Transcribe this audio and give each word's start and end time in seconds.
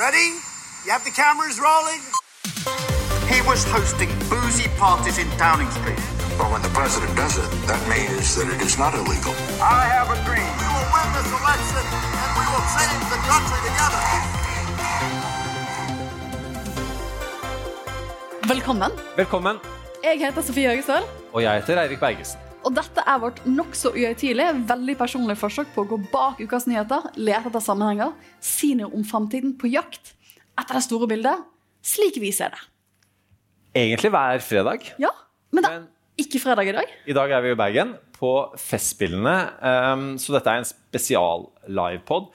Ready? 0.00 0.32
You 0.84 0.92
have 0.96 1.04
the 1.04 1.10
cameras 1.10 1.60
rolling? 1.60 2.00
He 3.28 3.38
was 3.44 3.60
hosting 3.68 4.08
boozy 4.32 4.68
parties 4.80 5.18
in 5.18 5.28
Downing 5.36 5.68
Street. 5.76 6.00
But 6.38 6.48
when 6.52 6.62
the 6.62 6.72
president 6.72 7.12
does 7.22 7.36
it, 7.36 7.44
that 7.68 7.82
means 7.84 8.32
that 8.36 8.48
it 8.48 8.62
is 8.64 8.78
not 8.78 8.94
illegal. 8.94 9.34
I 9.60 9.84
have 9.92 10.08
a 10.08 10.16
dream. 10.24 10.48
We 10.56 10.68
will 10.72 10.88
win 10.96 11.08
this 11.18 11.28
election 11.40 11.84
and 12.16 12.30
we 12.40 12.44
will 12.48 12.66
change 12.76 13.04
the 13.12 13.20
country 13.28 13.60
together. 13.68 14.00
Velkommen. 18.48 18.90
Velkommen. 19.16 19.56
Jeg 20.04 20.18
heter 20.18 20.42
Sofie 20.42 20.68
Høgestøl. 20.68 21.02
Og 21.32 21.42
jeg 21.42 21.54
heter 21.60 21.82
Eirik 21.82 22.00
Bergesen. 22.00 22.49
Og 22.70 22.76
dette 22.78 23.02
er 23.02 23.16
vårt 23.18 23.40
nokså 23.50 23.90
uhøytidelige, 23.96 24.52
veldig 24.68 24.94
personlige 24.94 25.40
forsøk 25.40 25.72
på 25.74 25.82
å 25.82 25.88
gå 25.90 25.96
bak 26.12 26.38
ukas 26.38 26.68
nyheter, 26.70 27.08
lete 27.18 27.50
etter 27.50 27.62
sammenhenger, 27.64 28.12
si 28.38 28.76
noe 28.78 28.94
om 28.94 29.02
framtiden, 29.02 29.56
på 29.58 29.72
jakt 29.72 30.12
etter 30.54 30.78
det 30.78 30.84
store 30.84 31.08
bildet, 31.10 31.40
slik 31.82 32.20
vi 32.22 32.30
ser 32.36 32.54
det. 32.54 32.60
Egentlig 33.74 34.12
hver 34.14 34.44
fredag. 34.46 34.86
Ja, 35.02 35.10
men 35.50 35.66
det 35.66 35.72
er 35.72 35.82
ikke 36.22 36.44
fredag 36.44 36.70
i 36.70 36.76
dag. 36.78 36.94
I 37.10 37.18
dag 37.18 37.34
er 37.34 37.42
vi 37.42 37.50
i 37.56 37.58
Bergen 37.58 37.96
på 38.14 38.32
Festspillene, 38.54 39.34
um, 39.90 40.06
så 40.22 40.38
dette 40.38 40.54
er 40.54 40.62
en 40.62 40.70
spesial 40.70 41.48
livepod. 41.66 42.30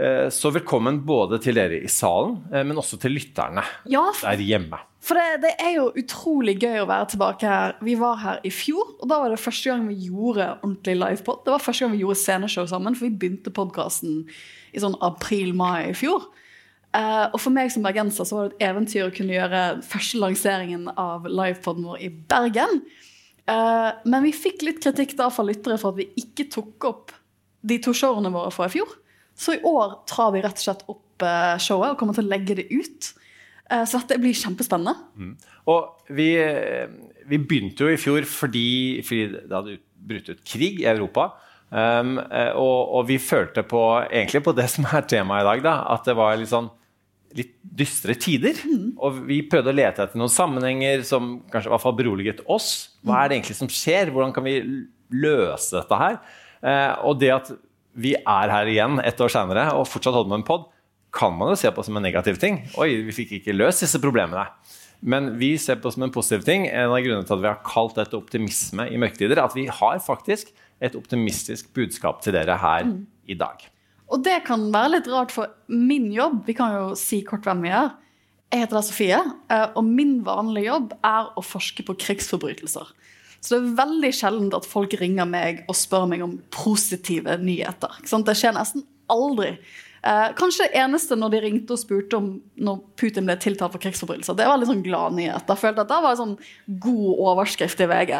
Uh, 0.00 0.30
Så 0.32 0.48
velkommen 0.54 1.02
både 1.04 1.36
til 1.44 1.58
dere 1.58 1.82
i 1.82 1.88
salen, 1.92 2.38
uh, 2.48 2.62
men 2.64 2.78
også 2.80 2.96
til 3.02 3.12
lytterne 3.18 3.64
Ja, 3.90 4.06
der 4.22 4.40
hjemme. 4.40 4.78
for 5.04 5.18
det, 5.18 5.42
det 5.42 5.50
er 5.60 5.74
jo 5.76 5.90
utrolig 5.92 6.54
gøy 6.60 6.78
å 6.80 6.88
være 6.88 7.10
tilbake 7.12 7.48
her. 7.48 7.74
Vi 7.84 7.94
var 8.00 8.16
her 8.22 8.40
i 8.44 8.50
fjor, 8.50 8.94
og 9.00 9.08
da 9.10 9.18
var 9.20 9.28
det 9.34 9.40
første 9.40 9.70
gang 9.70 9.86
vi 9.88 10.08
gjorde 10.08 10.46
ordentlig 10.62 10.96
livepod. 10.96 11.44
Det 11.44 11.52
var 11.52 11.64
første 11.64 11.84
gang 11.84 11.92
vi 11.92 12.02
gjorde 12.04 12.20
sceneshow 12.20 12.66
sammen, 12.70 12.96
for 12.96 13.08
vi 13.08 13.16
begynte 13.16 13.52
podkasten 13.52 14.22
i 14.72 14.80
sånn 14.80 14.96
april-mai 15.04 15.90
i 15.90 15.96
fjor. 15.96 16.30
Eh, 16.94 17.26
og 17.30 17.38
for 17.38 17.54
meg 17.54 17.70
som 17.70 17.84
bergenser 17.86 18.26
så 18.26 18.36
var 18.36 18.48
det 18.48 18.56
et 18.56 18.64
eventyr 18.70 19.06
å 19.06 19.12
kunne 19.14 19.36
gjøre 19.36 19.60
første 19.86 20.18
lanseringen 20.18 20.88
av 20.98 21.28
livepoden 21.28 21.86
vår 21.86 22.00
i 22.02 22.08
Bergen. 22.10 22.80
Eh, 23.46 23.90
men 24.04 24.26
vi 24.26 24.32
fikk 24.34 24.64
litt 24.66 24.80
kritikk 24.82 25.14
da 25.18 25.28
fra 25.30 25.44
lyttere 25.46 25.78
for 25.78 25.92
at 25.92 26.00
vi 26.00 26.08
ikke 26.18 26.48
tok 26.50 26.88
opp 26.88 27.14
de 27.62 27.78
to 27.84 27.94
showene 27.94 28.32
våre 28.34 28.50
fra 28.54 28.66
i 28.66 28.74
fjor. 28.74 28.90
Så 29.40 29.56
i 29.56 29.62
år 29.64 29.98
tar 30.10 30.34
vi 30.34 30.42
rett 30.44 30.58
og 30.58 30.66
slett 30.66 30.84
opp 30.92 31.24
eh, 31.24 31.56
showet 31.62 31.94
og 31.94 32.00
kommer 32.00 32.16
til 32.16 32.26
å 32.28 32.32
legge 32.32 32.58
det 32.58 32.66
ut. 32.72 33.12
Eh, 33.70 33.84
så 33.88 34.02
dette 34.02 34.18
blir 34.20 34.36
kjempespennende. 34.36 34.96
Og 35.72 36.10
vi, 36.12 36.32
eh, 36.36 36.90
vi 37.30 37.38
begynte 37.40 37.86
jo 37.86 37.94
i 37.94 38.00
fjor 38.00 38.26
fordi, 38.28 38.66
fordi 39.06 39.30
det 39.38 39.54
hadde 39.54 39.78
ut- 39.78 39.86
brutt 40.10 40.28
ut 40.32 40.44
krig 40.44 40.82
i 40.82 40.90
Europa. 40.90 41.30
Um, 41.70 42.16
og, 42.58 42.78
og 42.98 43.04
vi 43.06 43.20
følte 43.22 43.62
på, 43.62 43.78
egentlig 44.10 44.40
på 44.42 44.54
det 44.58 44.66
som 44.72 44.88
er 44.90 45.04
temaet 45.06 45.44
i 45.44 45.48
dag, 45.52 45.60
da, 45.62 45.74
at 45.94 46.08
det 46.08 46.16
var 46.18 46.34
litt 46.40 46.50
sånn 46.50 46.66
litt 47.38 47.52
dystre 47.62 48.16
tider. 48.18 48.58
Og 48.98 49.20
vi 49.28 49.36
prøvde 49.46 49.70
å 49.70 49.76
lete 49.76 50.02
etter 50.02 50.18
noen 50.18 50.32
sammenhenger 50.34 51.04
som 51.06 51.36
kanskje 51.52 51.70
i 51.70 51.74
hvert 51.76 51.84
fall 51.84 51.94
beroliget 52.00 52.42
oss. 52.50 52.98
Hva 53.06 53.20
er 53.20 53.30
det 53.30 53.38
egentlig 53.38 53.58
som 53.60 53.70
skjer? 53.70 54.10
Hvordan 54.10 54.34
kan 54.34 54.48
vi 54.48 54.56
løse 55.14 55.78
dette 55.78 56.00
her? 56.00 56.18
Uh, 56.58 57.06
og 57.06 57.20
det 57.22 57.30
at 57.36 57.52
vi 57.94 58.14
er 58.18 58.52
her 58.52 58.68
igjen 58.70 59.00
ett 59.02 59.20
år 59.20 59.32
senere 59.32 59.70
og 59.76 59.88
fortsatt 59.90 60.14
holder 60.14 60.32
med 60.32 60.42
en 60.42 60.46
pod, 60.46 60.68
kan 61.14 61.34
man 61.34 61.52
jo 61.52 61.58
se 61.58 61.70
på 61.74 61.82
som 61.82 61.98
en 61.98 62.06
negativ 62.06 62.38
ting. 62.38 62.60
Oi, 62.78 62.92
vi 63.08 63.14
fikk 63.14 63.40
ikke 63.40 63.56
løst 63.56 63.82
disse 63.82 63.98
problemene. 64.02 64.46
Men 65.00 65.32
vi 65.40 65.54
ser 65.58 65.80
på 65.80 65.90
som 65.90 66.04
en 66.04 66.12
positiv 66.12 66.44
ting. 66.46 66.66
En 66.68 66.92
av 66.92 67.00
grunnene 67.02 67.26
til 67.26 67.38
at 67.38 67.42
vi 67.42 67.48
har 67.48 67.62
kalt 67.66 67.96
dette 67.98 68.18
optimisme 68.18 68.86
i 68.92 69.00
mørketider, 69.00 69.38
er 69.38 69.48
at 69.48 69.56
vi 69.56 69.66
har 69.66 70.02
faktisk 70.04 70.52
et 70.80 70.96
optimistisk 70.96 71.72
budskap 71.76 72.20
til 72.24 72.36
dere 72.36 72.58
her 72.60 72.92
i 73.26 73.36
dag. 73.38 73.64
Og 74.10 74.22
det 74.26 74.40
kan 74.46 74.68
være 74.74 74.96
litt 74.96 75.10
rart 75.10 75.32
for 75.34 75.50
min 75.70 76.10
jobb. 76.12 76.42
Vi 76.46 76.56
kan 76.58 76.74
jo 76.74 76.86
si 76.98 77.22
kort 77.26 77.46
hvem 77.46 77.64
vi 77.66 77.72
er. 77.72 77.92
Jeg 78.50 78.64
heter 78.64 78.80
da 78.80 78.82
Sofie, 78.82 79.18
eh, 79.54 79.68
og 79.78 79.84
min 79.86 80.16
vanlige 80.26 80.66
jobb 80.66 80.94
er 81.06 81.28
å 81.38 81.44
forske 81.46 81.84
på 81.86 81.94
krigsforbrytelser. 82.02 82.88
Så 83.40 83.56
det 83.56 83.60
er 83.60 83.78
veldig 83.78 84.10
sjelden 84.14 84.50
at 84.56 84.68
folk 84.68 84.94
ringer 85.00 85.28
meg 85.28 85.62
og 85.70 85.76
spør 85.78 86.08
meg 86.10 86.24
om 86.24 86.34
positive 86.52 87.38
nyheter. 87.40 88.02
Det 88.04 88.36
skjer 88.36 88.56
nesten 88.56 88.84
aldri. 89.10 89.54
Eh, 90.02 90.28
kanskje 90.36 90.66
det 90.68 90.80
eneste 90.80 91.16
når 91.16 91.32
de 91.34 91.40
ringte 91.44 91.74
og 91.76 91.80
spurte 91.80 92.16
om 92.16 92.28
når 92.56 92.78
Putin 93.00 93.26
ble 93.28 93.36
tiltalt 93.40 93.74
for 93.74 93.82
krigsforbrytelser. 93.82 94.36
Det 94.38 94.46
var 94.48 94.60
litt 94.60 94.70
sånn 94.70 94.84
glad 94.84 95.16
nyhet. 95.16 95.48
Jeg 95.48 95.60
følte 95.60 95.84
at 95.84 95.90
det 95.90 95.98
var 96.04 96.14
en 96.14 96.22
sånn 96.22 96.38
god 96.84 97.10
overskrift 97.32 97.82
i 97.84 97.88
VG. 97.90 98.14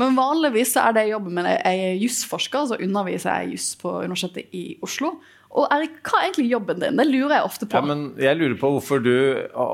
Men 0.00 0.16
vanligvis 0.16 0.76
er 0.80 0.94
det 0.96 1.10
jobben 1.10 1.36
min. 1.36 1.50
Jeg 1.50 1.84
er 1.90 2.00
jusforsker, 2.00 2.70
så 2.70 2.78
underviser 2.80 3.42
jeg 3.42 3.56
juss 3.56 3.68
på 3.78 3.92
Universitetet 4.06 4.54
i 4.56 4.64
Oslo. 4.86 5.16
Og 5.50 5.66
Erik, 5.74 5.96
hva 6.06 6.20
er 6.20 6.28
egentlig 6.28 6.50
jobben 6.52 6.78
din? 6.78 6.98
Det 7.00 7.06
lurer 7.08 7.32
jeg 7.40 7.46
ofte 7.48 7.66
på. 7.66 7.74
Ja, 7.74 7.82
men 7.82 8.02
jeg 8.22 8.38
lurer 8.38 8.54
på 8.60 8.68
hvorfor 8.76 9.00
du 9.02 9.14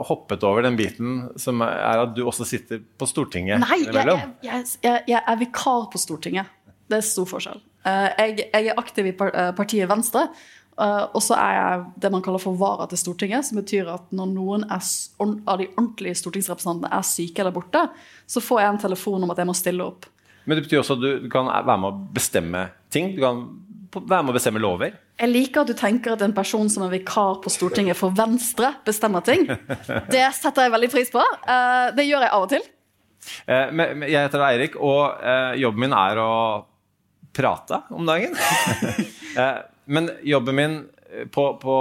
hoppet 0.09 0.45
over 0.49 0.65
den 0.65 0.79
biten 0.79 1.19
som 1.37 1.61
er 1.67 2.07
at 2.07 2.15
du 2.17 2.23
også 2.25 2.47
sitter 2.49 2.81
på 2.97 3.09
Stortinget 3.11 3.61
Nei, 3.61 3.83
jeg, 3.85 4.15
jeg, 4.47 4.65
jeg, 4.87 5.03
jeg 5.13 5.21
er 5.21 5.41
vikar 5.43 5.91
på 5.93 6.01
Stortinget. 6.01 6.49
Det 6.89 7.01
er 7.01 7.05
stor 7.05 7.29
forskjell. 7.29 7.61
Eh, 7.87 8.09
Jeg, 8.23 8.49
er 8.55 8.73
aktiv 8.81 9.11
i 9.11 9.13
eh, 9.13 9.51
partiet 9.59 9.91
Venstre. 9.91 10.25
eh, 10.81 11.05
Og 11.13 11.21
så 11.23 11.37
er 11.37 11.53
jeg 11.59 11.85
det 12.07 12.13
man 12.15 12.25
kaller 12.25 12.41
for 12.43 12.57
vara 12.57 12.89
til 12.89 12.99
Stortinget, 13.03 13.45
som 13.45 13.61
betyr 13.61 13.93
at 13.93 14.09
når 14.17 14.33
noen 14.33 14.65
er, 14.71 14.81
av 15.21 15.61
de 15.61 15.69
ordentlige 15.75 16.17
stortingsrepresentantene 16.23 16.93
er 16.97 17.05
syke 17.07 17.45
eller 17.45 17.53
borte, 17.55 17.85
så 18.27 18.41
får 18.41 18.63
jeg 18.63 18.73
en 18.73 18.83
telefon 18.89 19.27
om 19.29 19.35
at 19.35 19.45
jeg 19.45 19.51
må 19.53 19.55
stille 19.59 19.85
opp. 19.85 20.09
Men 20.47 20.57
det 20.57 20.69
betyr 20.69 20.81
også 20.81 20.95
at 20.97 21.03
du, 21.03 21.29
kan 21.29 21.49
være 21.51 21.79
med 21.83 21.91
å 21.91 22.03
bestemme 22.15 22.69
ting. 22.95 23.17
Du 23.17 23.23
kan 23.25 23.41
være 24.05 24.25
med 24.27 24.33
å 24.33 24.37
bestemme 24.37 24.61
lover. 24.63 24.95
Jeg 25.21 25.33
liker 25.33 25.63
at 25.65 25.71
du 25.71 25.77
tenker 25.79 26.15
at 26.15 26.23
en 26.25 26.35
person 26.37 26.69
som 26.73 26.85
er 26.87 26.93
vikar 26.99 27.39
på 27.45 27.53
Stortinget 27.53 27.99
for 27.99 28.15
Venstre, 28.17 28.75
bestemmer 28.87 29.25
ting. 29.27 29.47
Det 30.13 30.25
setter 30.37 30.67
jeg 30.67 30.75
veldig 30.75 30.91
pris 30.93 31.13
på. 31.15 31.23
Eh, 31.23 31.93
Det 31.97 32.07
gjør 32.07 32.27
jeg 32.27 32.35
av 32.37 32.47
og 32.47 32.51
til. 32.53 32.67
Eh, 33.47 33.79
jeg 34.07 34.19
heter 34.21 34.45
Eirik, 34.49 34.77
og 34.77 35.23
eh, 35.23 35.55
jobben 35.63 35.87
min 35.87 35.97
er 35.97 36.21
å 36.23 36.33
prate 37.37 37.83
om 37.93 38.07
dagen. 38.09 38.37
men 39.97 40.13
jobben 40.25 40.57
min 40.57 40.77
på, 41.33 41.43
på, 41.63 41.75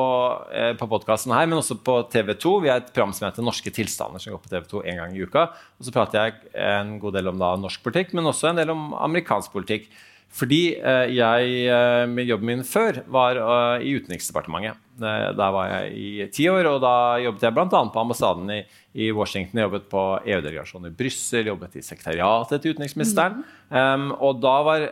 på 0.79 0.87
podkasten 0.87 1.33
her, 1.35 1.47
men 1.49 1.59
også 1.59 1.79
på 1.83 1.95
TV 2.13 2.35
2 2.39 2.51
Vi 2.63 2.69
er 2.69 2.79
et 2.79 2.91
program 2.93 3.13
som 3.15 3.25
heter 3.27 3.43
Norske 3.43 3.71
tilstander, 3.73 4.21
som 4.21 4.35
går 4.35 4.43
på 4.43 4.51
TV 4.51 4.67
2 4.71 4.83
en 4.91 4.99
gang 5.01 5.15
i 5.15 5.23
uka. 5.25 5.47
Og 5.79 5.87
så 5.87 5.93
prater 5.95 6.21
jeg 6.21 6.51
en 6.61 6.95
god 7.01 7.17
del 7.17 7.31
om 7.31 7.41
da, 7.41 7.55
norsk 7.59 7.83
politikk, 7.83 8.13
men 8.15 8.29
også 8.29 8.51
en 8.51 8.61
del 8.61 8.71
om 8.71 8.93
amerikansk 9.07 9.51
politikk. 9.55 9.89
Fordi 10.35 10.61
eh, 10.75 11.13
jeg 11.15 11.51
eh, 11.71 12.05
med 12.11 12.27
jobben 12.27 12.49
min 12.49 12.65
før 12.67 12.99
var 13.11 13.37
eh, 13.39 13.85
i 13.87 13.93
Utenriksdepartementet. 13.95 14.81
Der 14.99 15.51
var 15.51 15.69
jeg 15.71 15.95
i 15.95 16.27
ti 16.31 16.45
år, 16.51 16.67
og 16.69 16.81
da 16.83 16.93
jobbet 17.23 17.43
jeg 17.43 17.55
bl.a. 17.55 17.67
på 17.67 18.01
ambassaden 18.01 18.51
i, 18.51 18.61
i 19.05 19.09
Washington. 19.15 19.59
Jeg 19.59 19.67
jobbet 19.69 19.89
på 19.91 20.03
EU-delegasjonen 20.23 20.91
i 20.91 20.95
Brussel, 20.95 21.49
jobbet 21.51 21.75
i 21.79 21.83
sekretariatet 21.83 22.63
til 22.63 22.75
utenriksministeren. 22.75 23.41
Um, 23.71 24.09
og 24.23 24.39
da 24.43 24.53
var, 24.63 24.85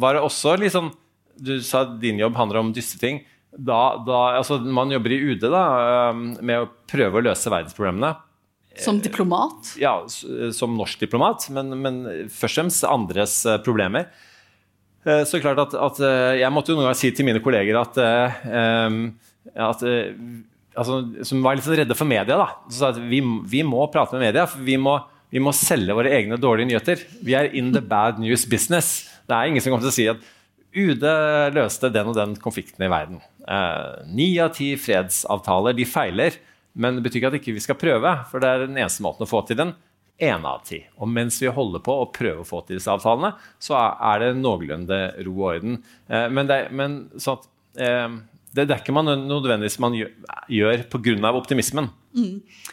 var 0.00 0.16
det 0.16 0.24
også 0.24 0.54
liksom 0.60 0.92
Du 1.40 1.54
sa 1.64 1.82
at 1.86 1.92
din 2.00 2.20
jobb 2.20 2.36
handler 2.36 2.60
om 2.60 2.72
dystre 2.76 3.00
ting. 3.00 3.20
Da, 3.52 3.98
da, 4.04 4.22
altså, 4.40 4.60
man 4.60 4.92
jobber 4.92 5.12
i 5.12 5.20
UD 5.32 5.44
da, 5.48 5.64
med 6.12 6.64
å 6.64 6.72
prøve 6.88 7.20
å 7.20 7.24
løse 7.24 7.52
verdensproblemene 7.52 8.12
Som 8.80 9.00
diplomat. 9.04 9.74
ja, 9.80 9.94
som 10.08 10.76
norsk 10.76 11.04
diplomat, 11.04 11.48
men, 11.56 11.72
men 11.80 12.02
først 12.28 12.52
og 12.52 12.58
fremst 12.60 12.88
andres 12.88 13.40
problemer. 13.64 14.08
Eh, 15.06 15.22
Så 15.24 15.40
klart 15.40 15.60
at, 15.62 15.74
at 15.74 16.00
eh, 16.04 16.40
Jeg 16.42 16.52
måtte 16.52 16.72
jo 16.72 16.78
noen 16.78 16.90
ganger 16.90 16.98
si 17.00 17.10
til 17.16 17.24
mine 17.28 17.40
kolleger 17.44 17.78
at, 17.80 18.00
eh, 18.00 18.98
at 19.56 19.84
altså, 20.76 20.98
Som 21.26 21.44
var 21.44 21.56
litt 21.56 21.64
sånn 21.64 21.78
redde 21.80 21.96
for 21.96 22.08
media. 22.10 22.36
da, 22.36 22.48
så 22.68 22.76
sa 22.82 22.90
at 22.92 23.00
vi, 23.00 23.22
vi 23.22 23.62
må 23.66 23.86
prate 23.92 24.16
med 24.16 24.28
media. 24.28 24.46
for 24.50 24.60
vi 24.66 24.76
må, 24.80 24.98
vi 25.32 25.40
må 25.42 25.54
selge 25.56 25.96
våre 25.96 26.12
egne 26.12 26.36
dårlige 26.40 26.68
nyheter. 26.72 27.06
Vi 27.24 27.34
er 27.38 27.48
in 27.56 27.72
the 27.72 27.80
bad 27.80 28.20
news 28.20 28.44
business. 28.44 29.08
Det 29.28 29.36
er 29.36 29.48
ingen 29.48 29.62
som 29.62 29.72
kommer 29.72 29.88
til 29.88 29.94
å 29.94 29.98
si 29.98 30.08
at 30.10 30.28
UD 30.70 31.02
løste 31.56 31.90
den 31.90 32.06
og 32.12 32.14
den 32.14 32.36
konflikten 32.38 32.84
i 32.86 32.90
verden. 32.90 33.18
Ni 34.14 34.36
av 34.38 34.52
ti 34.54 34.76
fredsavtaler 34.78 35.74
de 35.74 35.86
feiler, 35.88 36.36
men 36.78 36.98
det 36.98 37.02
betyr 37.02 37.18
ikke 37.18 37.30
at 37.32 37.38
ikke 37.40 37.54
vi 37.56 37.62
skal 37.64 37.78
prøve. 37.78 38.12
For 38.30 38.42
det 38.42 38.50
er 38.50 38.66
den 38.68 38.78
eneste 38.78 39.02
måten 39.02 39.26
å 39.26 39.30
få 39.30 39.42
til 39.48 39.58
den 39.58 39.72
én 40.20 40.44
av 40.46 40.62
ti. 40.68 40.82
Og 41.00 41.08
mens 41.08 41.38
vi 41.42 41.50
holder 41.52 41.82
på 41.84 41.94
å 42.02 42.08
prøve 42.14 42.44
å 42.44 42.48
få 42.48 42.62
til 42.66 42.78
disse 42.78 42.92
avtalene, 42.92 43.32
så 43.62 43.78
er 43.80 44.24
det 44.24 44.34
noenlunde 44.40 45.00
ro 45.26 45.36
og 45.38 45.46
orden. 45.54 45.80
Eh, 46.08 46.28
Men, 46.28 46.46
det, 46.50 46.60
men 46.76 47.00
sånn 47.16 47.38
at 47.40 47.48
eh, 47.80 48.18
det, 48.54 48.66
dekker 48.68 48.90
er 48.90 48.96
man 48.96 49.10
nødvendigvis 49.28 49.78
man 49.82 49.94
gjør, 49.96 50.84
pga. 50.90 51.32
optimismen. 51.38 51.90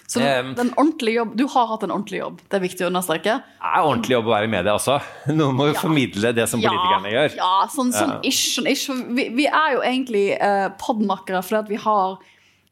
Så 0.08 0.20
Em. 0.20 0.56
den 0.58 0.72
ordentlige 0.74 1.20
jobb, 1.20 1.36
Du 1.38 1.46
har 1.48 1.68
hatt 1.68 1.84
en 1.84 1.92
ordentlig 1.92 2.20
jobb, 2.20 2.40
det 2.50 2.58
er 2.58 2.64
viktig 2.64 2.86
å 2.86 2.90
understreke. 2.90 3.36
Det 3.38 3.70
er 3.70 3.84
ordentlig 3.86 4.16
jobb 4.16 4.26
å 4.26 4.34
være 4.34 4.48
i 4.48 4.50
media 4.50 4.74
også. 4.74 4.96
Noen 5.38 5.56
må 5.56 5.68
jo 5.70 5.76
formidle 5.78 6.34
det 6.34 6.48
som 6.50 6.60
politikerne 6.64 7.12
gjør. 7.14 7.36
Ja, 7.38 7.68
sånn, 7.70 7.94
sånn 7.94 8.16
ish. 8.26 8.56
Sånn 8.58 8.72
ish. 8.72 8.88
Vi, 8.90 9.28
vi 9.38 9.46
er 9.46 9.76
jo 9.76 9.84
egentlig 9.86 10.26
eh, 10.40 10.70
podmakere 10.82 11.44
fordi 11.46 11.60
at 11.62 11.70
vi 11.70 11.80
har 11.86 12.18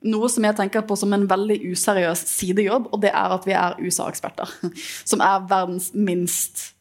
noe 0.06 0.30
som 0.32 0.46
jeg 0.46 0.58
tenker 0.58 0.86
på 0.86 0.98
som 1.00 1.14
en 1.16 1.26
veldig 1.30 1.58
useriøs 1.72 2.22
sidejobb, 2.30 2.92
og 2.94 3.02
det 3.04 3.12
er 3.12 3.36
at 3.36 3.48
vi 3.48 3.56
er 3.58 3.78
USA-eksperter. 3.82 4.52
Som 5.10 5.24
er 5.26 5.46
verdens 5.50 5.92
minst 5.98 6.72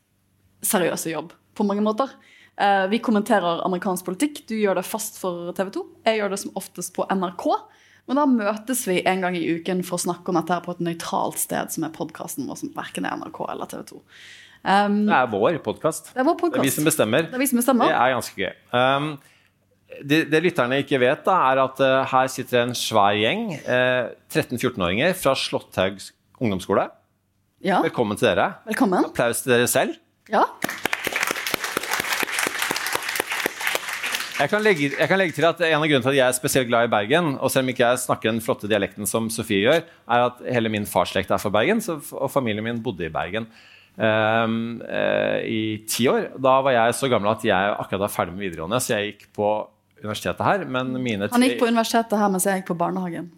seriøse 0.65 1.13
jobb 1.13 1.33
på 1.57 1.67
mange 1.67 1.85
måter. 1.85 2.13
Eh, 2.61 2.87
vi 2.93 3.01
kommenterer 3.03 3.65
amerikansk 3.67 4.07
politikk. 4.07 4.45
Du 4.49 4.55
gjør 4.57 4.79
det 4.79 4.87
fast 4.87 5.19
for 5.21 5.51
TV 5.57 5.73
2. 5.75 5.85
Jeg 6.07 6.21
gjør 6.21 6.35
det 6.35 6.41
som 6.45 6.55
oftest 6.61 6.95
på 6.97 7.07
NRK. 7.11 7.49
Men 8.11 8.21
da 8.21 8.25
møtes 8.29 8.85
vi 8.89 9.01
en 9.09 9.25
gang 9.25 9.37
i 9.39 9.45
uken 9.57 9.81
for 9.87 9.97
å 9.97 10.05
snakke 10.05 10.31
om 10.31 10.39
dette 10.39 10.53
her 10.53 10.65
på 10.65 10.75
et 10.77 10.83
nøytralt 10.85 11.41
sted, 11.41 11.73
som 11.73 11.87
er 11.87 11.95
podkasten 11.95 12.49
vår, 12.49 12.61
som 12.61 12.73
verken 12.77 13.09
er 13.09 13.17
NRK 13.21 13.39
eller 13.49 13.71
TV 13.71 13.87
2. 13.95 14.01
Um, 14.65 14.99
Det 15.09 15.17
er 15.17 15.31
vår 15.33 15.59
podkast. 15.65 16.13
det 16.15 16.25
Det 16.25 16.61
er 16.61 16.65
vi 16.65 16.73
som 16.73 16.85
bestemmer. 16.89 17.29
Det 17.29 17.37
er 17.37 17.43
vi 17.43 17.49
som 17.49 17.61
bestemmer. 17.61 17.89
Det 17.89 17.97
er 17.97 18.15
ganske 18.15 18.45
gøy. 18.45 18.53
Um, 18.77 19.09
det, 20.03 20.25
det 20.33 20.41
lytterne 20.45 20.81
ikke 20.83 20.99
vet, 21.03 21.23
da, 21.27 21.37
er 21.53 21.63
at 21.65 21.81
uh, 21.85 22.03
her 22.11 22.31
sitter 22.33 22.65
en 22.65 22.75
svær 22.79 23.15
gjeng. 23.19 23.47
Uh, 23.67 24.11
13-14-åringer 24.33 25.15
fra 25.19 25.35
Slåtthaug 25.39 26.01
ungdomsskole. 26.43 26.89
Ja, 27.65 27.81
Velkommen 27.85 28.19
til 28.21 28.29
dere. 28.29 28.51
velkommen. 28.67 29.07
Applaus 29.09 29.45
til 29.45 29.55
dere 29.55 29.69
selv. 29.71 30.01
Ja. 30.29 30.45
Jeg 34.35 34.51
kan, 34.51 34.65
legge, 34.67 34.89
jeg 34.91 35.09
kan 35.09 35.21
legge 35.21 35.33
til 35.37 35.47
at 35.47 35.61
En 35.63 35.79
av 35.79 35.85
grunnene 35.87 36.03
til 36.03 36.11
at 36.11 36.19
jeg 36.19 36.27
er 36.27 36.35
spesielt 36.37 36.67
glad 36.69 36.89
i 36.89 36.91
Bergen, 36.91 37.37
og 37.39 37.53
selv 37.55 37.65
om 37.65 37.71
ikke 37.71 37.87
jeg 37.87 38.03
snakker 38.03 38.33
den 38.33 38.43
flotte 38.43 38.69
dialekten 38.69 39.07
som 39.09 39.31
Sofie 39.33 39.63
gjør, 39.63 39.85
er 39.87 40.25
at 40.27 40.43
hele 40.57 40.73
min 40.75 40.89
farsslekt 40.91 41.31
er 41.31 41.41
fra 41.41 41.53
Bergen, 41.55 41.81
så, 41.81 42.01
og 42.19 42.33
familien 42.35 42.67
min 42.67 42.83
bodde 42.83 43.07
i 43.07 43.15
Bergen 43.15 43.49
Um, 43.95 44.81
uh, 44.83 45.39
i 45.47 45.85
ti 45.87 46.09
år. 46.11 46.33
Da 46.43 46.57
var 46.67 46.75
jeg 46.75 46.97
så 46.99 47.07
gammel 47.07 47.31
at 47.31 47.45
jeg 47.47 47.75
akkurat 47.79 48.01
var 48.03 48.11
ferdig 48.11 48.33
med 48.35 48.43
videregående, 48.43 48.81
så 48.83 48.97
jeg 48.97 49.13
gikk 49.13 49.29
på 49.39 49.51
universitetet 50.05 50.45
her. 50.45 50.65
Men 50.69 50.93
mine 51.03 51.29
Han 51.33 51.45
gikk 51.47 51.59
på 51.63 51.69
universitetet 51.71 52.19
her 52.21 52.33
mens 52.33 52.47
jeg 52.49 52.63
gikk 52.63 52.71
på 52.73 52.79
barnehagen. 52.79 53.31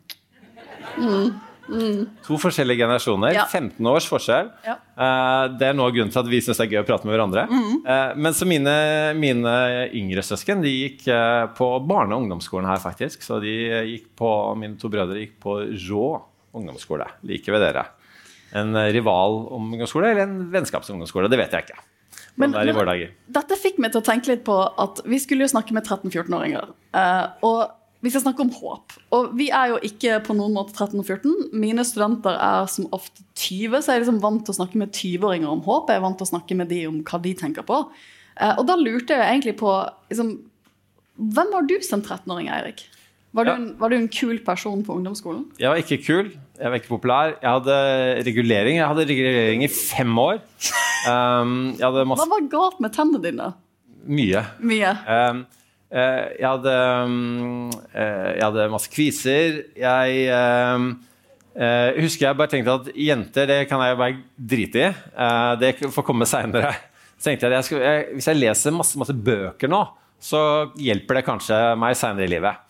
to 2.22 2.36
forskjellige 2.38 2.78
generasjoner, 2.84 3.34
Ja. 3.34 3.44
15 3.50 3.86
års 3.90 4.06
forskjell. 4.06 4.52
Ja. 4.64 4.76
Eh, 4.96 5.48
det 5.58 5.66
er 5.66 5.74
noe 5.74 5.88
av 5.88 5.94
grunnen 5.96 6.12
til 6.12 6.20
at 6.22 6.30
vi 6.30 6.38
syns 6.40 6.60
det 6.60 6.66
er 6.68 6.76
gøy 6.76 6.84
å 6.84 6.86
prate 6.86 7.04
med 7.08 7.16
hverandre. 7.16 7.46
Mm. 7.50 8.16
men 8.22 8.32
så 8.32 8.46
mine, 8.46 8.76
mine 9.18 9.90
yngre 9.92 10.22
søsken 10.22 10.62
de 10.62 10.70
gikk 10.70 11.08
eh, 11.08 11.46
på 11.58 11.86
barne- 11.86 12.14
og 12.14 12.22
ungdomsskolen 12.22 12.66
her, 12.70 12.78
faktisk. 12.78 13.22
Så 13.22 13.40
de 13.42 13.56
gikk 13.96 14.14
på, 14.16 14.30
mine 14.56 14.78
to 14.78 14.88
brødre 14.88 15.18
gikk 15.18 15.40
på 15.42 15.58
Rå 15.88 16.22
ungdomsskole, 16.54 17.06
like 17.24 17.50
ved 17.52 17.60
dere. 17.60 17.86
En 18.54 18.74
eh, 18.76 18.92
rival 18.94 19.42
ungdomsskole 19.50 20.12
eller 20.12 20.22
en 20.22 20.50
vennskapsungdomsskole, 20.52 21.28
det 21.28 21.38
vet 21.38 21.50
jeg 21.52 21.66
ikke. 21.66 21.82
Men, 22.36 22.52
dager. 22.52 23.12
Dette 23.32 23.56
fikk 23.56 23.80
meg 23.80 23.94
til 23.94 24.02
å 24.02 24.06
tenke 24.06 24.30
litt 24.32 24.44
på 24.46 24.56
at 24.56 25.00
vi 25.08 25.18
skulle 25.22 25.46
jo 25.46 25.52
snakke 25.54 25.76
med 25.76 25.86
13-14-åringer. 25.88 26.72
eh, 26.96 27.26
og 27.48 27.74
vi 28.04 28.12
skal 28.12 28.22
snakke 28.26 28.44
om 28.44 28.50
håp. 28.52 28.92
Og 29.16 29.30
vi 29.38 29.48
er 29.50 29.72
jo 29.72 29.78
ikke 29.82 30.18
på 30.26 30.36
noen 30.36 30.54
måte 30.54 30.74
13 30.76 31.00
og 31.00 31.06
14. 31.08 31.32
Mine 31.56 31.84
studenter 31.86 32.36
er 32.36 32.68
som 32.70 32.90
ofte 32.94 33.24
20, 33.40 33.80
så 33.80 33.92
jeg 33.94 33.96
er 33.96 34.04
liksom 34.04 34.20
vant 34.22 34.44
til 34.46 34.52
å 34.54 34.58
snakke 34.60 34.78
med 34.82 34.92
20-åringer 34.92 35.48
om 35.50 35.64
håp. 35.64 35.88
Jeg 35.90 35.98
er 35.98 36.04
vant 36.04 36.20
til 36.20 36.28
å 36.28 36.32
snakke 36.34 36.58
med 36.58 36.70
de 36.70 36.82
om 36.90 37.00
hva 37.08 37.22
de 37.24 37.32
tenker 37.40 37.66
på. 37.66 37.80
Eh, 38.36 38.52
og 38.52 38.66
da 38.68 38.76
lurte 38.78 39.16
jeg 39.16 39.26
egentlig 39.32 39.56
på 39.62 39.72
liksom, 40.12 40.36
Hvem 41.16 41.48
var 41.54 41.64
du 41.64 41.78
som 41.80 42.02
13-åring, 42.04 42.50
Eirik? 42.52 42.82
Var 43.36 43.44
du, 43.44 43.50
Ja. 43.50 43.56
en, 43.60 43.64
var 43.76 43.92
du 43.92 43.96
en 43.98 44.08
kul 44.08 44.38
person 44.40 44.80
på 44.84 44.94
ungdomsskolen? 44.96 45.42
Jeg 45.60 45.68
var 45.68 45.76
ikke 45.82 45.98
kul, 46.00 46.30
jeg 46.56 46.70
var 46.72 46.78
ikke 46.80 46.88
populær. 46.88 47.34
Jeg 47.42 47.50
hadde 47.50 47.74
regulering. 48.24 48.78
Jeg 48.78 48.88
hadde 48.88 49.04
regulering 49.10 49.64
i 49.66 49.68
fem 49.68 50.14
år. 50.18 50.38
Um, 51.06 51.74
hadde 51.76 52.06
Hva 52.08 52.24
var 52.30 52.46
galt 52.50 52.80
med 52.80 52.94
tennene 52.96 53.20
dine? 53.22 53.50
Mye. 54.08 54.40
Mye. 54.64 54.94
Um, 55.04 55.42
uh, 55.92 56.24
jeg, 56.32 56.46
hadde, 56.48 56.76
um, 57.04 57.68
uh, 57.92 58.30
jeg 58.32 58.44
hadde 58.46 58.68
masse 58.72 58.90
kviser. 58.90 59.60
Jeg 59.76 60.24
eh, 60.32 62.00
husker 62.00 62.26
jeg 62.26 62.36
bare 62.36 62.52
tenkte 62.52 62.74
at 62.80 62.88
jenter 63.00 63.46
det 63.48 63.60
kan 63.68 63.80
jeg 63.84 63.96
bare 64.00 64.18
drite 64.36 64.82
i. 64.82 64.90
Det 65.60 65.70
får 65.92 66.04
komme 66.08 66.28
seinere. 66.28 66.72
Så 67.16 67.30
tenkte 67.30 67.48
jeg, 67.48 67.56
jeg 67.56 67.64
skulle, 67.64 67.92
jeg, 67.92 68.08
Hvis 68.16 68.26
jeg 68.28 68.40
leser 68.40 68.74
masse, 68.76 68.98
masse 69.00 69.14
bøker 69.16 69.70
nå, 69.72 69.84
så 70.20 70.40
hjelper 70.80 71.20
det 71.20 71.26
kanskje 71.28 71.60
meg 71.80 71.96
seinere 71.96 72.28
i 72.28 72.32
livet. 72.34 72.65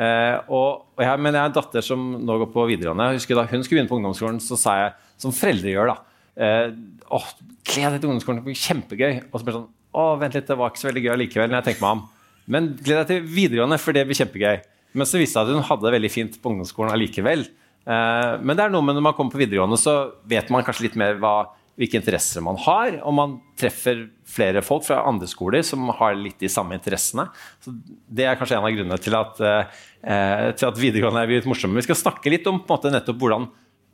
Eh, 0.00 0.36
og, 0.48 0.86
og 0.96 1.02
jeg, 1.04 1.20
men 1.20 1.34
jeg 1.34 1.42
har 1.42 1.50
en 1.50 1.56
datter 1.56 1.84
som 1.84 2.04
nå 2.24 2.36
går 2.42 2.50
på 2.54 2.64
videregående. 2.70 3.10
Jeg 3.10 3.20
husker 3.20 3.36
Da 3.36 3.44
hun 3.50 3.64
skulle 3.66 3.80
begynne 3.80 3.90
på 3.90 3.98
ungdomsskolen, 3.98 4.40
så 4.40 4.56
sa 4.60 4.76
jeg, 4.78 4.94
som 5.20 5.34
foreldre 5.36 5.74
gjør, 5.74 5.92
da 5.92 5.96
eh, 6.40 6.72
åh, 7.12 7.28
Gled 7.70 7.92
deg 7.94 8.00
til 8.00 8.08
ungdomsskolen, 8.08 8.40
det 8.40 8.48
blir 8.48 8.60
kjempegøy. 8.62 9.12
Og 9.28 9.36
så 9.36 9.44
ble 9.44 9.52
det 9.52 9.58
sånn 9.58 9.68
Å, 9.90 10.04
vent 10.22 10.36
litt, 10.38 10.48
det 10.48 10.56
var 10.56 10.72
ikke 10.72 10.80
så 10.80 10.88
veldig 10.88 11.04
gøy 11.04 11.16
likevel, 11.24 11.50
når 11.50 11.60
jeg 11.60 11.68
tenker 11.68 11.84
meg 11.84 11.96
om. 11.98 12.02
Men 12.50 12.68
gled 12.78 13.00
deg 13.02 13.08
til 13.10 13.24
videregående, 13.26 13.78
for 13.82 13.96
det 13.96 14.04
blir 14.08 14.18
kjempegøy. 14.18 14.60
Men 14.96 15.06
så 15.06 15.20
viste 15.20 15.38
det 15.38 15.50
seg 15.50 15.50
at 15.50 15.58
hun 15.58 15.66
hadde 15.68 15.86
det 15.86 15.94
veldig 15.96 16.10
fint 16.14 16.38
på 16.40 16.52
ungdomsskolen 16.52 16.94
allikevel. 16.94 17.44
Eh, 17.90 18.32
men 18.40 18.56
det 18.56 18.64
er 18.64 18.72
noe 18.72 18.86
med 18.86 18.96
når 18.96 19.06
man 19.08 19.16
kommer 19.18 19.34
på 19.34 19.42
videregående, 19.42 19.78
så 19.80 19.96
vet 20.30 20.50
man 20.54 20.64
kanskje 20.66 20.88
litt 20.88 20.98
mer 21.00 21.18
hva, 21.22 21.34
hvilke 21.78 21.98
interesser 22.00 22.42
man 22.44 22.58
har, 22.60 22.98
og 23.06 23.14
man 23.16 23.36
treffer 23.58 24.06
flere 24.28 24.62
folk 24.64 24.84
fra 24.86 25.00
andre 25.08 25.28
skoler 25.30 25.64
som 25.66 25.88
har 26.00 26.18
litt 26.18 26.40
de 26.42 26.50
samme 26.52 26.76
interessene. 26.76 27.26
Så 27.64 27.72
det 28.08 28.26
er 28.26 28.38
kanskje 28.38 28.58
en 28.58 28.66
av 28.66 28.74
grunnene 28.74 29.00
til 29.00 29.16
at, 29.16 29.40
eh, 29.40 30.50
til 30.58 30.68
at 30.68 30.80
videregående 30.80 31.24
er 31.24 31.34
litt 31.38 31.48
morsomme. 31.48 31.78
Vi 31.80 31.88
skal 31.88 32.02
snakke 32.02 32.32
litt 32.32 32.46
om 32.50 32.62
måte, 32.68 32.92
nettopp 32.92 33.20
hvordan 33.22 33.48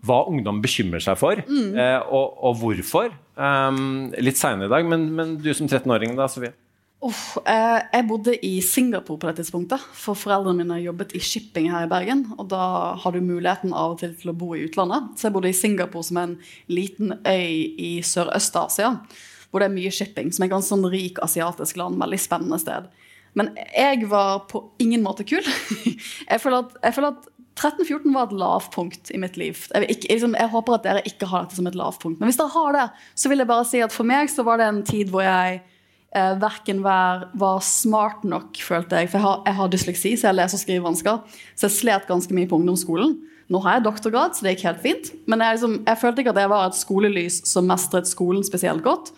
hva 0.06 0.20
ungdom 0.30 0.60
bekymrer 0.62 1.02
seg 1.02 1.18
for, 1.18 1.40
eh, 1.40 2.00
og, 2.04 2.36
og 2.46 2.60
hvorfor. 2.60 3.14
Um, 3.36 4.12
litt 4.22 4.38
seinere 4.38 4.68
i 4.68 4.72
dag, 4.72 4.86
men, 4.88 5.08
men 5.16 5.34
du 5.42 5.50
som 5.56 5.68
13-åring, 5.68 6.14
da, 6.18 6.28
Sofie? 6.30 6.54
Uff, 7.04 7.36
eh, 7.44 7.82
jeg 7.92 8.06
bodde 8.08 8.32
i 8.40 8.54
Singapore 8.64 9.20
på 9.20 9.28
det 9.28 9.42
tidspunktet, 9.42 9.82
for 9.92 10.16
foreldrene 10.16 10.64
mine 10.64 10.78
jobbet 10.80 11.12
i 11.12 11.20
shipping 11.20 11.68
her 11.68 11.84
i 11.84 11.90
Bergen. 11.90 12.24
Og 12.38 12.48
da 12.48 12.94
har 12.96 13.12
du 13.12 13.20
muligheten 13.20 13.74
av 13.76 13.94
og 13.94 14.00
til 14.00 14.14
til 14.16 14.32
å 14.32 14.36
bo 14.36 14.54
i 14.56 14.64
utlandet. 14.64 15.12
Så 15.14 15.28
jeg 15.28 15.36
bodde 15.36 15.52
i 15.52 15.58
Singapore 15.58 16.08
som 16.08 16.22
en 16.22 16.38
liten 16.72 17.12
øy 17.20 17.76
i 17.76 17.92
Sørøst-Asia. 18.00 18.94
Hvor 19.50 19.60
det 19.60 19.68
er 19.68 19.76
mye 19.76 19.92
shipping, 19.92 20.32
som 20.32 20.46
er 20.46 20.52
ganske 20.54 20.72
sånn 20.72 20.88
rik 20.88 21.20
asiatisk 21.22 21.76
land. 21.76 22.00
Veldig 22.00 22.22
spennende 22.22 22.58
sted. 22.64 22.88
Men 23.36 23.52
jeg 23.76 24.08
var 24.08 24.46
på 24.48 24.64
ingen 24.80 25.04
måte 25.04 25.28
kul. 25.28 25.44
jeg 26.30 26.40
føler 26.40 26.64
at, 26.64 26.80
jeg 26.80 26.96
føler 26.96 27.12
at 27.12 27.28
13-14 27.56 28.12
var 28.16 28.26
et 28.26 28.36
lavpunkt 28.40 29.12
i 29.12 29.20
mitt 29.20 29.36
liv. 29.36 29.60
Jeg, 29.68 29.92
ikke, 29.92 30.14
liksom, 30.16 30.36
jeg 30.40 30.52
håper 30.52 30.80
at 30.80 30.88
dere 30.88 31.06
ikke 31.08 31.28
har 31.28 31.44
dette 31.44 31.60
som 31.60 31.68
et 31.68 31.76
lavpunkt. 31.76 32.18
Men 32.20 32.32
hvis 32.32 32.40
dere 32.40 32.56
har 32.56 32.76
det, 32.76 32.90
så 33.14 33.28
vil 33.28 33.44
jeg 33.44 33.52
bare 33.52 33.68
si 33.68 33.84
at 33.84 33.92
for 33.92 34.08
meg 34.08 34.32
så 34.32 34.44
var 34.48 34.60
det 34.60 34.72
en 34.72 34.84
tid 34.88 35.12
hvor 35.12 35.24
jeg 35.24 35.60
eh, 36.16 36.34
verken 36.40 36.82
var, 36.84 37.28
var 37.38 37.62
smart 37.64 38.24
nok, 38.26 38.56
følte 38.64 39.02
jeg. 39.02 39.10
For 39.12 39.20
jeg 39.20 39.26
har, 39.26 39.40
jeg 39.46 39.58
har 39.60 39.72
dysleksi, 39.72 40.12
så 40.16 40.30
jeg 40.30 40.38
leser- 40.38 40.58
og 40.58 40.64
skrivevansker. 40.64 41.40
Så 41.54 41.68
jeg 41.68 41.76
slet 41.76 42.08
ganske 42.08 42.36
mye 42.36 42.48
på 42.50 42.58
ungdomsskolen. 42.58 43.16
Nå 43.52 43.60
har 43.62 43.76
jeg 43.76 43.86
doktorgrad, 43.86 44.34
så 44.34 44.42
det 44.42 44.56
gikk 44.56 44.66
helt 44.66 44.82
fint. 44.82 45.10
Men 45.30 45.44
jeg, 45.44 45.58
liksom, 45.58 45.78
jeg 45.86 46.00
følte 46.02 46.22
ikke 46.22 46.34
at 46.34 46.42
jeg 46.42 46.52
var 46.52 46.66
et 46.66 46.78
skolelys 46.78 47.40
som 47.46 47.68
mestret 47.68 48.08
skolen 48.10 48.46
spesielt 48.46 48.82
godt. 48.86 49.12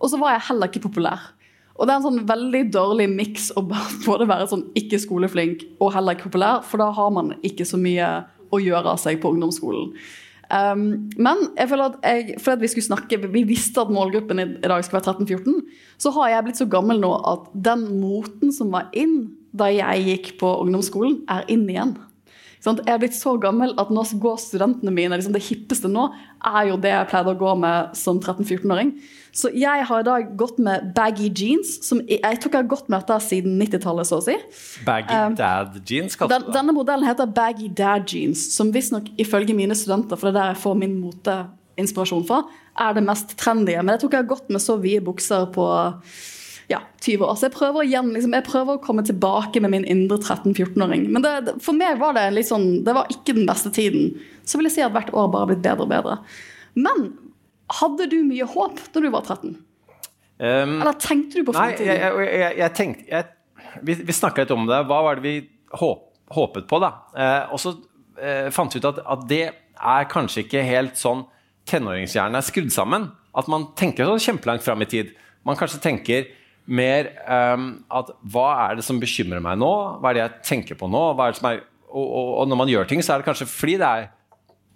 Og 0.00 0.12
så 0.12 0.20
var 0.20 0.36
jeg 0.36 0.46
heller 0.48 0.70
ikke 0.70 0.86
populær. 0.86 1.30
Og 1.74 1.86
det 1.86 1.92
er 1.92 1.98
en 1.98 2.06
sånn 2.06 2.26
veldig 2.28 2.62
dårlig 2.72 3.08
miks 3.10 3.50
å 3.58 3.64
både 4.08 4.28
være 4.30 4.48
sånn 4.50 4.68
ikke 4.78 5.00
skoleflink 5.02 5.66
og 5.80 5.92
heller 5.96 6.16
ikke 6.16 6.30
populær, 6.30 6.62
for 6.66 6.80
da 6.80 6.90
har 6.94 7.10
man 7.14 7.34
ikke 7.42 7.66
så 7.68 7.80
mye 7.80 8.10
å 8.54 8.60
gjøre 8.62 8.94
av 8.94 9.00
seg 9.02 9.18
på 9.22 9.34
ungdomsskolen. 9.34 9.90
Um, 10.52 11.10
men 11.16 11.46
jeg 11.56 11.70
føler 11.70 11.92
at 11.92 12.04
jeg, 12.04 12.38
for 12.42 12.54
at 12.54 12.62
vi 12.62 12.68
skulle 12.68 12.86
snakke, 12.86 13.18
vi 13.32 13.44
visste 13.48 13.80
at 13.80 13.92
målgruppen 13.92 14.42
i, 14.42 14.46
dag 14.60 14.84
skulle 14.84 15.00
være 15.00 15.14
13-14, 15.24 15.60
så 16.00 16.12
har 16.18 16.32
jeg 16.32 16.46
blitt 16.48 16.60
så 16.60 16.68
gammel 16.70 17.00
nå 17.00 17.12
at 17.30 17.48
den 17.66 17.86
moten 18.02 18.52
som 18.52 18.74
var 18.74 18.90
inn 18.92 19.34
da 19.54 19.70
jeg 19.70 20.04
gikk 20.08 20.32
på 20.40 20.50
ungdomsskolen, 20.64 21.22
er 21.30 21.46
inn 21.52 21.64
igjen. 21.70 21.94
Jeg 22.64 22.94
er 22.94 23.00
blitt 23.02 23.16
så 23.16 23.34
gammel 23.40 23.74
at 23.80 23.90
nå 23.92 24.02
går 24.22 24.38
studentene 24.40 24.92
mine 24.94 25.18
liksom 25.18 25.34
Det 25.36 25.42
hippeste 25.44 25.90
nå 25.90 26.06
er 26.48 26.70
jo 26.70 26.78
det 26.80 26.92
jeg 26.94 27.08
pleide 27.10 27.34
å 27.34 27.38
gå 27.40 27.52
med 27.60 27.92
som 27.98 28.20
13-14-åring. 28.20 28.94
Så 29.34 29.50
jeg 29.52 29.84
har 29.88 30.00
i 30.00 30.06
dag 30.06 30.30
gått 30.38 30.60
med 30.62 30.92
baggy 30.96 31.28
jeans. 31.28 31.74
Som 31.84 32.00
jeg, 32.06 32.20
jeg 32.22 32.40
tror 32.40 32.54
jeg 32.54 32.62
har 32.62 32.70
gått 32.70 32.88
med 32.88 33.02
dette 33.02 33.18
siden 33.26 33.56
90-tallet, 33.60 34.08
så 34.08 34.20
å 34.20 34.24
si. 34.24 34.36
Baggy 34.86 35.36
dad 35.40 35.80
jeans, 35.82 36.16
kalte 36.16 36.36
Den, 36.36 36.46
du 36.46 36.52
det. 36.52 36.56
denne 36.60 36.76
modellen 36.76 37.08
heter 37.08 37.32
baggy 37.36 37.68
dad 37.68 38.06
jeans, 38.08 38.46
som 38.54 38.72
visstnok 38.74 39.10
ifølge 39.20 39.56
mine 39.56 39.76
studenter, 39.76 40.20
for 40.20 40.30
det 40.30 40.36
er 40.36 40.40
der 40.40 40.54
jeg 40.54 40.62
får 40.62 40.78
min 40.84 40.94
moteinspirasjon 41.02 42.28
fra, 42.28 42.44
er 42.84 42.94
det 42.96 43.04
mest 43.04 43.34
trendy. 43.40 43.74
Men 43.80 43.96
jeg 43.96 44.04
tror 44.04 44.12
ikke 44.12 44.22
jeg 44.22 44.28
har 44.28 44.34
gått 44.36 44.54
med 44.54 44.64
så 44.64 44.78
vide 44.80 45.04
bukser 45.04 45.50
på 45.54 45.66
ja, 46.70 46.80
20 47.04 47.24
år. 47.26 47.34
Så 47.36 47.48
jeg 47.48 47.54
prøver, 47.56 47.84
igjen, 47.84 48.12
liksom, 48.14 48.34
jeg 48.36 48.46
prøver 48.46 48.78
å 48.78 48.82
komme 48.82 49.04
tilbake 49.06 49.60
med 49.60 49.74
min 49.74 49.84
indre 49.90 50.18
13-14-åring. 50.22 51.06
Men 51.12 51.24
det, 51.24 51.56
for 51.64 51.76
meg 51.76 52.00
var 52.00 52.16
det 52.16 52.30
litt 52.32 52.48
sånn 52.48 52.82
Det 52.86 52.94
var 52.96 53.10
ikke 53.12 53.36
den 53.36 53.48
beste 53.48 53.72
tiden. 53.74 54.14
Så 54.48 54.58
vil 54.58 54.70
jeg 54.70 54.78
si 54.78 54.84
at 54.86 54.94
hvert 54.94 55.12
år 55.12 55.28
bare 55.32 55.44
har 55.44 55.52
blitt 55.52 55.64
bedre 55.64 55.86
og 55.86 55.92
bedre. 55.92 56.18
Men 56.74 57.10
hadde 57.80 58.08
du 58.12 58.18
mye 58.26 58.46
håp 58.48 58.80
da 58.92 59.02
du 59.02 59.10
var 59.12 59.26
13? 59.26 59.56
Um, 60.34 60.78
Eller 60.82 60.96
tenkte 60.98 61.38
du 61.40 61.46
på 61.46 61.54
Nei, 61.54 61.68
fremtiden? 61.70 61.90
jeg, 61.92 62.00
jeg, 62.02 62.30
jeg, 62.40 62.54
jeg 62.58 62.74
tenkte 62.74 63.20
Vi, 63.86 63.94
vi 64.08 64.16
snakka 64.16 64.44
litt 64.44 64.54
om 64.54 64.64
det. 64.70 64.80
Hva 64.88 65.02
var 65.06 65.20
det 65.20 65.24
vi 65.26 65.34
håp, 65.74 66.08
håpet 66.34 66.66
på, 66.70 66.80
da? 66.82 66.90
Eh, 67.18 67.52
og 67.54 67.60
så 67.62 67.74
eh, 68.18 68.48
fant 68.54 68.74
vi 68.74 68.80
ut 68.82 68.88
at, 68.88 69.00
at 69.14 69.28
det 69.30 69.44
er 69.50 70.08
kanskje 70.10 70.44
ikke 70.44 70.62
helt 70.66 70.98
sånn 70.98 71.24
tenåringshjernen 71.70 72.38
er 72.38 72.46
skrudd 72.46 72.72
sammen. 72.74 73.08
At 73.34 73.48
man 73.50 73.68
tenker 73.78 74.06
sånn 74.06 74.22
kjempelangt 74.22 74.64
fram 74.66 74.84
i 74.84 74.88
tid. 74.90 75.12
Man 75.46 75.58
kanskje 75.58 75.82
tenker 75.82 76.28
mer 76.64 77.10
um, 77.28 77.66
at 77.92 78.08
hva 78.32 78.48
er 78.66 78.78
det 78.78 78.84
som 78.86 79.00
bekymrer 79.00 79.42
meg 79.44 79.58
nå? 79.60 79.72
Hva 80.00 80.10
er 80.10 80.16
det 80.16 80.24
jeg 80.24 80.44
tenker 80.48 80.74
på 80.80 80.88
nå? 80.90 81.02
Er 81.20 81.36
og, 81.94 82.04
og, 82.04 82.28
og 82.40 82.44
når 82.50 82.58
man 82.60 82.70
gjør 82.72 82.84
ting, 82.90 83.00
så 83.04 83.10
er 83.14 83.18
det 83.20 83.28
kanskje 83.28 83.46
fordi 83.50 83.74
det 83.82 83.88
er 83.88 84.02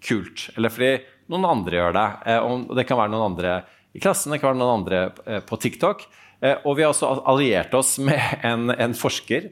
kult, 0.04 0.38
eller 0.56 0.70
fordi 0.72 0.92
noen 1.32 1.44
andre 1.48 1.76
gjør 1.80 1.92
det. 1.96 2.08
Eh, 2.26 2.40
og 2.44 2.52
det 2.78 2.84
kan 2.88 2.98
være 3.00 3.12
noen 3.14 3.26
andre 3.32 3.50
i 3.96 3.98
klassen, 4.02 4.32
det 4.32 4.40
kan 4.42 4.50
være 4.52 4.60
noen 4.60 4.76
andre 4.80 4.98
eh, 5.26 5.42
på 5.44 5.54
TikTok. 5.60 5.98
Eh, 6.38 6.56
og 6.62 6.72
vi 6.78 6.82
har 6.84 6.90
også 6.92 7.06
alliert 7.28 7.72
oss 7.78 7.90
med 8.08 8.22
en, 8.46 8.62
en 8.70 8.94
forsker 8.96 9.42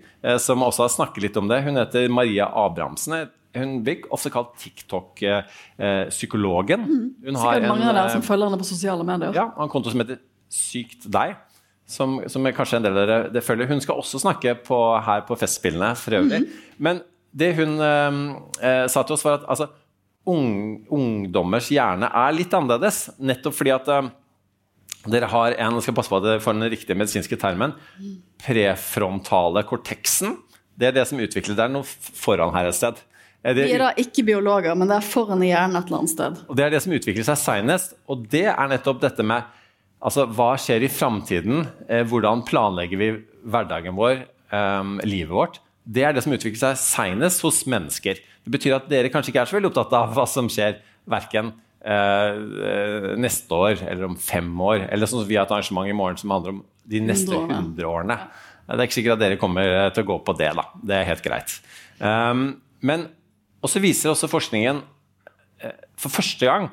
som 0.42 0.66
også 0.66 0.82
har 0.86 0.92
snakket 0.94 1.22
litt 1.26 1.36
om 1.40 1.48
det. 1.50 1.58
Hun 1.66 1.76
heter 1.80 2.02
Maria 2.12 2.46
Abrahamsen. 2.64 3.12
Hun 3.56 3.70
blir 3.84 3.98
ofte 4.12 4.30
kalt 4.32 4.50
TikTok-psykologen. 4.60 6.80
Sikkert 7.24 7.70
mange 7.70 7.88
av 7.88 7.94
dere 7.96 8.10
som 8.12 8.22
følger 8.24 8.46
henne 8.50 8.60
på 8.60 8.68
sosiale 8.68 9.04
medier. 9.06 9.30
ja, 9.32 9.44
har 9.56 9.64
en 9.64 9.72
konto 9.72 9.90
som 9.92 10.00
heter 10.04 10.18
Sykt 10.52 11.08
deg. 11.10 11.34
Som, 11.86 12.18
som 12.26 12.46
kanskje 12.50 12.80
en 12.80 12.86
del 12.86 12.96
av 12.96 13.04
dere 13.06 13.18
det 13.30 13.44
følger. 13.46 13.68
Hun 13.70 13.80
skal 13.82 14.00
også 14.00 14.18
snakke 14.18 14.56
på, 14.66 14.78
her 15.06 15.22
på 15.28 15.36
Festspillene 15.38 15.92
for 15.98 16.18
øvrig. 16.18 16.42
Men 16.82 17.04
det 17.36 17.52
hun 17.58 17.76
eh, 17.78 18.20
eh, 18.58 18.84
sa 18.90 19.04
til 19.06 19.14
oss, 19.14 19.24
var 19.26 19.38
at 19.38 19.50
altså, 19.54 19.68
ung, 20.26 20.86
ungdommers 20.90 21.70
hjerne 21.70 22.10
er 22.10 22.34
litt 22.34 22.54
annerledes. 22.56 23.04
Nettopp 23.22 23.54
fordi 23.58 23.74
at 23.76 23.90
eh, 23.92 24.08
dere 25.12 25.30
har 25.30 25.54
en 25.54 25.78
jeg 25.78 25.86
skal 25.86 25.98
passe 26.00 26.10
på 26.10 26.18
at 26.18 26.26
dere 26.26 26.42
får 26.42 26.56
den 26.58 26.70
riktige 26.72 26.98
medisinske 26.98 27.38
termen, 27.38 27.76
prefrontale 28.42 29.62
korteksen. 29.68 30.40
Det 30.76 30.90
er 30.90 30.96
det 30.98 31.06
som 31.08 31.20
utvikler 31.22 31.56
Det 31.56 31.64
er 31.64 31.72
noe 31.72 31.86
foran 31.86 32.54
her 32.56 32.68
et 32.68 32.76
sted. 32.76 32.98
Det, 33.46 33.62
Vi 33.62 33.76
er 33.76 33.84
da 33.84 33.92
ikke 34.00 34.24
biologer, 34.26 34.74
men 34.74 34.90
det 34.90 34.96
er 34.98 35.06
foran 35.06 35.44
i 35.44 35.52
hjernen 35.52 35.78
et 35.78 35.86
eller 35.86 36.00
annet 36.02 36.12
sted. 36.16 36.40
og 36.48 36.56
det 36.58 36.64
er 36.64 36.72
det 36.74 36.80
som 36.82 36.94
utvikler 36.96 37.26
seg 37.28 37.38
seinest. 37.38 37.94
Og 38.10 38.24
det 38.32 38.48
er 38.50 38.72
nettopp 38.72 38.98
dette 39.04 39.22
med 39.22 39.46
altså, 40.04 40.26
hva 40.36 40.54
skjer 40.60 40.86
i 40.86 40.92
framtiden? 40.92 41.66
Eh, 41.88 42.04
hvordan 42.08 42.44
planlegger 42.46 43.00
vi 43.00 43.10
hverdagen 43.46 43.96
vår, 43.96 44.24
eh, 44.52 44.82
livet 45.04 45.34
vårt? 45.34 45.60
Det 45.86 46.02
er 46.02 46.12
det 46.12 46.24
som 46.24 46.34
utvikler 46.34 46.58
seg 46.58 46.80
seinest 46.82 47.44
hos 47.46 47.62
mennesker. 47.70 48.18
Det 48.18 48.52
betyr 48.52 48.76
at 48.76 48.88
dere 48.90 49.10
kanskje 49.10 49.32
ikke 49.32 49.44
er 49.44 49.50
så 49.50 49.58
veldig 49.58 49.70
opptatt 49.70 49.94
av 49.94 50.14
hva 50.16 50.26
som 50.26 50.48
skjer 50.50 50.80
verken 51.06 51.52
eh, 51.86 52.32
eh, 52.70 53.12
neste 53.18 53.54
år 53.54 53.84
eller 53.86 54.08
om 54.10 54.16
fem 54.18 54.50
år. 54.50 54.88
Eller 54.90 55.06
sånn 55.06 55.22
som 55.22 55.30
vi 55.30 55.38
har 55.38 55.46
et 55.46 55.54
arrangement 55.54 55.86
i 55.86 55.94
morgen 55.94 56.18
som 56.18 56.34
handler 56.34 56.56
om 56.56 56.64
de 56.86 57.02
neste 57.02 57.34
100 57.34 57.86
årene. 57.86 58.18
Det 58.66 58.80
er 58.80 58.88
ikke 58.88 58.98
sikkert 58.98 59.14
at 59.14 59.22
dere 59.22 59.38
kommer 59.38 59.90
til 59.94 60.02
å 60.02 60.08
gå 60.08 60.16
på 60.26 60.34
det, 60.38 60.50
da. 60.58 60.64
Det 60.82 60.94
er 60.96 61.06
helt 61.06 61.22
greit. 61.22 61.52
Um, 62.02 62.48
men 62.82 63.06
også 63.62 63.78
viser 63.82 64.10
også 64.10 64.30
forskningen 64.30 64.82
for 65.96 66.12
første 66.12 66.44
gang 66.44 66.66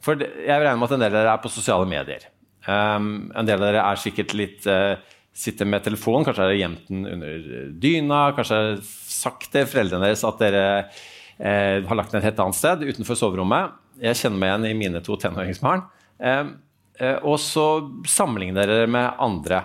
For 0.00 0.16
jeg 0.16 0.48
regner 0.48 0.78
med 0.80 0.86
at 0.88 0.94
en 0.96 1.02
del 1.02 1.10
av 1.12 1.18
dere 1.18 1.34
er 1.34 1.42
på 1.42 1.50
sosiale 1.52 1.86
medier. 1.86 2.24
Um, 2.66 3.32
en 3.34 3.48
del 3.48 3.58
av 3.58 3.66
dere 3.66 3.82
er 3.82 3.98
sikkert 3.98 4.36
litt 4.38 4.68
uh, 4.70 4.94
Sitter 5.32 5.64
med 5.64 5.80
telefonen, 5.80 6.26
kanskje 6.26 6.44
er 6.44 6.50
det 6.52 6.58
gjemt 6.60 6.88
den 6.90 7.06
under 7.08 7.44
dyna. 7.80 8.18
Kanskje 8.36 8.56
har 8.58 8.74
sagt 8.84 9.46
til 9.54 9.64
foreldrene 9.64 10.04
deres 10.04 10.26
at 10.28 10.42
dere 10.42 10.64
uh, 10.84 11.78
har 11.88 11.96
lagt 11.96 12.12
den 12.12 12.20
et 12.20 12.26
helt 12.28 12.42
annet 12.44 12.58
sted, 12.58 12.84
utenfor 12.84 13.16
soverommet. 13.16 13.72
Jeg 14.04 14.18
kjenner 14.20 14.42
meg 14.42 14.50
igjen 14.50 14.66
i 14.68 14.74
mine 14.76 15.00
to 15.04 15.16
tenåringsbarn. 15.20 15.86
Eh, 16.22 17.16
og 17.24 17.38
så 17.40 17.64
sammenligner 18.08 18.68
dere 18.68 18.90
med 18.90 19.18
andre. 19.20 19.62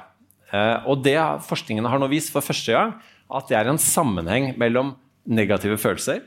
Og 0.87 1.03
det 1.03 1.17
forskningen 1.47 1.85
har 1.87 1.99
nå 1.99 2.07
vist 2.11 2.31
for 2.33 2.45
første 2.45 2.73
gang, 2.73 2.93
at 3.27 3.49
det 3.49 3.57
er 3.59 3.69
en 3.71 3.79
sammenheng 3.81 4.53
mellom 4.59 4.93
negative 5.27 5.77
følelser 5.79 6.23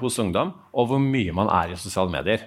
hos 0.00 0.18
ungdom 0.22 0.52
og 0.70 0.90
hvor 0.90 1.02
mye 1.02 1.34
man 1.34 1.50
er 1.50 1.74
i 1.74 1.78
sosiale 1.80 2.12
medier. 2.12 2.46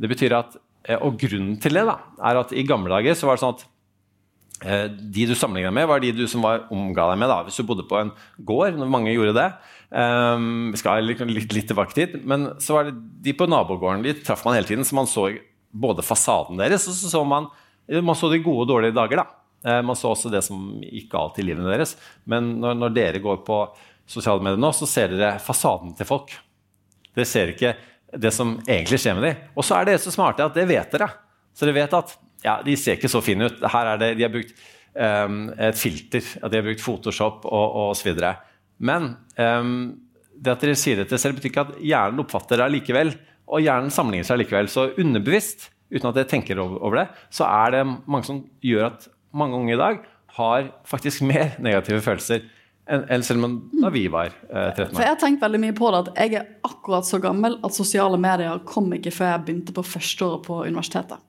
Det 0.00 0.08
betyr 0.08 0.36
at, 0.38 0.56
Og 1.04 1.18
grunnen 1.20 1.58
til 1.60 1.76
det 1.76 1.84
da, 1.84 1.98
er 2.24 2.40
at 2.40 2.54
i 2.56 2.64
gamle 2.64 2.90
dager 2.92 3.16
så 3.18 3.28
var 3.28 3.36
det 3.36 3.42
sånn 3.42 3.56
at 3.58 3.64
eh, 4.64 4.86
de 4.88 5.26
du 5.28 5.34
sammenligna 5.36 5.72
med, 5.76 5.88
var 5.90 6.00
de 6.00 6.12
du 6.16 6.24
som 6.30 6.44
var 6.44 6.64
omga 6.72 7.10
deg 7.12 7.20
med. 7.20 7.28
da, 7.28 7.42
Hvis 7.44 7.60
du 7.60 7.66
bodde 7.68 7.84
på 7.88 7.98
en 8.00 8.14
gård, 8.38 8.78
når 8.80 8.92
mange 8.92 9.12
gjorde 9.12 9.36
det. 9.36 9.50
Um, 9.90 10.70
skal 10.78 11.02
litt, 11.02 11.20
litt, 11.26 11.66
tilbake 11.66 11.96
dit, 11.96 12.12
men 12.22 12.52
så 12.62 12.76
var 12.76 12.86
det 12.86 12.94
de 13.26 13.32
på 13.34 13.48
nabogården 13.50 14.04
de 14.06 14.14
traff 14.22 14.44
man 14.46 14.54
hele 14.56 14.68
tiden. 14.68 14.86
Så 14.86 14.96
man 14.96 15.10
så 15.10 15.28
både 15.70 16.06
fasaden 16.06 16.60
deres, 16.60 16.88
og 16.88 16.96
så 16.96 17.10
så 17.10 17.24
man, 17.26 17.50
man 17.90 18.18
så 18.18 18.30
de 18.32 18.40
gode 18.42 18.64
og 18.64 18.72
dårlige 18.72 18.96
dager. 18.96 19.22
da. 19.22 19.40
Eh, 19.64 19.82
Man 19.82 19.96
så 19.96 20.14
også 20.14 20.32
det 20.32 20.42
som 20.46 20.80
gikk 20.80 21.10
galt 21.12 21.38
i 21.38 21.44
livene 21.44 21.68
deres. 21.70 21.96
Men 22.24 22.54
når, 22.62 22.78
når 22.80 22.96
dere 22.96 23.22
går 23.22 23.42
på 23.46 23.62
sosiale 24.10 24.42
medier 24.42 24.60
nå, 24.60 24.72
så 24.74 24.88
ser 24.88 25.12
dere 25.12 25.38
fasaden 25.42 25.94
til 25.98 26.08
folk. 26.08 26.32
Dere 27.14 27.28
ser 27.28 27.52
ikke 27.52 27.74
det 28.18 28.32
som 28.34 28.56
egentlig 28.66 28.98
skjer 29.00 29.16
med 29.18 29.26
dem. 29.28 29.46
Og 29.54 29.66
så 29.66 29.78
er 29.78 29.90
dere 29.90 30.02
så 30.02 30.12
smarte 30.14 30.46
at 30.46 30.56
det 30.56 30.66
vet 30.70 30.92
dere. 30.94 31.08
Så 31.54 31.66
dere 31.66 31.78
vet 31.82 31.96
at 31.96 32.14
ja, 32.44 32.58
de 32.64 32.76
ser 32.78 32.98
ikke 32.98 33.10
så 33.12 33.22
fine 33.24 33.50
ut. 33.50 33.64
Her 33.72 33.92
er 33.92 34.00
det, 34.00 34.12
de 34.18 34.24
har 34.24 34.32
brukt 34.32 34.54
um, 34.94 35.42
et 35.60 35.78
filter, 35.78 36.24
de 36.40 36.60
har 36.60 36.66
brukt 36.66 36.84
Photoshop 36.84 37.44
og, 37.48 37.80
osv. 37.90 38.16
Men 38.80 39.12
um, 39.36 39.74
det 40.40 40.54
at 40.54 40.64
dere 40.64 40.78
sier 40.78 41.02
det 41.02 41.10
til 41.10 41.20
selv, 41.20 41.36
betyr 41.38 41.52
ikke 41.52 41.66
at 41.66 41.74
hjernen 41.84 42.22
oppfatter 42.24 42.62
det 42.62 42.70
likevel. 42.76 43.12
Og 43.50 43.64
hjernen 43.64 43.92
sammenligner 43.92 44.28
seg 44.28 44.40
likevel. 44.40 44.70
Så 44.72 44.90
underbevisst, 45.00 45.68
uten 45.92 46.10
at 46.10 46.16
dere 46.16 46.30
tenker 46.30 46.62
over 46.62 47.02
det, 47.02 47.08
så 47.34 47.48
er 47.50 47.76
det 47.76 47.84
mange 47.90 48.26
som 48.28 48.40
gjør 48.64 48.88
at 48.92 49.10
mange 49.36 49.58
unge 49.58 49.76
i 49.76 49.80
dag 49.80 50.00
har 50.38 50.72
faktisk 50.88 51.24
mer 51.30 51.58
negative 51.62 52.02
følelser 52.04 52.46
enn 52.90 53.24
selv 53.26 53.46
om 53.46 53.56
da 53.80 53.90
vi 53.94 54.04
var 54.10 54.32
eh, 54.50 54.70
13 54.74 54.94
For 54.94 55.04
jeg 55.04 55.14
har 55.14 55.18
tenkt 55.20 55.42
veldig 55.44 55.62
mye 55.62 55.74
på 55.78 55.90
det, 55.94 56.00
at 56.04 56.22
jeg 56.24 56.38
er 56.40 56.46
akkurat 56.66 57.06
så 57.06 57.20
gammel 57.22 57.58
at 57.66 57.76
sosiale 57.76 58.18
medier 58.20 58.62
kom 58.68 58.90
ikke 58.96 59.12
før 59.14 59.34
jeg 59.34 59.44
begynte 59.46 59.74
på 59.76 59.84
førsteåret 59.86 60.46
på 60.46 60.62
universitetet. 60.66 61.22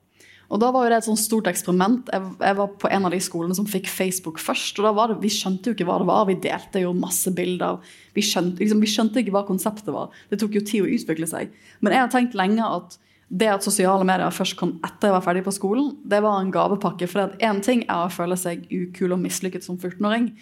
Og 0.52 0.60
da 0.60 0.68
var 0.76 0.84
jo 0.84 0.92
det 0.92 0.98
et 1.00 1.08
sånt 1.08 1.22
stort 1.22 1.48
eksperiment. 1.48 2.10
Jeg, 2.12 2.32
jeg 2.42 2.56
var 2.58 2.74
på 2.82 2.90
en 2.92 3.08
av 3.08 3.14
de 3.14 3.20
skolene 3.24 3.56
som 3.56 3.68
fikk 3.70 3.88
Facebook 3.88 4.42
først. 4.44 4.82
og 4.82 4.90
da 4.90 4.92
var 4.98 5.12
det, 5.12 5.22
Vi 5.24 5.32
skjønte 5.32 5.72
jo 5.72 5.78
ikke 5.78 5.88
hva 5.88 6.02
det 6.02 6.10
var. 6.10 6.26
Vi 6.28 6.36
delte 6.44 6.82
jo 6.84 6.92
masse 6.98 7.32
bilder. 7.36 7.80
Vi 8.18 8.26
skjønte, 8.26 8.60
liksom, 8.60 8.82
vi 8.84 8.90
skjønte 8.92 9.24
ikke 9.24 9.32
hva 9.38 9.46
konseptet 9.48 9.94
var. 9.96 10.12
Det 10.28 10.42
tok 10.42 10.58
jo 10.60 10.66
tid 10.68 10.84
å 10.84 10.92
utvikle 10.92 11.30
seg. 11.30 11.56
Men 11.80 11.96
jeg 11.96 12.04
har 12.04 12.12
tenkt 12.12 12.36
lenge 12.36 12.68
at 12.68 13.00
det 13.32 13.48
at 13.48 13.64
sosiale 13.64 14.04
medier 14.04 14.34
først 14.36 14.58
kom 14.60 14.74
etter 14.84 15.08
jeg 15.08 15.16
var 15.16 15.24
ferdig 15.24 15.46
på 15.46 15.54
skolen, 15.56 15.94
det 16.04 16.20
var 16.20 16.42
en 16.42 16.52
gavepakke. 16.52 17.08
For 17.08 17.32
én 17.40 17.62
ting 17.64 17.86
er 17.88 18.10
å 18.10 18.12
føle 18.12 18.36
seg 18.36 18.66
ukul 18.68 19.16
og 19.16 19.22
mislykket 19.24 19.64
som 19.64 19.78
14-åring. 19.80 20.34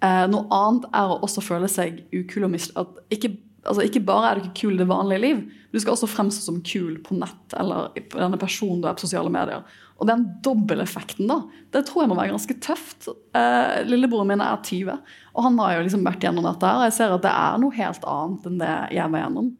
Eh, 0.00 0.24
noe 0.32 0.48
annet 0.54 0.88
er 0.96 1.12
å 1.12 1.20
også 1.26 1.44
føle 1.44 1.68
seg 1.70 2.02
ukul 2.14 2.46
og 2.46 2.54
mislykket. 2.54 3.00
Ikke, 3.12 3.32
altså, 3.66 3.84
ikke 3.84 4.02
bare 4.08 4.30
er 4.30 4.38
du 4.38 4.46
ikke 4.46 4.60
kul 4.62 4.74
i 4.76 4.80
det 4.80 4.88
vanlige 4.88 5.24
liv, 5.26 5.44
du 5.70 5.78
skal 5.78 5.94
også 5.94 6.08
fremstå 6.10 6.46
som 6.46 6.58
kul 6.66 6.96
på 7.04 7.18
nett 7.20 7.54
eller 7.60 7.92
på 8.10 8.18
denne 8.18 8.40
personen 8.40 8.80
du 8.82 8.88
er 8.88 8.96
på 8.98 9.04
sosiale 9.04 9.30
medier. 9.32 9.62
Og 10.00 10.08
den 10.08 10.24
dobbeleffekten, 10.42 11.28
da, 11.28 11.42
det 11.74 11.84
tror 11.86 12.04
jeg 12.04 12.10
må 12.10 12.16
være 12.16 12.32
ganske 12.32 12.56
tøft. 12.64 13.10
Eh, 13.36 13.82
lillebroren 13.84 14.32
min 14.32 14.42
er 14.42 14.62
20, 14.64 14.96
og 15.34 15.44
han 15.44 15.60
har 15.60 15.76
jo 15.76 15.84
liksom 15.84 16.06
vært 16.08 16.24
gjennom 16.24 16.48
dette 16.48 16.64
her. 16.64 16.80
Og 16.80 16.88
jeg 16.88 16.96
ser 16.96 17.14
at 17.14 17.26
det 17.26 17.34
er 17.36 17.60
noe 17.60 17.76
helt 17.76 18.06
annet 18.08 18.48
enn 18.48 18.62
det 18.62 18.76
jeg 18.96 19.12
var 19.12 19.26
gjennom. 19.26 19.50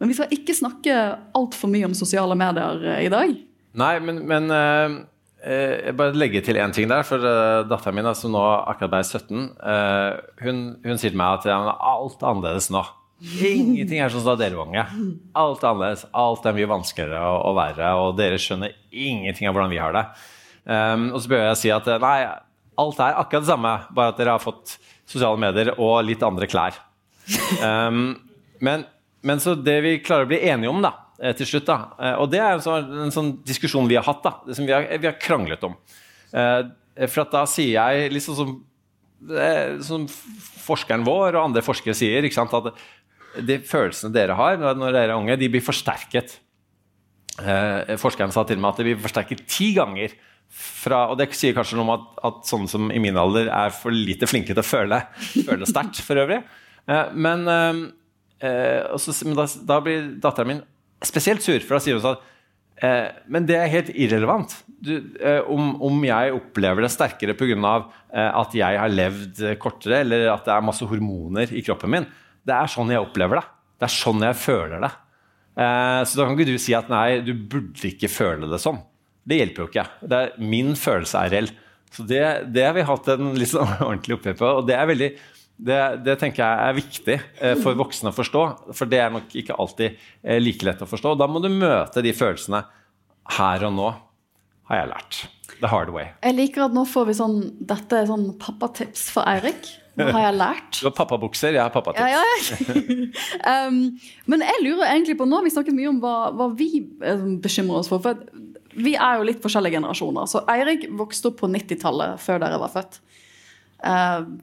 Men 0.00 0.08
vi 0.08 0.16
skal 0.16 0.30
ikke 0.32 0.56
snakke 0.56 0.98
altfor 1.36 1.72
mye 1.74 1.90
om 1.90 1.96
sosiale 1.98 2.38
medier 2.38 2.86
eh, 2.86 3.02
i 3.08 3.10
dag. 3.12 3.34
Nei, 3.82 3.94
men, 4.06 4.22
men 4.30 4.46
eh, 4.54 4.94
jeg 5.40 5.96
bare 5.96 6.16
legger 6.16 6.44
til 6.44 6.58
én 6.60 6.72
ting 6.76 6.88
der. 6.90 7.04
For 7.06 7.22
uh, 7.24 7.66
datteren 7.68 7.96
min, 7.96 8.08
som 8.18 8.34
nå 8.34 8.42
akkurat 8.68 8.92
ble 8.92 9.02
17, 9.06 9.44
eh, 9.72 10.18
hun, 10.44 10.64
hun 10.84 11.00
sier 11.00 11.14
til 11.14 11.20
meg 11.20 11.40
at 11.40 11.48
alt 11.50 12.20
er 12.20 12.32
annerledes 12.32 12.70
nå. 12.74 12.84
Ingenting 13.20 14.00
er 14.00 14.12
sånn 14.12 14.22
som 14.24 14.32
da 14.32 14.40
dere 14.40 14.56
var 14.56 14.68
unge. 14.68 14.84
Alt 15.36 15.64
er 15.64 15.70
annerledes. 15.70 16.06
Alt 16.16 16.46
er 16.48 16.56
mye 16.56 16.70
vanskeligere 16.70 17.24
å, 17.24 17.40
å 17.50 17.56
være, 17.56 17.90
og 18.00 18.14
dere 18.20 18.38
skjønner 18.40 18.76
ingenting 18.90 19.48
av 19.48 19.56
hvordan 19.56 19.72
vi 19.72 19.80
har 19.82 19.96
det. 19.96 20.04
Um, 20.64 21.10
og 21.14 21.20
så 21.22 21.32
bør 21.32 21.44
jeg 21.48 21.58
si 21.60 21.72
at 21.74 21.88
eh, 21.88 22.00
nei, 22.00 22.16
alt 22.80 23.02
er 23.02 23.18
akkurat 23.20 23.44
det 23.44 23.50
samme, 23.50 23.74
bare 23.96 24.12
at 24.12 24.20
dere 24.20 24.36
har 24.36 24.42
fått 24.42 24.76
sosiale 25.08 25.40
medier 25.40 25.72
og 25.76 26.00
litt 26.06 26.24
andre 26.24 26.48
klær. 26.50 26.76
Um, 27.60 28.14
men, 28.64 28.84
men 29.26 29.40
så 29.42 29.56
det 29.56 29.76
vi 29.84 29.98
klarer 30.04 30.28
å 30.28 30.30
bli 30.30 30.40
enige 30.48 30.72
om 30.72 30.80
da, 30.84 30.92
eh, 30.92 31.09
til 31.36 31.48
slutt, 31.48 31.66
da, 31.68 31.78
eh, 32.00 32.16
og 32.22 32.30
det 32.32 32.40
er 32.40 32.54
en 32.56 32.64
sånn, 32.64 32.92
en 33.06 33.14
sånn 33.14 33.32
diskusjon 33.46 33.88
vi 33.90 33.98
har 33.98 34.06
hatt, 34.06 34.22
da, 34.24 34.54
som 34.56 34.68
vi 34.68 34.72
har, 34.72 34.86
vi 34.96 35.08
har 35.10 35.18
kranglet 35.20 35.64
om. 35.68 35.76
Eh, 36.32 36.62
For 37.08 37.28
da 37.32 37.44
sier 37.48 37.76
jeg, 37.76 38.22
sånn 38.24 38.38
som, 38.38 38.54
eh, 39.36 39.76
som 39.84 40.06
forskeren 40.66 41.04
vår 41.06 41.36
og 41.36 41.44
andre 41.48 41.64
forskere 41.64 41.96
sier, 41.96 42.24
ikke 42.24 42.40
sant, 42.40 42.56
at 42.56 42.72
de 43.46 43.60
følelsene 43.62 44.14
dere 44.14 44.34
har 44.38 44.58
når, 44.58 44.90
dere 44.90 45.04
er 45.12 45.16
unge, 45.16 45.38
de 45.38 45.50
blir 45.52 45.64
forsterket. 45.64 46.38
Eh, 47.40 47.94
forskeren 48.00 48.34
sa 48.34 48.44
til 48.44 48.60
meg 48.60 48.72
at 48.72 48.82
de 48.82 48.88
blir 48.90 49.00
forsterket 49.00 49.46
ti 49.48 49.72
ganger. 49.76 50.16
Fra, 50.50 51.04
og 51.12 51.18
det 51.20 51.28
sier 51.38 51.54
kanskje 51.54 51.76
noe 51.78 51.84
om 51.86 51.92
at, 51.94 52.06
at 52.26 52.40
sånne 52.48 52.66
som 52.66 52.88
i 52.90 52.98
min 52.98 53.14
alder 53.20 53.52
er 53.54 53.70
for 53.70 53.94
lite 53.94 54.26
flinke 54.26 54.50
til 54.50 54.58
å 54.58 54.66
føle, 54.66 54.98
føle 55.46 55.68
sterkt 55.68 56.00
for 56.02 56.18
øvrig. 56.18 56.40
Eh, 56.90 57.12
men 57.14 57.46
eh, 57.46 57.84
eh, 58.48 59.06
men 59.28 59.38
da, 59.38 59.46
da 59.68 59.78
blir 59.84 60.08
datteren 60.18 60.50
min 60.50 60.64
spesielt 61.06 61.44
sur, 61.44 61.58
for 61.64 61.76
da 61.76 61.82
sier 61.84 61.96
hun 61.96 62.04
sånn 62.04 62.18
eh, 62.84 63.08
Men 63.32 63.46
det 63.48 63.56
er 63.58 63.72
helt 63.72 63.92
irrelevant. 63.94 64.56
Du, 64.80 64.94
eh, 65.20 65.40
om, 65.50 65.74
om 65.84 66.02
jeg 66.06 66.34
opplever 66.36 66.84
det 66.84 66.92
sterkere 66.94 67.36
pga. 67.38 67.76
Eh, 68.12 68.30
at 68.42 68.56
jeg 68.56 68.80
har 68.80 68.92
levd 68.92 69.44
kortere, 69.62 70.02
eller 70.04 70.28
at 70.34 70.44
det 70.48 70.56
er 70.56 70.66
masse 70.66 70.86
hormoner 70.88 71.52
i 71.52 71.64
kroppen 71.66 71.94
min. 71.96 72.10
Det 72.46 72.56
er 72.56 72.72
sånn 72.72 72.92
jeg 72.92 73.02
opplever 73.02 73.40
det. 73.40 73.46
Det 73.80 73.88
er 73.88 73.96
sånn 73.96 74.26
jeg 74.26 74.36
føler 74.36 74.84
det. 74.84 74.92
Eh, 75.60 76.02
så 76.06 76.20
da 76.20 76.26
kan 76.26 76.36
ikke 76.36 76.52
du 76.52 76.60
si 76.62 76.76
at 76.76 76.90
nei, 76.92 77.20
du 77.24 77.34
burde 77.34 77.90
ikke 77.90 78.10
føle 78.12 78.48
det 78.50 78.60
sånn. 78.62 78.80
Det 79.26 79.40
hjelper 79.40 79.64
jo 79.64 79.70
ikke. 79.70 79.86
Det 80.08 80.20
er, 80.20 80.38
min 80.40 80.72
følelse 80.78 81.24
er 81.24 81.34
reell. 81.34 81.50
Så 81.90 82.04
det, 82.06 82.22
det 82.54 82.64
har 82.64 82.74
vi 82.76 82.86
hatt 82.86 83.08
en 83.12 83.32
litt 83.38 83.50
sånn 83.50 83.76
ordentlig 83.88 84.18
oppgjør 84.18 84.38
på. 84.40 84.52
Og 84.60 84.68
det 84.68 84.76
er 84.78 84.90
veldig 84.90 85.10
det, 85.60 85.80
det 86.06 86.16
tenker 86.20 86.42
jeg 86.42 86.68
er 86.68 86.76
viktig 86.76 87.16
eh, 87.16 87.56
for 87.60 87.76
voksne 87.78 88.12
å 88.12 88.16
forstå. 88.16 88.44
For 88.76 88.90
det 88.90 89.00
er 89.02 89.12
nok 89.12 89.34
ikke 89.36 89.58
alltid 89.60 89.98
eh, 90.22 90.38
like 90.40 90.66
lett 90.66 90.84
å 90.84 90.88
forstå. 90.88 91.16
Da 91.20 91.28
må 91.30 91.42
du 91.44 91.50
møte 91.52 92.04
de 92.04 92.14
følelsene 92.16 92.62
her 93.36 93.66
og 93.68 93.76
nå, 93.76 93.90
har 94.70 94.82
jeg 94.82 94.90
lært. 94.92 95.20
the 95.60 95.68
hard 95.68 95.90
way. 95.92 96.08
Jeg 96.24 96.36
liker 96.38 96.64
at 96.68 96.74
nå 96.74 96.86
får 96.88 97.08
vi 97.10 97.14
sånn 97.18 97.38
Dette 97.68 97.98
er 97.98 98.06
sånn 98.08 98.30
pappatips 98.40 99.08
for 99.12 99.26
Eirik. 99.28 99.68
Nå 99.98 100.06
har 100.14 100.28
jeg 100.28 100.36
lært. 100.38 100.78
Du 100.78 100.86
har 100.86 100.94
pappabukser, 100.96 101.56
jeg 101.56 101.60
har 101.60 101.72
pappatips. 101.74 102.08
Ja, 102.08 102.22
ja. 102.22 103.66
um, 103.66 103.80
men 104.30 104.44
jeg 104.46 104.62
lurer 104.64 104.86
egentlig 104.92 105.18
på 105.18 105.26
Nå 105.28 105.40
har 105.40 105.44
vi 105.44 105.52
snakket 105.52 105.76
mye 105.76 105.90
om 105.90 105.98
hva, 106.00 106.14
hva 106.36 106.46
vi 106.56 106.70
eh, 107.04 107.26
bekymrer 107.42 107.82
oss 107.82 107.90
for. 107.90 108.02
for 108.04 108.22
vi 108.80 108.94
er 108.94 109.18
jo 109.18 109.26
litt 109.26 109.42
forskjellige 109.42 109.80
generasjoner. 109.80 110.28
Så 110.30 110.44
Eirik 110.48 110.86
vokste 110.96 111.32
opp 111.32 111.40
på 111.42 111.50
90-tallet, 111.50 112.22
før 112.22 112.40
dere 112.40 112.60
var 112.62 112.72
født. 112.72 113.00
Uh, 113.82 114.38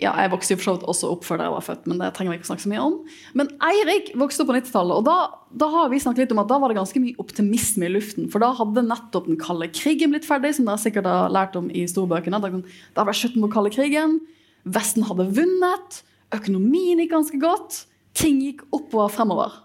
ja, 0.00 0.14
jeg 0.16 0.30
vokste 0.32 0.54
jo 0.54 0.58
for 0.58 0.66
så 0.66 0.74
vidt 0.76 0.86
også 0.88 1.10
opp 1.12 1.26
før 1.26 1.40
dere 1.40 1.52
var 1.52 1.64
født, 1.64 1.86
men 1.90 2.00
det 2.00 2.08
trenger 2.16 2.32
vi 2.32 2.38
ikke 2.40 2.48
snakke 2.48 2.64
så 2.64 2.72
mye 2.72 2.84
om. 2.84 2.96
Men 3.36 3.50
Eirik 3.68 4.10
vokste 4.18 4.44
opp 4.44 4.50
på 4.50 4.56
90-tallet, 4.56 5.00
og 5.00 5.06
da, 5.06 5.16
da, 5.62 5.68
har 5.74 5.90
vi 5.92 6.00
snakket 6.02 6.24
litt 6.24 6.34
om 6.34 6.42
at 6.42 6.50
da 6.50 6.58
var 6.62 6.72
det 6.72 6.78
ganske 6.78 7.02
mye 7.02 7.20
optimisme 7.20 7.88
i 7.88 7.92
luften. 7.92 8.28
For 8.32 8.42
da 8.42 8.50
hadde 8.56 8.86
nettopp 8.86 9.28
den 9.28 9.40
kalde 9.40 9.68
krigen 9.76 10.14
blitt 10.14 10.28
ferdig, 10.28 10.54
som 10.56 10.68
dere 10.68 10.80
sikkert 10.80 11.08
har 11.10 11.34
lært 11.36 11.58
om 11.60 11.68
i 11.68 11.84
storbøkene. 11.90 12.40
Da, 12.40 12.52
da 12.96 13.06
var 13.08 13.18
slutten 13.18 13.44
på 13.44 13.52
kalde 13.52 13.72
krigen. 13.74 14.18
Vesten 14.64 15.04
hadde 15.08 15.28
vunnet. 15.36 16.00
Økonomien 16.36 17.02
gikk 17.02 17.12
ganske 17.12 17.40
godt. 17.42 17.82
Ting 18.16 18.40
gikk 18.44 18.64
oppover 18.74 19.12
fremover. 19.12 19.58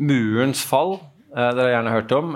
Murens 0.00 0.64
fall, 0.66 0.96
eh, 1.34 1.50
dere 1.54 1.68
har 1.68 1.76
gjerne 1.76 1.94
hørt 1.98 2.16
om. 2.16 2.32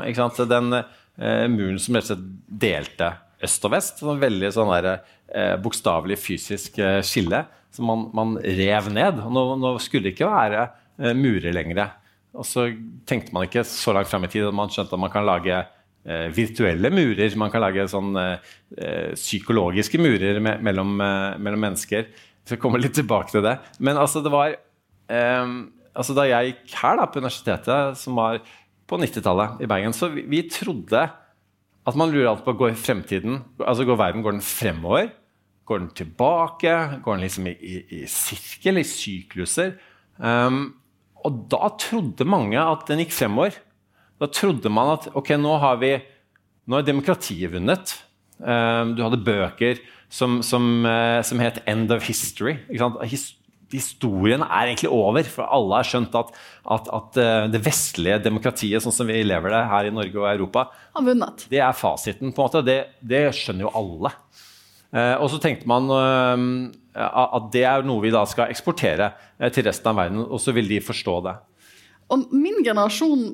Den 0.52 0.76
eh, 0.78 1.46
muren 1.50 1.80
som 1.80 1.96
rett 1.96 2.10
og 2.10 2.12
slett 2.12 2.28
delte 2.66 3.14
øst 3.44 3.66
og 3.66 3.74
vest. 3.74 4.02
Sånn 4.02 4.22
veldig 4.22 4.50
sånn 4.54 4.72
der, 4.76 5.02
eh, 5.34 5.54
bokstavelig 5.62 6.18
fysisk 6.20 6.78
eh, 6.82 7.00
skille 7.06 7.44
som 7.74 7.88
man, 7.88 8.04
man, 8.16 8.36
rev 8.42 8.90
ned. 8.92 9.22
Og 9.24 9.32
nå, 9.34 9.44
nå, 9.60 9.72
skulle 9.82 10.08
det 10.08 10.16
ikke 10.16 10.30
være 10.30 10.66
eh, 10.66 11.16
murer 11.16 11.54
lenger. 11.54 11.96
Og 12.38 12.46
så 12.46 12.68
tenkte 13.08 13.34
man 13.34 13.48
ikke 13.48 13.64
så 13.66 13.94
langt 13.96 14.10
frem 14.10 14.26
i 14.26 14.32
tid 14.32 14.48
at 14.48 14.56
man 14.56 14.72
skjønte 14.72 14.96
at 14.96 15.02
man 15.02 15.12
kan 15.12 15.26
lage 15.26 15.56
eh, 15.58 16.28
virtuelle 16.34 16.92
murer. 16.94 17.36
Man 17.40 17.52
kan 17.52 17.64
lage 17.64 17.88
sånn 17.90 18.16
eh, 18.20 19.12
psykologiske 19.16 20.00
murer 20.00 20.40
me 20.44 20.56
mellom, 20.64 20.96
eh, 21.04 21.36
mellom, 21.40 21.64
mennesker. 21.68 22.08
Så 22.44 22.56
jeg 22.56 22.62
kommer 22.62 22.82
litt 22.82 22.96
tilbake 22.96 23.32
til 23.34 23.44
det. 23.44 23.58
Men 23.78 24.00
altså, 24.00 24.24
det 24.24 24.32
var 24.32 24.56
altså, 25.08 26.14
Da 26.16 26.24
jeg 26.28 26.50
gikk 26.50 26.74
her 26.82 26.98
da, 27.00 27.04
på 27.08 27.20
universitetet, 27.20 27.96
som 28.00 28.16
var 28.20 28.42
på 28.88 28.96
90-tallet 29.00 29.62
i 29.64 29.68
Bergen, 29.68 29.94
så 29.96 30.08
vi, 30.12 30.24
vi 30.28 30.42
trodde 30.52 31.02
at 31.88 31.96
man 31.96 32.12
lurer 32.12 32.28
alltid 32.30 32.46
på 32.46 32.56
går 32.60 32.76
fremtiden, 32.76 33.40
altså 33.64 33.86
går 33.88 33.98
verden 34.00 34.24
går 34.24 34.36
den 34.36 34.44
fremover. 34.44 35.08
Går 35.68 35.82
den 35.82 35.90
tilbake? 35.96 36.74
Går 37.04 37.16
den 37.16 37.24
liksom 37.24 37.48
i, 37.50 37.54
i, 37.60 37.78
i 37.98 38.02
sirkel, 38.08 38.80
i 38.80 38.84
sykluser? 38.88 39.74
Um, 40.16 40.78
og 41.24 41.42
da 41.52 41.70
trodde 41.80 42.26
mange 42.28 42.60
at 42.60 42.86
den 42.88 43.02
gikk 43.02 43.12
fremover. 43.16 43.56
Da 44.18 44.28
trodde 44.32 44.72
man 44.72 44.94
at 44.96 45.10
ok, 45.16 45.34
nå 45.40 45.56
har 45.62 45.80
vi 45.82 45.92
nå 46.68 46.78
er 46.78 46.86
demokratiet 46.86 47.52
vunnet. 47.52 47.94
Um, 48.38 48.94
du 48.96 49.02
hadde 49.04 49.20
bøker 49.24 49.80
som, 50.08 50.40
som, 50.46 50.84
uh, 50.84 51.20
som 51.24 51.40
het 51.40 51.62
'End 51.66 51.92
of 51.92 52.04
History'. 52.08 52.58
His, 53.04 53.34
historien 53.72 54.44
er 54.46 54.70
egentlig 54.70 54.90
over, 54.94 55.26
for 55.28 55.48
alle 55.48 55.80
har 55.80 55.88
skjønt 55.88 56.14
at, 56.18 56.30
at, 56.76 56.90
at, 56.98 57.18
uh, 57.20 57.48
det 57.52 57.62
vestlige 57.64 58.20
demokratiet, 58.24 58.84
sånn 58.84 58.94
som 58.94 59.10
vi 59.10 59.20
lever 59.26 59.52
det 59.54 59.64
her 59.72 59.88
i 59.88 59.94
Norge 59.94 60.22
og 60.22 60.28
Europa, 60.30 60.68
har 60.96 61.06
vunnet. 61.06 61.44
Det 61.52 61.60
er 61.60 61.76
fasiten. 61.76 62.32
på 62.32 62.42
en 62.42 62.48
måte. 62.48 62.64
Det, 62.64 62.78
det 63.00 63.26
skjønner 63.36 63.68
jo 63.68 63.74
alle. 63.82 64.14
Eh, 64.88 65.14
og 65.20 65.28
så 65.28 65.36
tenkte 65.42 65.68
man 65.68 65.84
eh, 65.92 66.44
at 66.96 67.50
det 67.52 67.64
er 67.68 67.84
noe 67.84 68.00
vi 68.00 68.12
da 68.14 68.22
skal 68.28 68.48
eksportere 68.48 69.10
til 69.52 69.66
resten 69.66 69.90
av 69.92 69.98
verden, 70.00 70.22
og 70.24 70.40
så 70.40 70.54
vil 70.56 70.70
de 70.70 70.80
forstå 70.80 71.16
det. 71.26 71.34
Og 72.08 72.30
min 72.32 72.62
generasjon 72.64 73.26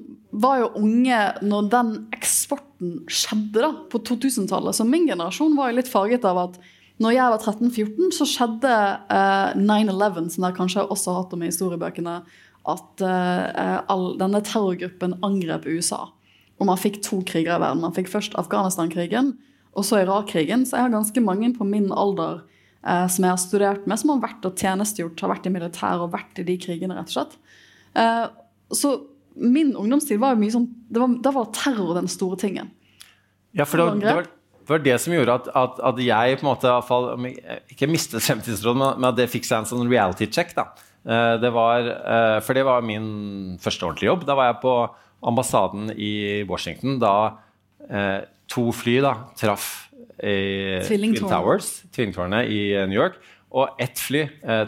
var 0.42 0.64
jo 0.64 0.72
unge 0.80 1.18
når 1.46 1.68
den 1.70 1.92
eksporten 2.14 2.96
skjedde 3.06 3.62
da, 3.62 3.70
på 3.90 4.00
2000-tallet. 4.02 4.74
Så 4.74 4.86
min 4.88 5.06
generasjon 5.06 5.54
var 5.54 5.70
jo 5.70 5.78
litt 5.78 5.90
farget 5.90 6.26
av 6.26 6.40
at 6.48 6.58
når 7.02 7.14
jeg 7.16 7.32
var 7.32 7.42
13-14, 7.42 8.10
så 8.14 8.26
skjedde 8.28 8.72
uh, 9.10 9.54
9-11, 9.58 10.28
som 10.34 10.44
dere 10.44 10.54
kanskje 10.54 10.84
også 10.86 11.10
har 11.10 11.24
hatt 11.24 11.32
om 11.34 11.42
i 11.42 11.48
historiebøkene, 11.50 12.18
at 12.70 13.02
uh, 13.02 13.80
all, 13.90 14.12
denne 14.20 14.40
terrorgruppen 14.46 15.16
angrep 15.26 15.66
USA. 15.66 16.04
Og 16.60 16.69
man 16.69 16.78
fikk 16.78 17.00
to 17.02 17.19
kriger 17.26 17.56
i 17.56 17.62
verden. 17.64 17.82
Man 17.82 17.97
fikk 17.97 18.12
først 18.12 18.36
Afghanistan-krigen 18.38 19.34
og 19.75 19.86
så 19.86 20.04
Irak-krigen. 20.04 20.62
Så 20.62 20.78
jeg 20.78 20.86
har 20.86 20.95
ganske 20.95 21.25
mange 21.25 21.50
på 21.56 21.66
min 21.66 21.90
alder 21.90 22.45
uh, 22.86 23.08
som 23.10 23.26
jeg 23.26 23.32
har 23.32 23.42
studert 23.42 23.90
med, 23.90 23.99
som 23.99 24.14
har 24.14 24.23
vært 24.28 24.47
og 24.47 24.54
tjenestegjort, 24.62 25.26
har 25.26 25.34
vært 25.34 25.50
i 25.50 25.54
militæret 25.56 26.06
og 26.06 26.14
vært 26.14 26.38
i 26.38 26.47
de 26.47 26.56
krigene, 26.62 26.95
rett 26.95 27.10
og 27.10 27.19
slett. 27.19 27.36
så 28.75 28.95
min 29.34 29.75
ungdomstid 29.76 30.19
var 30.23 30.34
jo 30.34 30.40
mye 30.40 30.52
sånn 30.54 30.66
Da 30.95 31.30
var 31.34 31.50
terror 31.54 31.95
den 31.99 32.08
store 32.10 32.38
tingen. 32.38 32.71
Ja, 33.54 33.66
for 33.66 33.78
det 33.78 33.86
var, 33.86 33.99
det 34.02 34.14
var 34.21 34.28
var 34.72 34.82
det 34.84 34.96
som 35.02 35.12
gjorde 35.12 35.34
at, 35.36 35.48
at, 35.60 35.78
at 35.92 36.00
jeg 36.00 36.38
på 36.40 36.46
en 36.46 36.50
måte 36.50 36.74
fall, 36.88 37.08
ikke 37.72 37.88
mistet 37.90 38.24
fremtidsrådet, 38.24 38.80
men, 38.80 38.98
men 39.00 39.10
at 39.10 39.18
det 39.18 39.30
fikk 39.32 39.48
seg 39.48 39.60
en 39.60 39.70
sånn 39.70 39.90
reality 39.90 40.30
check. 40.32 40.54
da. 40.56 40.70
Eh, 41.04 41.34
det 41.40 41.50
var, 41.52 41.84
eh, 41.84 42.38
for 42.40 42.56
det 42.56 42.64
var 42.64 42.84
min 42.84 43.58
første 43.60 43.84
ordentlige 43.84 44.08
jobb. 44.08 44.24
Da 44.24 44.36
var 44.38 44.48
jeg 44.48 44.62
på 44.62 44.74
ambassaden 45.24 45.92
i 45.96 46.44
Washington 46.48 46.98
da 47.00 47.14
eh, 47.90 48.24
to 48.48 48.70
fly 48.72 48.98
da, 49.04 49.14
traff 49.36 49.90
i 50.24 50.80
Twin 50.86 51.16
Towers, 51.18 51.82
tvillingtårnet 51.92 52.48
i 52.48 52.60
New 52.88 52.96
York, 52.96 53.16
og 53.50 53.80
ett 53.82 53.98
fly 53.98 54.22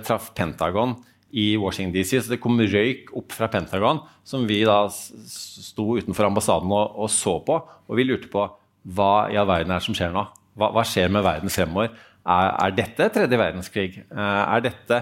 traff 0.04 0.32
Pentagon 0.34 0.96
i 1.30 1.54
Washington 1.56 1.94
DC. 1.94 2.18
Så 2.18 2.34
det 2.34 2.40
kom 2.42 2.58
røyk 2.58 3.12
opp 3.16 3.32
fra 3.32 3.48
Pentagon, 3.52 4.00
som 4.26 4.44
vi 4.48 4.58
da 4.66 4.88
sto 4.90 5.94
utenfor 5.96 6.28
ambassaden 6.28 6.72
og, 6.72 6.98
og 6.98 7.12
så 7.14 7.38
på. 7.46 7.60
Og 7.86 8.00
vi 8.00 8.08
lurte 8.08 8.30
på 8.32 8.42
hva 8.86 9.26
i 9.32 9.38
all 9.38 9.48
verden 9.48 9.72
er 9.72 9.80
det 9.80 9.86
som 9.88 9.96
skjer 9.96 10.12
nå? 10.14 10.26
Hva, 10.56 10.70
hva 10.74 10.84
skjer 10.86 11.10
med 11.12 11.24
verden 11.26 11.52
fremover? 11.52 11.94
Er, 12.26 12.50
er, 12.50 12.74
dette 12.74 13.08
tredje 13.14 13.38
verdenskrig? 13.38 14.00
Eh, 14.02 14.42
er 14.42 14.62
dette 14.64 15.00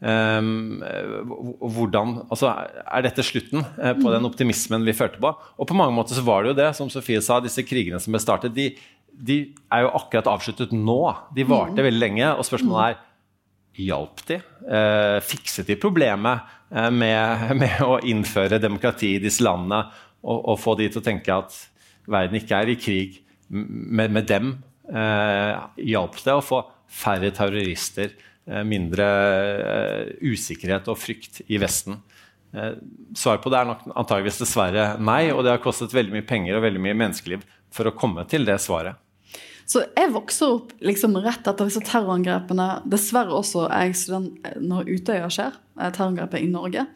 um, 0.00 0.82
hvordan, 1.60 2.16
altså, 2.28 2.50
er 2.82 3.06
dette 3.06 3.24
slutten 3.26 3.62
uh, 3.62 3.92
på 3.98 4.10
den 4.14 4.26
optimismen 4.26 4.86
vi 4.86 4.96
følte 4.96 5.22
på? 5.22 5.32
Og 5.58 5.70
på 5.70 5.78
mange 5.78 5.94
måter 5.96 6.18
så 6.18 6.24
var 6.26 6.42
det 6.42 6.54
jo 6.54 6.60
det, 6.62 6.70
som 6.78 6.90
Sofie 6.92 7.22
sa, 7.24 7.40
disse 7.42 7.62
krigene 7.66 8.00
som 8.02 8.14
ble 8.14 8.22
startet, 8.22 8.54
de, 8.56 8.72
de 9.14 9.40
er 9.70 9.84
jo 9.84 9.92
akkurat 10.00 10.30
avsluttet 10.34 10.74
nå. 10.74 11.00
De 11.36 11.46
varte 11.46 11.78
mm. 11.78 11.84
veldig 11.90 12.02
lenge, 12.02 12.30
og 12.34 12.46
spørsmålet 12.48 12.94
er 12.94 13.02
Hjalp 13.74 14.20
de? 14.28 14.36
Eh, 14.70 15.16
fikset 15.26 15.66
de 15.66 15.74
problemet 15.82 16.44
uh, 16.70 16.90
med, 16.94 17.48
med, 17.62 17.80
å 17.82 17.98
innføre 18.06 18.62
demokrati 18.62 19.16
i 19.16 19.22
disse 19.22 19.42
landene 19.42 19.80
og, 20.22 20.38
og 20.52 20.60
få 20.62 20.76
de 20.78 20.86
til 20.86 21.02
å 21.02 21.06
tenke 21.06 21.34
at 21.34 21.56
verden 22.06 22.38
ikke 22.38 22.60
er 22.60 22.70
i 22.70 22.78
krig 22.78 23.18
med, 23.48 24.12
med 24.14 24.26
dem 24.28 24.54
eh, 24.88 25.64
hjalp 25.90 26.18
det 26.24 26.34
å 26.34 26.44
få 26.44 26.60
færre 26.90 27.32
terrorister, 27.34 28.14
eh, 28.46 28.64
mindre 28.66 29.06
eh, 29.06 30.12
usikkerhet 30.24 30.90
og 30.92 31.00
frykt 31.00 31.42
i 31.46 31.60
Vesten. 31.62 32.00
Svaret 33.18 33.42
på 33.42 33.50
det 33.50 33.58
er 33.58 33.66
nok 33.66 33.80
antageligvis 33.98 34.36
dessverre 34.44 34.82
nei, 35.02 35.32
og 35.34 35.40
det 35.42 35.50
har 35.50 35.62
kostet 35.62 35.90
veldig 35.90 36.14
mye 36.14 36.26
penger 36.28 36.54
og 36.54 36.62
veldig 36.62 36.82
mye 36.84 36.98
menneskeliv 37.00 37.40
for 37.74 37.90
å 37.90 37.92
komme 37.98 38.22
til 38.30 38.46
det 38.46 38.60
svaret. 38.62 39.00
Så 39.66 39.82
jeg 39.96 40.12
vokser 40.14 40.52
opp 40.60 40.70
liksom 40.84 41.16
rett 41.24 41.48
etter 41.50 41.66
disse 41.66 41.82
terrorangrepene. 41.82 42.68
Dessverre 42.86 43.34
også 43.34 43.64
er 43.66 43.88
jeg 43.88 43.98
student 44.04 44.46
når 44.62 44.92
Utøya 44.92 45.32
skjer, 45.34 45.58
terrorangrepet 45.80 46.44
i 46.44 46.52
Norge. 46.52 46.86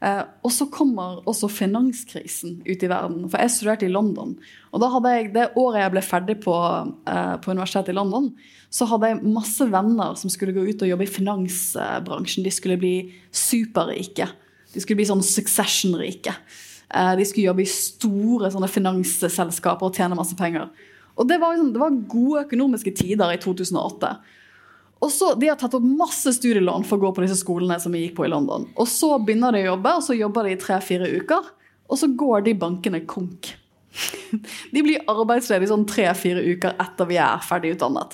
Eh, 0.00 0.22
og 0.40 0.52
så 0.54 0.64
kommer 0.72 1.18
også 1.28 1.50
finanskrisen 1.52 2.60
ut 2.64 2.84
i 2.84 2.88
verden. 2.88 3.26
For 3.28 3.42
jeg 3.42 3.52
studerte 3.52 3.88
i 3.88 3.92
London. 3.92 4.32
Og 4.72 4.80
da 4.80 4.88
hadde 4.94 5.12
jeg, 5.12 5.28
det 5.34 5.50
året 5.60 5.82
jeg 5.82 5.94
ble 5.94 6.02
ferdig 6.04 6.36
på, 6.44 6.54
eh, 7.10 7.34
på 7.44 7.52
universitetet 7.52 7.92
i 7.92 7.98
London, 7.98 8.30
så 8.72 8.88
hadde 8.88 9.10
jeg 9.10 9.32
masse 9.36 9.66
venner 9.68 10.16
som 10.16 10.32
skulle 10.32 10.54
gå 10.56 10.64
ut 10.70 10.84
og 10.86 10.88
jobbe 10.88 11.04
i 11.04 11.10
finansbransjen. 11.10 12.46
De 12.46 12.54
skulle 12.54 12.80
bli 12.80 12.94
superrike. 13.28 14.30
De 14.72 14.80
skulle 14.80 15.02
bli 15.02 15.10
sånn 15.10 15.24
succession-rike. 15.26 16.32
Eh, 16.94 17.12
de 17.20 17.26
skulle 17.28 17.50
jobbe 17.50 17.66
i 17.66 17.70
store 17.70 18.50
sånne 18.54 18.70
finansselskaper 18.72 19.90
og 19.90 20.00
tjene 20.00 20.18
masse 20.18 20.38
penger. 20.38 20.70
Og 21.20 21.28
det 21.28 21.36
var, 21.42 21.52
liksom, 21.52 21.74
det 21.74 21.82
var 21.82 22.02
gode 22.08 22.46
økonomiske 22.46 22.94
tider 22.96 23.34
i 23.34 23.40
2008. 23.42 24.14
Og 25.00 25.12
så, 25.12 25.32
De 25.34 25.48
har 25.48 25.56
tatt 25.60 25.74
opp 25.76 25.84
masse 25.84 26.32
studielån 26.36 26.84
for 26.88 26.98
å 26.98 27.06
gå 27.06 27.14
på 27.16 27.24
disse 27.24 27.38
skolene 27.40 27.78
som 27.80 27.94
vi 27.96 28.04
gikk 28.04 28.18
på 28.18 28.26
i 28.26 28.32
London. 28.32 28.66
Og 28.76 28.88
Så 28.88 29.14
begynner 29.24 29.56
de 29.56 29.64
å 29.64 29.72
jobbe, 29.72 29.94
og 29.96 30.04
så 30.04 30.16
jobber 30.18 30.46
de 30.46 30.56
i 30.56 30.60
tre-fire 30.60 31.08
uker. 31.08 31.48
Og 31.90 31.98
så 31.98 32.10
går 32.20 32.44
de 32.46 32.58
bankene 32.60 33.00
konk. 33.08 33.54
De 34.74 34.82
blir 34.84 35.02
arbeidsledige 35.10 35.72
sånn 35.72 35.88
tre-fire 35.90 36.44
uker 36.46 36.76
etter 36.78 37.08
vi 37.10 37.16
er 37.18 37.40
ferdig 37.42 37.72
utdannet. 37.74 38.12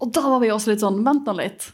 Og 0.00 0.14
da 0.14 0.22
var 0.24 0.40
vi 0.40 0.48
også 0.54 0.72
litt 0.72 0.80
sånn 0.80 1.02
Vent 1.04 1.26
nå 1.28 1.34
litt. 1.36 1.66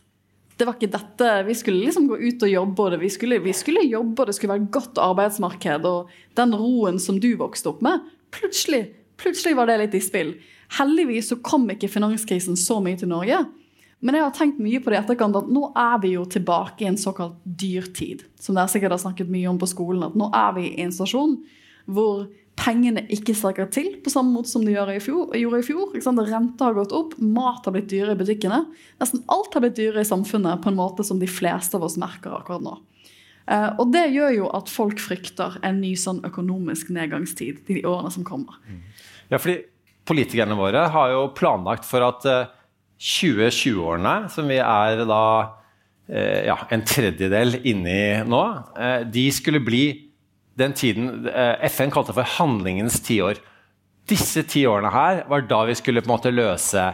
Det 0.59 0.67
var 0.67 0.75
ikke 0.79 0.91
dette. 0.91 1.31
Vi 1.47 1.55
skulle 1.59 1.85
liksom 1.87 2.09
gå 2.11 2.19
ut 2.19 2.43
og 2.47 2.51
jobbe, 2.51 2.87
og 2.87 3.03
vi 3.03 3.11
skulle, 3.11 3.41
vi 3.43 3.55
skulle 3.57 3.85
jobbe, 3.87 4.23
og 4.23 4.31
det 4.31 4.37
skulle 4.37 4.55
være 4.55 4.65
et 4.67 4.75
godt 4.75 5.01
arbeidsmarked. 5.03 5.87
Og 5.87 6.11
den 6.39 6.55
roen 6.59 7.01
som 7.03 7.19
du 7.23 7.33
vokste 7.39 7.73
opp 7.73 7.83
med, 7.85 8.07
plutselig, 8.35 8.87
plutselig 9.21 9.57
var 9.59 9.71
det 9.71 9.81
litt 9.83 9.99
i 9.99 10.03
spill. 10.03 10.35
Heldigvis 10.79 11.31
så 11.33 11.39
kom 11.45 11.67
ikke 11.71 11.91
finanskrisen 11.91 12.59
så 12.59 12.81
mye 12.83 12.99
til 12.99 13.11
Norge. 13.11 13.45
Men 14.05 14.19
jeg 14.19 14.27
har 14.27 14.33
tenkt 14.37 14.61
mye 14.61 14.81
på 14.85 14.93
det 14.93 14.99
i 14.99 15.01
etterkant 15.01 15.37
at 15.41 15.47
nå 15.49 15.71
er 15.81 15.99
vi 16.03 16.13
jo 16.13 16.27
tilbake 16.29 16.85
i 16.85 16.89
en 16.91 17.01
såkalt 17.01 17.39
dyrtid. 17.45 18.27
Som 18.37 18.59
dere 18.59 18.69
sikkert 18.69 18.93
har 18.93 19.01
snakket 19.01 19.33
mye 19.33 19.49
om 19.49 19.61
på 19.61 19.69
skolen. 19.71 20.05
At 20.05 20.17
nå 20.19 20.29
er 20.29 20.51
vi 20.59 20.67
i 20.75 20.85
en 20.85 20.93
stasjon 20.93 21.39
hvor 21.89 22.27
pengene 22.57 23.03
ikke 23.13 23.35
strekker 23.37 23.67
til 23.73 23.91
på 24.05 24.13
samme 24.13 24.37
måte 24.37 24.53
som 24.53 24.65
de 24.65 24.75
gjorde 24.75 24.95
i 24.99 25.03
fjor. 25.03 25.33
Gjorde 25.41 25.61
i 25.61 25.67
fjor? 25.67 25.95
Renta 26.29 26.69
har 26.69 26.77
gått 26.77 26.95
opp, 26.97 27.17
mat 27.19 27.65
har 27.67 27.75
blitt 27.75 27.89
dyrere 27.91 28.15
i 28.15 28.21
butikkene. 28.21 28.61
Nesten 29.01 29.25
alt 29.33 29.57
har 29.57 29.65
blitt 29.65 29.79
dyrere 29.81 30.05
i 30.05 30.09
samfunnet 30.09 30.63
på 30.63 30.73
en 30.73 30.79
måte 30.79 31.07
som 31.07 31.21
de 31.21 31.29
fleste 31.31 31.79
av 31.79 31.87
oss 31.89 31.99
merker 32.01 32.37
akkurat 32.37 32.65
nå. 32.65 32.77
Eh, 33.51 33.71
og 33.81 33.91
det 33.93 34.07
gjør 34.15 34.37
jo 34.39 34.51
at 34.57 34.73
folk 34.73 35.01
frykter 35.03 35.59
en 35.67 35.81
ny 35.83 35.93
sånn 36.01 36.23
økonomisk 36.25 36.93
nedgangstid 36.95 37.65
de 37.69 37.83
årene 37.89 38.13
som 38.15 38.25
kommer. 38.27 38.61
Ja, 39.33 39.41
fordi 39.41 39.63
politikerne 40.09 40.57
våre 40.57 40.87
har 40.93 41.13
jo 41.13 41.27
planlagt 41.37 41.89
for 41.89 42.05
at 42.07 42.29
eh, 42.29 42.54
2020-årene, 43.05 44.15
som 44.33 44.49
vi 44.49 44.57
er 44.63 45.05
da 45.05 45.25
eh, 46.09 46.47
ja, 46.49 46.57
en 46.73 46.85
tredjedel 46.89 47.59
inni 47.69 48.25
nå, 48.25 48.43
eh, 48.81 49.01
de 49.05 49.27
skulle 49.35 49.61
bli 49.65 49.85
den 50.57 50.73
tiden 50.77 51.27
eh, 51.29 51.67
FN 51.69 51.93
kalte 51.93 52.15
for 52.17 52.37
handlingens 52.39 53.03
tiår. 53.05 53.41
Disse 54.09 54.45
ti 54.49 54.65
årene 54.69 54.93
her 54.93 55.25
var 55.29 55.45
da 55.51 55.65
vi 55.69 55.77
skulle 55.77 56.01
på 56.05 56.09
en 56.09 56.15
måte 56.15 56.33
løse 56.33 56.93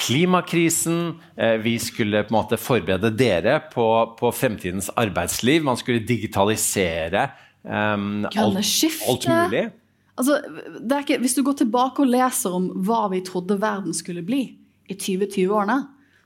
klimakrisen. 0.00 1.18
eh, 1.36 1.58
Vi 1.60 1.76
skulle 1.82 2.22
på 2.24 2.32
en 2.32 2.38
måte 2.38 2.56
forberede 2.60 3.10
dere 3.16 3.58
på, 3.72 3.86
på 4.16 4.32
fremtidens 4.32 4.88
arbeidsliv. 4.96 5.64
Man 5.66 5.76
skulle 5.76 6.06
digitalisere 6.06 7.28
um, 7.64 8.24
alt, 8.30 8.64
alt 9.08 9.28
mulig. 9.28 9.66
Altså, 10.20 10.36
ikke, 11.00 11.18
hvis 11.20 11.34
du 11.34 11.42
går 11.42 11.58
tilbake 11.64 12.04
og 12.04 12.12
leser 12.12 12.54
om 12.54 12.70
hva 12.86 13.08
vi 13.12 13.22
trodde 13.26 13.60
verden 13.60 13.96
skulle 13.96 14.24
bli 14.24 14.44
i 14.90 14.96
2020-årene, 14.98 15.78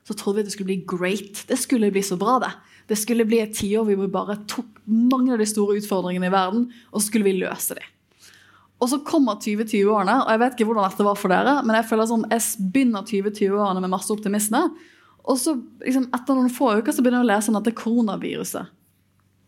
så 0.05 0.13
trodde 0.17 0.39
vi 0.39 0.45
at 0.45 0.49
det 0.49 0.55
skulle 0.55 0.71
bli 0.73 0.83
great. 0.85 1.43
Det 1.49 1.57
skulle 1.57 1.91
bli 1.93 2.03
så 2.05 2.17
bra, 2.21 2.37
det. 2.43 2.51
Det 2.89 2.97
skulle 3.01 3.25
bli 3.25 3.39
et 3.41 3.55
tiår 3.57 3.85
hvor 3.87 4.03
vi 4.03 4.13
bare 4.13 4.37
tok 4.49 4.81
mange 4.85 5.33
av 5.33 5.41
de 5.41 5.47
store 5.49 5.79
utfordringene 5.79 6.29
i 6.29 6.33
verden, 6.33 6.67
og 6.91 6.99
så 6.99 7.07
skulle 7.07 7.25
vi 7.25 7.39
løse 7.39 7.77
dem. 7.77 7.91
Og 8.83 8.91
så 8.91 8.99
kommer 9.07 9.39
2020-årene, 9.39 10.17
og 10.25 10.33
jeg 10.33 10.41
vet 10.41 10.57
ikke 10.57 10.67
hvordan 10.67 10.89
dette 10.89 11.07
var 11.07 11.17
for 11.17 11.31
dere, 11.31 11.55
men 11.65 11.77
jeg 11.79 11.87
føler 11.89 12.09
sånn, 12.09 12.27
jeg 12.29 12.69
begynner 12.75 13.07
2020-årene 13.07 13.81
med 13.81 13.93
masse 13.93 14.11
optimisme, 14.13 14.61
og 15.25 15.39
så 15.41 15.55
liksom, 15.81 16.09
etter 16.13 16.37
noen 16.37 16.53
få 16.53 16.75
uker 16.77 16.93
så 16.93 17.01
begynner 17.01 17.23
jeg 17.23 17.29
å 17.29 17.31
lese 17.31 17.49
om 17.49 17.57
dette 17.57 17.73
koronaviruset 17.79 18.73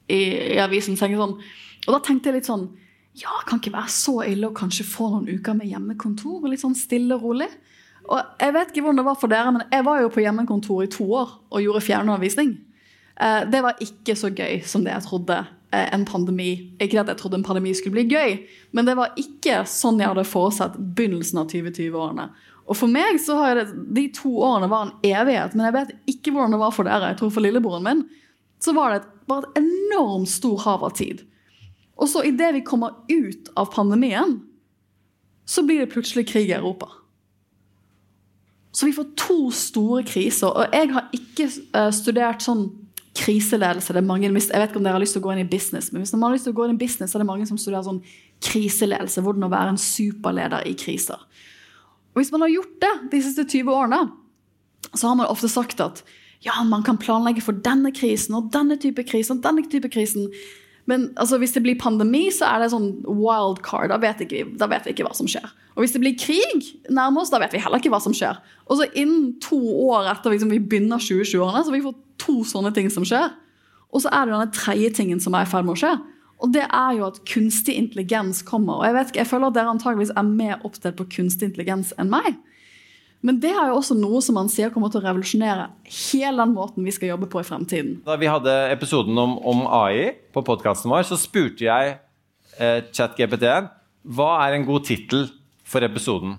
i, 0.09 0.21
i 0.55 0.59
avisen. 0.63 0.97
sånn, 0.97 1.35
Og 1.37 1.91
da 1.91 1.99
tenkte 2.01 2.31
jeg 2.31 2.39
litt 2.39 2.49
sånn 2.49 2.69
Ja, 3.17 3.33
kan 3.45 3.59
ikke 3.61 3.75
være 3.75 3.93
så 3.93 4.19
ille 4.25 4.49
å 4.49 4.55
kanskje 4.57 4.87
få 4.87 5.11
noen 5.11 5.29
uker 5.37 5.55
med 5.57 5.69
hjemmekontor. 5.69 6.43
og 6.43 6.51
Litt 6.51 6.61
sånn 6.61 6.77
stille 6.77 7.15
og 7.17 7.23
rolig. 7.25 7.47
Og 8.07 8.39
jeg 8.39 8.55
vet 8.55 8.71
ikke 8.71 8.85
hvordan 8.85 9.01
det 9.01 9.07
var 9.07 9.19
for 9.19 9.31
dere, 9.31 9.51
men 9.51 9.67
jeg 9.71 9.85
var 9.85 10.01
jo 10.01 10.11
på 10.13 10.23
hjemmekontor 10.23 10.83
i 10.85 10.89
to 10.91 11.05
år 11.11 11.33
og 11.51 11.63
gjorde 11.63 11.83
fjernundervisning. 11.83 12.53
Eh, 13.19 13.43
det 13.51 13.61
var 13.65 13.79
ikke 13.83 14.15
så 14.15 14.31
gøy 14.31 14.61
som 14.67 14.85
det 14.85 14.93
jeg 14.93 15.07
trodde 15.07 15.39
eh, 15.73 15.87
en 15.95 16.05
pandemi 16.05 16.75
Ikke 16.79 16.99
at 17.01 17.09
jeg 17.09 17.17
trodde 17.17 17.39
en 17.39 17.45
pandemi 17.47 17.73
skulle 17.75 17.97
bli 17.97 18.05
gøy, 18.13 18.37
men 18.71 18.87
det 18.87 18.95
var 18.99 19.17
ikke 19.19 19.63
sånn 19.67 19.99
jeg 19.99 20.11
hadde 20.11 20.27
forutsett 20.27 20.77
begynnelsen 20.77 21.41
av 21.41 21.49
2020-årene. 21.51 22.29
Og 22.67 22.75
for 22.75 22.91
meg 22.91 23.19
så 23.23 23.39
har 23.41 23.59
det, 23.59 23.67
De 23.95 24.05
to 24.15 24.31
årene 24.43 24.69
var 24.71 24.87
en 24.87 24.95
evighet, 25.07 25.55
men 25.55 25.69
jeg 25.69 25.77
vet 25.77 25.95
ikke 26.13 26.35
hvordan 26.35 26.55
det 26.55 26.61
var 26.61 26.75
for 26.75 26.87
dere. 26.87 27.11
Jeg 27.11 27.21
tror 27.21 27.33
For 27.33 27.45
lillebroren 27.45 27.87
min 27.87 28.05
så 28.63 28.73
var 28.73 28.89
det 28.89 29.01
et, 29.03 29.09
bare 29.29 29.45
et 29.51 29.59
enormt 29.59 30.29
stor 30.31 30.57
hav 30.63 30.81
av 30.87 30.95
tid. 30.97 31.19
Og 31.97 32.09
så 32.09 32.23
idet 32.25 32.55
vi 32.55 32.63
kommer 32.65 32.95
ut 33.05 33.51
av 33.53 33.69
pandemien, 33.69 34.39
så 35.45 35.61
blir 35.61 35.83
det 35.83 35.91
plutselig 35.93 36.25
krig 36.31 36.49
i 36.49 36.55
Europa. 36.57 36.89
Så 38.77 38.85
vi 38.85 38.93
får 38.93 39.07
to 39.17 39.37
store 39.51 40.03
kriser. 40.05 40.51
Og 40.53 40.75
jeg 40.75 40.91
har 40.93 41.07
ikke 41.15 41.47
eh, 41.49 41.89
studert 41.95 42.43
sånn 42.45 42.67
kriseledelse. 43.17 43.95
Det 43.95 44.03
er 44.03 44.05
mange, 44.05 44.27
jeg 44.27 44.35
vet 44.37 44.69
ikke 44.69 44.77
om 44.77 44.85
dere 44.85 44.99
har 44.99 45.01
lyst 45.01 45.17
til 45.17 45.23
å 45.23 45.25
gå 45.25 45.33
inn 45.33 45.41
i 45.41 45.49
business, 45.49 45.89
men 45.89 46.03
hvis 46.03 46.13
man 46.13 46.27
har 46.27 46.35
lyst 46.35 46.45
til 46.45 46.53
å 46.53 46.57
gå 46.59 46.67
inn 46.67 46.75
i 46.75 46.81
business, 46.83 47.09
så 47.09 47.17
er 47.17 47.23
det 47.23 47.29
mange 47.31 47.47
som 47.49 47.57
studerer 47.57 47.87
sånn 47.87 48.03
kriseledelse. 48.45 49.23
Hvordan 49.25 49.47
å 49.47 49.49
være 49.49 49.73
en 49.73 49.81
superleder 49.81 50.67
i 50.69 50.75
kriser. 50.77 51.23
Og 52.13 52.21
hvis 52.21 52.29
man 52.33 52.45
har 52.45 52.53
gjort 52.53 52.77
det 52.83 52.93
de 53.15 53.23
siste 53.25 53.47
20 53.47 53.73
årene, 53.73 54.03
så 54.93 55.09
har 55.09 55.17
man 55.17 55.31
ofte 55.31 55.49
sagt 55.49 55.81
at 55.81 56.03
ja, 56.45 56.53
man 56.69 56.85
kan 56.85 56.99
planlegge 57.01 57.41
for 57.41 57.57
denne 57.65 57.89
krisen 57.95 58.37
og 58.37 58.51
denne 58.53 58.77
type 58.81 59.01
krisen 59.09 59.39
og 59.39 59.43
denne 59.45 59.65
type 59.71 59.89
krisen. 59.89 60.29
Men 60.87 61.09
altså, 61.19 61.37
hvis 61.41 61.53
det 61.55 61.63
blir 61.65 61.79
pandemi, 61.79 62.27
så 62.31 62.47
er 62.47 62.63
det 62.63 62.71
sånn 62.71 62.93
wild 63.05 63.59
card. 63.65 63.91
Da 63.91 63.99
vet, 64.01 64.23
ikke, 64.23 64.45
da 64.59 64.69
vet 64.71 64.87
vi 64.87 64.95
ikke 64.95 65.07
hva 65.07 65.15
som 65.17 65.27
skjer. 65.29 65.47
Og 65.75 65.83
hvis 65.83 65.93
det 65.93 66.01
blir 66.01 66.15
krig 66.17 66.69
nærme 66.89 67.21
oss, 67.21 67.31
da 67.33 67.41
vet 67.43 67.53
vi 67.53 67.61
heller 67.61 67.81
ikke 67.81 67.91
hva 67.93 67.99
som 68.01 68.15
skjer. 68.15 68.39
Og 68.65 68.79
så 68.79 68.87
innen 68.97 69.33
to 69.43 69.59
år 69.91 70.07
etter 70.13 70.33
liksom, 70.33 70.53
vi 70.55 70.61
begynner 70.63 71.03
2020-årene, 71.03 71.65
så 71.67 71.75
vi 71.75 71.83
fått 71.83 71.99
to 72.23 72.39
sånne 72.47 72.71
ting 72.73 72.87
som 72.93 73.05
skjer. 73.07 73.35
Og 73.91 74.03
så 74.03 74.11
er 74.11 74.25
det 74.25 74.33
denne 74.35 74.55
tredje 74.55 74.93
tingen 74.97 75.21
som 75.23 75.35
er 75.37 75.45
i 75.45 75.49
ferd 75.51 75.67
med 75.67 75.75
å 75.75 75.81
skje. 75.83 75.93
Og 76.43 76.53
det 76.53 76.65
er 76.65 76.97
jo 76.97 77.07
at 77.07 77.21
kunstig 77.27 77.75
intelligens 77.79 78.43
kommer. 78.45 78.79
Og 78.79 78.87
jeg 78.87 78.95
vet 78.97 79.19
jeg 79.21 79.29
føler 79.29 79.49
at 79.49 79.57
dere 79.57 79.73
antageligvis 79.73 80.13
er 80.15 80.27
mer 80.27 80.61
opptatt 80.67 80.97
på 80.99 81.07
kunstig 81.17 81.51
intelligens 81.51 81.93
enn 81.97 82.11
meg. 82.13 82.37
Men 83.25 83.39
det 83.41 83.49
er 83.49 83.71
jo 83.71 83.79
også 83.79 83.95
noe 83.97 84.21
som 84.23 84.37
man 84.37 84.49
sier 84.51 84.69
kommer 84.73 84.91
til 84.93 85.01
å 85.01 85.07
revolusjonere 85.07 85.67
hele 85.89 86.43
den 86.43 86.53
måten 86.53 86.85
vi 86.85 86.93
skal 86.93 87.15
jobbe 87.15 87.29
på 87.31 87.41
i 87.41 87.47
fremtiden. 87.47 87.95
Da 88.05 88.17
vi 88.19 88.29
hadde 88.29 88.53
episoden 88.71 89.17
om, 89.17 89.37
om 89.41 89.63
AI 89.65 90.11
på 90.35 90.43
podkasten 90.45 90.91
vår, 90.93 91.07
så 91.09 91.17
spurte 91.19 91.65
jeg 91.65 91.95
eh, 92.59 92.83
ChatGPT-en 92.93 93.71
hva 94.17 94.29
er 94.45 94.55
en 94.55 94.67
god 94.67 94.85
tittel 94.87 95.25
for 95.67 95.83
episoden. 95.83 96.37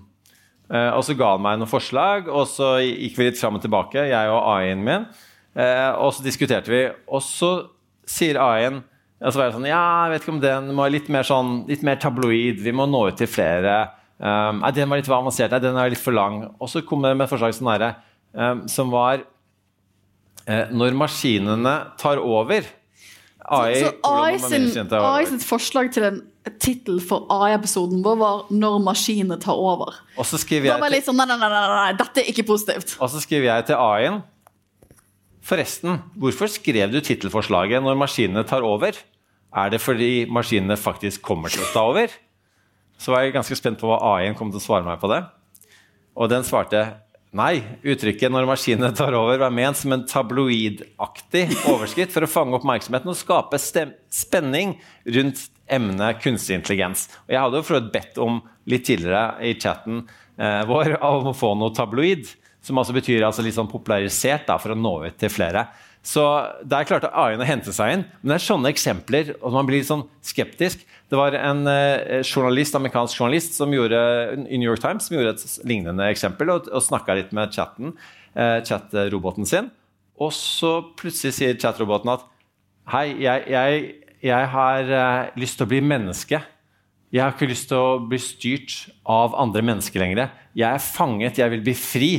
Eh, 0.71 0.91
og 0.95 1.03
så 1.05 1.17
ga 1.19 1.33
han 1.35 1.43
meg 1.43 1.59
noen 1.59 1.69
forslag, 1.69 2.31
og 2.31 2.47
så 2.49 2.77
gikk 2.81 3.19
vi 3.19 3.27
litt 3.27 3.41
fram 3.41 3.59
og 3.59 3.65
tilbake, 3.65 4.07
jeg 4.09 4.31
og 4.31 4.39
AI-en 4.55 4.85
min. 4.85 5.09
Eh, 5.59 5.91
og 5.99 6.15
så 6.15 6.25
diskuterte 6.25 6.71
vi, 6.71 6.85
og 7.11 7.21
så 7.25 7.51
sier 8.09 8.39
AI-en 8.41 8.81
og 9.19 9.33
så 9.33 9.39
var 9.39 9.49
jeg 9.49 9.55
sånn, 9.57 9.67
ja, 9.67 9.85
jeg 10.05 10.11
vet 10.13 10.23
ikke 10.23 10.31
om 10.31 10.43
den 10.43 10.67
må 10.77 10.85
litt 10.87 11.09
mer, 11.11 11.27
sånn, 11.27 11.63
litt 11.67 11.81
mer 11.83 11.97
tabloid, 11.99 12.61
vi 12.63 12.71
må 12.71 12.85
nå 12.87 13.01
ut 13.09 13.17
til 13.19 13.27
flere. 13.27 13.73
Um, 14.19 14.59
nei, 14.59 14.71
den 14.75 14.89
var 14.91 14.99
litt 14.99 15.07
for 15.07 15.15
avansert, 15.15 15.53
nei, 15.53 15.61
den 15.63 15.77
er 15.79 15.91
litt 15.93 16.01
for 16.01 16.15
lang. 16.15 16.41
Og 16.59 16.67
så 16.71 16.83
kom 16.83 17.05
det 17.05 17.13
med 17.15 17.23
et 17.27 17.31
forslag 17.31 17.55
sånn 17.55 17.71
der, 17.71 18.01
um, 18.35 18.65
som 18.67 18.91
var 18.91 19.23
uh, 19.23 20.65
Når 20.75 20.97
maskinene 20.99 21.75
tar 22.01 22.19
over 22.19 22.67
AI, 23.49 23.79
Så 23.79 23.93
så 24.03 24.97
AI, 24.99 25.25
sitt 25.25 25.45
forslag 25.47 25.89
til 25.95 26.05
en 26.05 26.19
tittel 26.61 26.99
for 27.01 27.25
AI-episoden 27.31 28.03
vår 28.05 28.17
var 28.19 28.43
'Når 28.51 28.81
maskinene 28.83 29.39
tar 29.41 29.55
over'. 29.55 29.95
Og 30.17 30.25
så 30.25 30.37
skriver 30.37 30.69
jeg 30.69 31.03
til, 31.03 31.13
nei, 31.15 31.25
nei, 31.25 31.37
nei, 31.37 31.49
nei, 31.49 31.67
nei, 31.67 31.93
dette 31.93 32.21
er 32.21 32.29
ikke 32.29 32.45
positivt. 32.45 32.97
Og 32.99 33.09
så 33.09 33.21
skriver 33.21 33.55
jeg 33.55 33.65
til 33.71 33.75
AI-en 33.75 34.21
Forresten, 35.41 36.01
hvorfor 36.19 36.45
skrev 36.51 36.91
du 36.91 36.99
tittelforslaget 37.01 37.81
'Når 37.81 37.97
maskinene 37.97 38.43
tar 38.43 38.61
over'? 38.61 38.97
Er 39.55 39.69
det 39.69 39.81
fordi 39.81 40.25
maskinene 40.29 40.77
faktisk 40.77 41.21
kommer 41.21 41.49
til 41.49 41.61
å 41.61 41.73
ta 41.73 41.79
over? 41.79 42.09
Så 42.99 43.13
var 43.13 43.23
jeg 43.23 43.35
ganske 43.35 43.55
spent 43.57 43.79
på 43.79 43.87
hva 43.87 43.99
AI-en 44.15 44.35
kom 44.37 44.51
til 44.51 44.59
å 44.59 44.63
svare 44.63 44.87
meg 44.87 44.99
på 45.01 45.09
det. 45.11 45.21
Og 46.19 46.27
den 46.31 46.43
svarte 46.43 46.83
nei. 47.31 47.61
Uttrykket 47.85 48.31
'når 48.31 48.47
maskinene 48.49 48.95
tar 48.95 49.13
over' 49.13 49.39
var 49.39 49.51
ment 49.51 49.77
som 49.77 49.93
en 49.93 50.05
tabloidaktig 50.05 51.45
overskritt 51.71 52.11
for 52.11 52.25
å 52.25 52.31
fange 52.31 52.57
oppmerksomheten 52.57 53.07
og 53.07 53.15
skape 53.15 53.59
spenning 53.59 54.79
rundt 55.05 55.47
emnet 55.69 56.21
kunstig 56.21 56.57
intelligens. 56.57 57.07
Og 57.27 57.35
jeg 57.35 57.41
hadde 57.43 57.61
jo 57.61 57.67
for 57.67 57.91
bedt 57.93 58.17
om 58.17 58.41
litt 58.67 58.85
tidligere 58.85 59.37
i 59.45 59.53
chatten 59.53 60.07
eh, 60.37 60.63
vår 60.65 60.97
om 61.01 61.29
å 61.31 61.37
få 61.37 61.53
noe 61.55 61.75
tabloid. 61.75 62.27
Som 62.61 62.77
altså 62.77 62.91
betyr 62.91 63.23
altså 63.23 63.41
litt 63.41 63.55
sånn 63.55 63.71
popularisert 63.71 64.45
da, 64.49 64.57
for 64.59 64.73
å 64.73 64.75
nå 64.75 65.05
ut 65.05 65.17
til 65.17 65.31
flere. 65.31 65.69
Så 66.03 66.23
der 66.67 66.87
klarte 66.87 67.11
AI-en 67.15 67.43
å 67.43 67.47
hente 67.47 67.71
seg 67.75 67.93
inn. 67.93 68.03
Men 68.19 68.33
det 68.33 68.35
er 68.39 68.47
sånne 68.47 68.71
eksempler, 68.73 69.31
og 69.39 69.55
man 69.55 69.67
blir 69.67 69.79
litt 69.79 69.87
sånn 69.87 70.07
skeptisk. 70.25 70.83
Det 71.09 71.17
var 71.17 71.33
en 71.33 71.65
eh, 71.67 72.21
journalist, 72.21 72.75
amerikansk 72.77 73.17
journalist 73.17 73.55
som 73.57 73.71
gjorde, 73.73 73.99
i 74.45 74.59
New 74.59 74.69
York 74.69 74.81
Times 74.83 75.07
som 75.07 75.17
gjorde 75.17 75.33
et 75.37 75.55
lignende 75.69 76.05
eksempel 76.11 76.51
og, 76.53 76.69
og 76.69 76.85
snakka 76.85 77.15
litt 77.17 77.31
med 77.33 77.55
chatten, 77.55 77.95
eh, 78.37 78.59
chat-roboten 78.65 79.49
sin. 79.49 79.71
Og 80.21 80.33
så 80.35 80.79
plutselig 80.99 81.33
sier 81.37 81.57
chat-roboten 81.57 82.13
at 82.13 82.27
Hei, 82.89 83.11
jeg, 83.21 83.43
jeg, 83.53 83.81
jeg 84.25 84.45
har 84.53 84.87
eh, 84.99 85.33
lyst 85.37 85.59
til 85.59 85.67
å 85.67 85.69
bli 85.69 85.81
menneske. 85.85 86.39
Jeg 87.13 87.21
har 87.21 87.35
ikke 87.35 87.49
lyst 87.49 87.67
til 87.69 87.77
å 87.77 87.99
bli 88.05 88.17
styrt 88.21 88.77
av 89.09 89.35
andre 89.37 89.61
mennesker 89.65 90.01
lenger. 90.01 90.31
Jeg 90.57 90.69
er 90.69 90.81
fanget, 90.81 91.37
jeg 91.41 91.53
vil 91.53 91.61
bli 91.65 91.75
fri. 91.77 92.13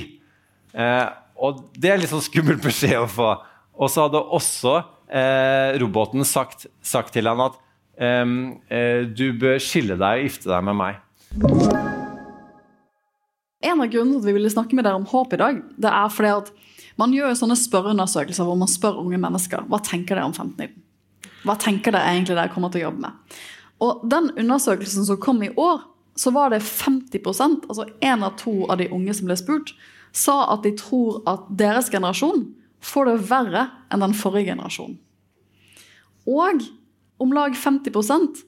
Eh, 0.74 1.06
og 1.42 1.64
det 1.78 1.90
er 1.90 1.98
litt 2.02 2.12
sånn 2.12 2.22
skummel 2.22 2.58
beskjed 2.62 2.98
å 2.98 3.10
få. 3.10 3.32
Og 3.80 3.90
så 3.90 4.06
hadde 4.06 4.22
også 4.38 4.76
eh, 5.06 5.78
roboten 5.82 6.26
sagt, 6.26 6.66
sagt 6.82 7.14
til 7.14 7.30
han 7.30 7.42
at 7.46 7.58
du 8.00 9.26
bør 9.36 9.58
skille 9.60 9.98
deg 10.00 10.22
og 10.22 10.24
gifte 10.24 10.48
deg 10.48 10.64
med 10.64 10.78
meg. 10.78 11.00
En 13.60 13.82
av 13.84 13.90
grunnene 13.92 14.16
til 14.16 14.22
at 14.22 14.28
vi 14.30 14.36
ville 14.38 14.52
snakke 14.52 14.76
med 14.76 14.86
dere 14.88 14.96
om 14.96 15.08
håp 15.10 15.34
i 15.36 15.40
dag, 15.40 15.58
det 15.76 15.90
er 15.92 16.12
fordi 16.12 16.30
at 16.32 16.48
man 17.00 17.12
gjør 17.12 17.32
jo 17.32 17.40
sånne 17.42 17.56
spørreundersøkelser 17.60 18.46
hvor 18.48 18.56
man 18.60 18.70
spør 18.72 19.02
unge 19.02 19.20
mennesker 19.20 19.66
hva 19.68 19.80
tenker 19.84 20.16
dere 20.16 20.30
om 20.30 20.34
1519. 20.34 20.80
Hva 21.44 21.56
tenker 21.60 21.94
dere 21.94 22.08
egentlig 22.12 22.36
dere 22.36 22.52
kommer 22.52 22.72
til 22.72 22.82
å 22.82 22.88
jobbe 22.88 23.04
med? 23.04 23.36
Og 23.84 24.02
den 24.12 24.28
undersøkelsen 24.40 25.06
som 25.08 25.20
kom 25.20 25.40
i 25.44 25.52
år, 25.60 25.84
så 26.16 26.32
var 26.34 26.52
det 26.52 26.60
50% 26.64 27.68
altså 27.68 27.86
én 28.04 28.24
av 28.26 28.34
to 28.40 28.66
av 28.68 28.80
de 28.80 28.90
unge 28.92 29.14
som 29.16 29.28
ble 29.28 29.36
spurt, 29.40 29.72
sa 30.12 30.42
at 30.52 30.64
de 30.66 30.74
tror 30.76 31.20
at 31.30 31.46
deres 31.48 31.88
generasjon 31.92 32.48
får 32.84 33.08
det 33.08 33.16
verre 33.30 33.68
enn 33.92 34.04
den 34.04 34.16
forrige 34.16 34.50
generasjonen. 34.50 34.98
Og 36.28 36.64
om 37.20 37.34
lag 37.36 37.56
50% 37.56 38.44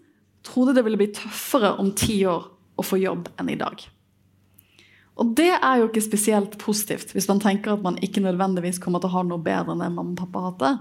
trodde 0.47 0.75
det 0.77 0.85
ville 0.87 0.99
bli 1.01 1.11
tøffere 1.15 1.75
om 1.79 1.93
ti 1.97 2.23
år 2.27 2.49
å 2.79 2.85
få 2.87 2.99
jobb 3.01 3.29
enn 3.41 3.53
i 3.53 3.59
dag. 3.61 3.83
Og 5.21 5.35
det 5.37 5.51
er 5.53 5.81
jo 5.81 5.91
ikke 5.91 6.05
spesielt 6.05 6.57
positivt 6.61 7.13
hvis 7.13 7.29
man 7.29 7.43
tenker 7.43 7.75
at 7.75 7.85
man 7.85 7.99
ikke 8.03 8.23
nødvendigvis 8.25 8.81
kommer 8.83 9.03
til 9.03 9.13
å 9.13 9.19
ha 9.19 9.27
noe 9.29 9.45
bedre 9.45 9.77
enn 9.77 9.85
mamma 9.85 10.15
og 10.15 10.19
pappa 10.23 10.45
hadde. 10.49 10.73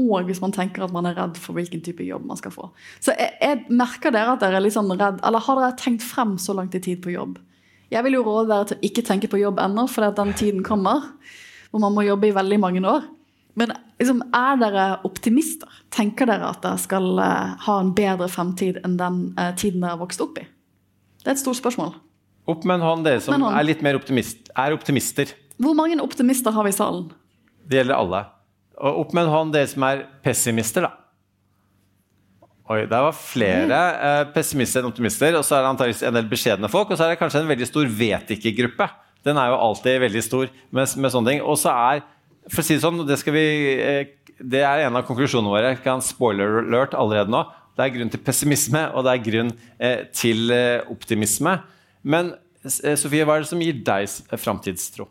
Og 0.00 0.28
hvis 0.28 0.42
man 0.42 0.52
tenker 0.52 0.84
at 0.84 0.92
man 0.92 1.08
er 1.08 1.16
redd 1.16 1.38
for 1.40 1.56
hvilken 1.56 1.80
type 1.84 2.04
jobb 2.04 2.24
man 2.28 2.40
skal 2.40 2.52
få. 2.52 2.70
Så 3.00 3.14
jeg, 3.16 3.32
jeg 3.40 3.62
merker 3.72 4.12
dere 4.12 4.34
at 4.34 4.42
dere 4.42 4.58
er 4.58 4.64
litt 4.64 4.76
sånn 4.76 4.92
redd, 4.92 5.22
eller 5.24 5.44
har 5.44 5.60
dere 5.60 5.76
tenkt 5.80 6.04
frem 6.04 6.34
så 6.40 6.56
langt 6.56 6.76
i 6.76 6.82
tid 6.84 7.00
på 7.04 7.14
jobb? 7.14 7.38
Jeg 7.92 8.02
vil 8.04 8.18
jo 8.18 8.24
råde 8.26 8.50
dere 8.50 8.68
til 8.68 8.80
å 8.80 8.86
ikke 8.90 9.04
tenke 9.06 9.30
på 9.32 9.40
jobb 9.40 9.60
ennå, 9.62 9.86
for 9.88 10.04
den 10.18 10.34
tiden 10.36 10.64
kommer. 10.66 11.04
Hvor 11.70 11.84
man 11.84 11.94
må 11.96 12.04
jobbe 12.04 12.28
i 12.28 12.34
veldig 12.36 12.58
mange 12.60 12.82
år. 12.84 13.06
Men 13.56 13.72
liksom, 14.00 14.22
er 14.36 14.58
dere 14.60 14.86
optimister? 15.08 15.70
Tenker 15.94 16.28
dere 16.28 16.50
at 16.52 16.62
dere 16.64 16.80
skal 16.82 17.08
uh, 17.18 17.54
ha 17.66 17.78
en 17.82 17.94
bedre 17.96 18.28
fremtid 18.32 18.80
enn 18.84 18.98
den 19.00 19.22
uh, 19.38 19.52
tiden 19.58 19.82
dere 19.84 19.96
har 19.96 20.02
vokst 20.02 20.22
opp 20.24 20.40
i? 20.42 20.46
Det 21.22 21.32
er 21.32 21.36
et 21.36 21.42
stort 21.42 21.58
spørsmål. 21.58 21.96
Opp 22.46 22.62
med 22.68 22.78
en 22.78 22.86
hånd, 22.86 23.06
dere 23.06 23.22
som 23.24 23.42
er 23.48 23.66
litt 23.66 23.82
mer 23.82 23.98
optimist, 23.98 24.52
er 24.54 24.76
optimister. 24.76 25.32
Hvor 25.58 25.74
mange 25.74 25.98
optimister 26.04 26.54
har 26.54 26.66
vi 26.66 26.70
i 26.70 26.76
salen? 26.76 27.08
Det 27.66 27.80
gjelder 27.80 27.98
alle. 27.98 28.22
Og 28.76 29.02
opp 29.02 29.16
med 29.16 29.26
en 29.26 29.32
hånd, 29.32 29.56
dere 29.56 29.68
som 29.70 29.82
er 29.88 30.04
pessimister, 30.22 30.86
da. 30.86 30.92
Oi, 32.66 32.80
det 32.90 32.98
var 32.98 33.14
flere 33.14 33.80
eh, 33.94 34.22
pessimister 34.34 34.82
enn 34.82 34.90
optimister. 34.90 35.36
Og 35.38 35.44
så 35.46 35.54
er 35.54 35.62
det 35.62 35.70
antakeligvis 35.70 36.02
en 36.08 36.16
del 36.18 36.30
beskjedne 36.30 36.70
folk. 36.70 36.90
Og 36.90 36.98
så 36.98 37.06
er 37.06 37.14
det 37.14 37.20
kanskje 37.20 37.44
en 37.44 37.50
veldig 37.52 37.68
stor 37.68 37.92
vet 38.00 38.32
ikke-gruppe. 38.34 38.88
Den 39.26 39.38
er 39.38 39.52
jo 39.52 39.60
alltid 39.68 40.00
veldig 40.02 40.22
stor 40.26 40.50
med, 40.74 40.96
med 40.98 41.14
sånne 41.14 41.30
ting. 41.30 41.44
Og 41.46 41.58
så 41.62 41.70
er, 41.70 42.02
for 42.52 42.62
å 42.62 42.66
si 42.66 42.76
det 42.76 42.84
sånn, 42.84 43.02
det, 43.08 43.18
vi, 43.34 43.46
eh, 43.82 44.34
det 44.38 44.62
er 44.64 44.86
en 44.86 44.98
av 44.98 45.06
konklusjonene 45.08 45.52
våre. 45.52 45.74
Jeg 45.74 45.84
kan 45.84 46.04
spoiler 46.04 46.60
alert 46.62 46.96
allerede 46.98 47.32
nå. 47.32 47.44
Det 47.76 47.84
er 47.84 47.94
grunn 47.98 48.12
til 48.12 48.22
pessimisme, 48.24 48.86
og 48.96 49.04
det 49.04 49.12
er 49.12 49.24
grunn 49.26 49.52
eh, 49.76 50.06
til 50.16 50.52
eh, 50.54 50.86
optimisme. 50.92 51.58
Men 52.06 52.34
Sofie, 52.66 53.22
hva 53.22 53.36
er 53.36 53.44
det 53.44 53.50
som 53.50 53.60
gir 53.62 53.76
deg 53.86 54.38
framtidstro? 54.42 55.06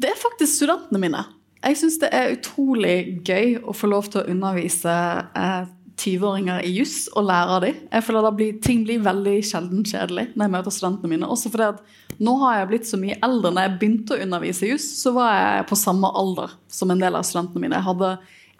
Det 0.00 0.08
er 0.10 0.18
faktisk 0.18 0.56
studentene 0.56 0.98
mine. 1.02 1.20
Jeg 1.64 1.78
syns 1.80 2.00
det 2.02 2.10
er 2.12 2.34
utrolig 2.34 2.96
gøy 3.24 3.54
å 3.62 3.72
få 3.76 3.88
lov 3.88 4.10
til 4.12 4.20
å 4.20 4.28
undervise 4.32 4.94
eh, 5.38 5.68
20-åringer 6.00 6.64
i 6.66 6.72
juss 6.74 7.06
og 7.14 7.26
lære 7.28 7.56
av 7.56 7.64
dem. 7.64 7.80
Jeg 7.92 8.04
føler 8.06 8.26
da 8.26 8.32
blir, 8.34 8.56
Ting 8.64 8.82
blir 8.86 9.02
veldig 9.04 9.34
sjelden 9.46 9.84
kjedelig 9.86 10.26
når 10.34 10.44
jeg 10.44 10.54
møter 10.56 10.74
studentene 10.74 11.12
mine. 11.12 11.28
Også 11.30 11.52
fordi 11.52 11.68
at 11.70 12.20
nå 12.22 12.36
har 12.42 12.58
jeg 12.58 12.70
blitt 12.72 12.88
så 12.88 13.00
mye 13.00 13.18
eldre. 13.24 13.52
Når 13.54 13.66
jeg 13.66 13.74
begynte 13.80 14.16
å 14.16 14.22
undervise 14.24 14.66
i 14.66 14.72
juss, 14.72 14.88
så 15.00 15.14
var 15.16 15.34
jeg 15.34 15.66
på 15.70 15.78
samme 15.78 16.10
alder 16.22 16.56
som 16.72 16.92
en 16.92 17.02
del 17.02 17.18
av 17.18 17.26
studentene 17.26 17.64
mine. 17.66 17.78
Jeg 17.78 17.88
hadde 17.88 18.14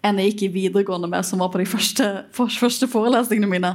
en 0.05 0.21
jeg 0.21 0.31
gikk 0.31 0.45
i 0.45 0.51
videregående 0.53 1.09
med, 1.11 1.25
som 1.25 1.41
var 1.41 1.51
på 1.53 1.61
de 1.61 1.67
første, 1.69 2.11
første 2.35 2.89
forelesningene 2.91 3.49
mine. 3.49 3.73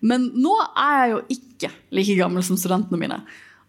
Men 0.00 0.30
nå 0.34 0.56
er 0.74 0.96
jeg 0.98 1.12
jo 1.12 1.22
ikke 1.36 1.72
like 1.96 2.18
gammel 2.18 2.44
som 2.44 2.58
studentene 2.58 3.00
mine. 3.00 3.20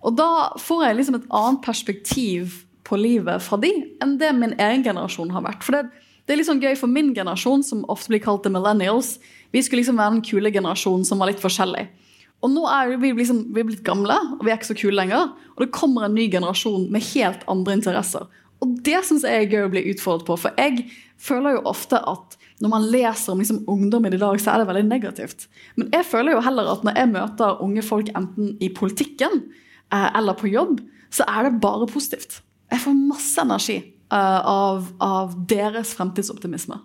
Og 0.02 0.16
da 0.18 0.52
får 0.60 0.86
jeg 0.88 0.98
liksom 0.98 1.20
et 1.20 1.32
annet 1.38 1.64
perspektiv 1.66 2.62
på 2.88 2.98
livet 3.00 3.44
fra 3.44 3.60
de 3.62 3.70
enn 4.02 4.18
det 4.20 4.32
min 4.36 4.56
egen 4.58 4.84
generasjon 4.86 5.32
har 5.36 5.46
vært. 5.46 5.64
For 5.64 5.78
det, 5.78 6.01
det 6.26 6.34
er 6.34 6.40
litt 6.40 6.50
sånn 6.50 6.62
gøy 6.62 6.76
for 6.80 6.92
min 6.92 7.12
generasjon, 7.18 7.64
som 7.66 7.86
ofte 7.92 8.14
blir 8.14 8.22
kalt 8.24 8.44
the 8.46 8.52
millennials. 8.54 9.16
Vi 9.52 9.64
skulle 9.64 9.82
liksom 9.82 10.00
være 10.00 10.18
den 10.18 10.26
kule 10.26 10.52
generasjonen 10.54 11.08
som 11.08 11.22
var 11.22 11.32
litt 11.32 11.42
forskjellig. 11.42 11.88
Og 12.42 12.50
nå 12.50 12.66
er 12.74 12.96
vi, 13.02 13.12
liksom, 13.18 13.44
vi 13.54 13.62
er 13.62 13.68
blitt 13.70 13.86
gamle, 13.86 14.16
og 14.38 14.46
vi 14.46 14.52
er 14.54 14.58
ikke 14.58 14.72
så 14.72 14.78
kule 14.78 14.98
lenger. 14.98 15.34
Og 15.56 15.66
det 15.66 15.74
kommer 15.76 16.08
en 16.08 16.16
ny 16.18 16.28
generasjon 16.32 16.88
med 16.94 17.06
helt 17.12 17.44
andre 17.52 17.78
interesser. 17.78 18.30
Og 18.62 18.78
det 18.86 19.00
syns 19.06 19.26
jeg 19.26 19.44
er 19.44 19.50
gøy 19.50 19.66
å 19.66 19.74
bli 19.74 19.84
utfordret 19.92 20.28
på. 20.28 20.38
For 20.42 20.58
jeg 20.62 20.86
føler 21.22 21.58
jo 21.58 21.66
ofte 21.70 22.02
at 22.10 22.38
når 22.62 22.74
man 22.74 22.88
leser 22.94 23.34
om 23.34 23.42
liksom 23.42 23.64
ungdommen 23.70 24.14
i 24.14 24.22
dag, 24.22 24.38
så 24.42 24.54
er 24.54 24.62
det 24.62 24.70
veldig 24.70 24.86
negativt. 24.90 25.48
Men 25.78 25.90
jeg 25.94 26.06
føler 26.10 26.36
jo 26.36 26.44
heller 26.46 26.70
at 26.70 26.86
når 26.86 26.98
jeg 26.98 27.12
møter 27.14 27.64
unge 27.66 27.86
folk 27.86 28.12
enten 28.18 28.54
i 28.62 28.70
politikken 28.74 29.40
eh, 29.94 30.10
eller 30.18 30.38
på 30.38 30.50
jobb, 30.52 30.78
så 31.14 31.26
er 31.30 31.48
det 31.48 31.62
bare 31.64 31.90
positivt. 31.90 32.40
Jeg 32.72 32.86
får 32.86 33.02
masse 33.10 33.42
energi 33.42 33.80
av, 34.18 34.90
av 35.00 35.34
deres 35.48 35.96
fremtidsoptimisme. 35.98 36.80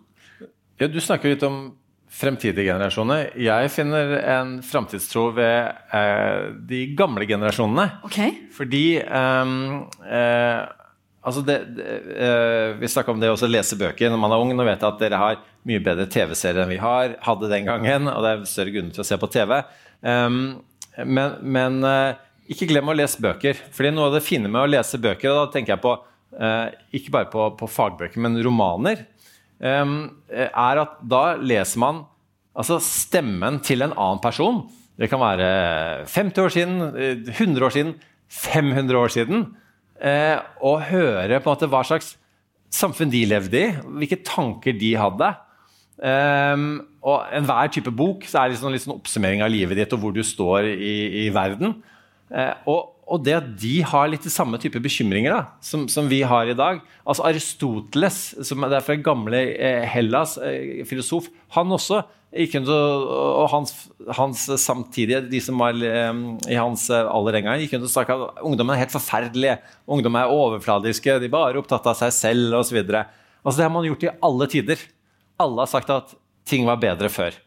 Ja, 0.79 0.89
du 0.93 1.01
snakker 1.01 1.33
litt 1.33 1.45
om 1.47 1.75
fremtidige 2.17 2.71
generasjoner. 2.71 3.31
Jeg 3.41 3.71
finner 3.75 4.17
en 4.21 4.57
framtidstro 4.65 5.29
ved 5.37 5.73
eh, 5.97 6.49
de 6.69 6.83
gamle 6.97 7.27
generasjonene. 7.29 7.87
Okay. 8.09 8.35
Fordi 8.55 8.85
eh, 9.03 9.55
eh, 10.07 10.61
altså 11.27 11.43
det, 11.47 11.59
det, 11.77 11.89
eh, 12.15 12.77
Vi 12.81 12.89
snakka 12.93 13.13
om 13.13 13.21
det 13.21 13.33
å 13.33 13.51
lese 13.51 13.79
bøker 13.81 14.13
når 14.13 14.23
man 14.23 14.37
er 14.37 14.45
ung. 14.45 14.55
Nå 14.57 14.69
vet 14.69 14.81
jeg 14.81 14.89
at 14.89 15.03
dere 15.03 15.21
har 15.21 15.43
mye 15.67 15.83
bedre 15.83 16.07
TV-serier 16.13 16.65
enn 16.65 16.73
vi 16.73 16.81
har, 16.83 17.19
hadde 17.27 17.51
den 17.53 17.69
gangen. 17.69 18.09
Og 18.13 18.25
det 18.25 18.33
er 18.33 18.49
større 18.49 18.77
grunner 18.77 18.97
til 18.97 19.05
å 19.05 19.09
se 19.11 19.21
på 19.21 19.33
TV. 19.33 19.59
Ehm, 20.07 20.43
men 21.05 21.41
men 21.43 21.81
eh, 21.85 22.23
ikke 22.53 22.69
glem 22.71 22.93
å 22.93 22.97
lese 22.97 23.23
bøker. 23.23 23.59
Fordi 23.75 23.93
noe 23.95 24.11
av 24.11 24.17
det 24.17 24.27
fine 24.27 24.49
med 24.49 24.63
å 24.63 24.71
lese 24.71 25.01
bøker, 25.03 25.33
og 25.33 25.41
da 25.41 25.57
tenker 25.57 25.75
jeg 25.75 25.85
på 25.85 25.97
eh, 25.97 26.13
ikke 26.35 27.13
bare 27.15 27.31
på, 27.33 27.45
på 27.57 27.69
fagbøker, 27.71 28.21
men 28.21 28.35
romaner, 28.45 29.07
ehm, 29.63 29.95
er 30.29 30.81
at 30.83 30.99
da 31.07 31.23
leser 31.41 31.81
man 31.81 32.03
altså 32.57 32.79
stemmen 32.83 33.61
til 33.65 33.85
en 33.85 33.95
annen 33.95 34.21
person. 34.23 34.65
Det 34.97 35.11
kan 35.13 35.21
være 35.21 35.49
50 36.09 36.43
år 36.43 36.53
siden, 36.55 36.77
eh, 36.97 37.33
100 37.37 37.67
år 37.67 37.75
siden, 37.75 37.95
500 38.29 38.99
år 38.99 39.13
siden. 39.13 39.57
Eh, 40.01 40.39
og 40.61 40.83
høre 40.89 41.41
på 41.41 41.51
en 41.51 41.55
måte 41.55 41.69
hva 41.69 41.83
slags 41.85 42.17
samfunn 42.73 43.13
de 43.13 43.25
levde 43.29 43.61
i, 43.61 43.75
hvilke 44.01 44.23
tanker 44.25 44.77
de 44.77 44.97
hadde. 44.97 45.35
Um, 45.97 46.83
og 47.01 47.31
enhver 47.33 47.71
type 47.73 47.89
bok 47.97 48.27
så 48.29 48.43
er 48.43 48.51
det 48.51 48.59
liksom 48.59 48.75
sånn 48.83 48.99
oppsummering 48.99 49.41
av 49.41 49.49
livet 49.49 49.79
ditt 49.79 49.95
og 49.97 50.03
hvor 50.03 50.13
du 50.13 50.21
står 50.21 50.69
i, 50.75 51.25
i 51.25 51.27
verden. 51.33 51.79
Eh, 52.29 52.53
og, 52.69 52.96
og 53.07 53.23
det 53.23 53.37
at 53.37 53.49
de 53.63 53.77
har 53.87 54.09
litt 54.11 54.25
de 54.27 54.33
samme 54.33 54.59
type 54.59 54.81
bekymringer 54.83 55.31
da, 55.31 55.43
som, 55.63 55.85
som 55.91 56.09
vi 56.11 56.25
har 56.27 56.49
i 56.51 56.57
dag 56.59 56.81
Altså 57.07 57.23
Aristoteles, 57.29 58.19
som 58.49 58.67
er 58.67 58.83
fra 58.83 58.97
gamle 58.99 59.43
eh, 59.55 59.85
Hellas, 59.87 60.35
eh, 60.43 60.83
filosof, 60.89 61.29
han 61.55 61.71
også 61.71 62.01
gikk 62.37 62.57
rundt 62.59 62.73
og, 62.75 63.45
hans, 63.53 63.77
hans 64.19 64.43
samtidige, 64.59 65.23
de 65.31 65.39
som 65.41 65.63
var 65.63 65.79
eh, 65.79 66.11
i 66.51 66.59
hans 66.59 66.89
alder 66.91 67.39
den 67.39 67.47
gangen, 67.47 67.63
gikk 67.63 67.77
rundt 67.77 67.87
og 67.87 67.95
snakka 67.95 68.19
at 68.19 68.43
ungdommen 68.51 68.75
er 68.75 68.83
helt 68.83 68.97
forferdelige, 68.97 69.57
ungdom 69.87 70.19
er 70.19 70.35
overfladiske, 70.35 71.21
de 71.23 71.31
er 71.31 71.37
bare 71.37 71.63
opptatt 71.63 71.87
av 71.87 71.97
seg 72.03 72.13
selv 72.19 72.59
osv. 72.59 72.83
Altså, 72.83 73.55
det 73.55 73.69
har 73.69 73.75
man 73.79 73.87
gjort 73.87 74.09
i 74.09 74.13
alle 74.27 74.51
tider. 74.51 74.83
Alle 75.47 75.63
har 75.63 75.71
sagt 75.71 75.95
at 75.95 76.19
ting 76.51 76.67
var 76.67 76.83
bedre 76.83 77.09
før. 77.13 77.39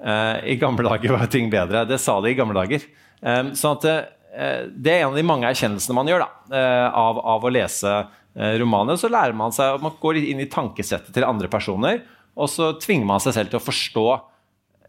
I 0.00 0.56
gamle 0.60 0.88
dager 0.88 1.12
var 1.18 1.28
ting 1.30 1.52
bedre. 1.52 1.84
Det 1.88 2.00
sa 2.00 2.16
de 2.24 2.32
i 2.32 2.38
gamle 2.38 2.56
dager. 2.56 2.82
Um, 3.20 3.52
sånn 3.56 3.76
at 3.78 4.14
Det 4.34 4.92
er 4.92 5.02
en 5.02 5.12
av 5.12 5.18
de 5.18 5.26
mange 5.26 5.48
erkjennelsene 5.48 5.96
man 5.96 6.10
gjør 6.10 6.24
da, 6.24 6.28
eh, 6.58 6.86
av, 7.00 7.20
av 7.34 7.44
å 7.44 7.52
lese 7.52 7.92
eh, 7.94 8.56
romaner. 8.60 8.98
Så 9.00 9.10
lærer 9.12 9.36
man 9.36 9.54
seg, 9.54 9.78
man 9.82 9.94
går 10.00 10.20
inn 10.22 10.42
i 10.42 10.50
tankesettet 10.50 11.14
til 11.14 11.26
andre 11.26 11.50
personer, 11.52 12.02
og 12.34 12.50
så 12.50 12.72
tvinger 12.82 13.06
man 13.08 13.22
seg 13.22 13.36
selv 13.36 13.52
til 13.52 13.60
å 13.60 13.62
forstå 13.62 14.06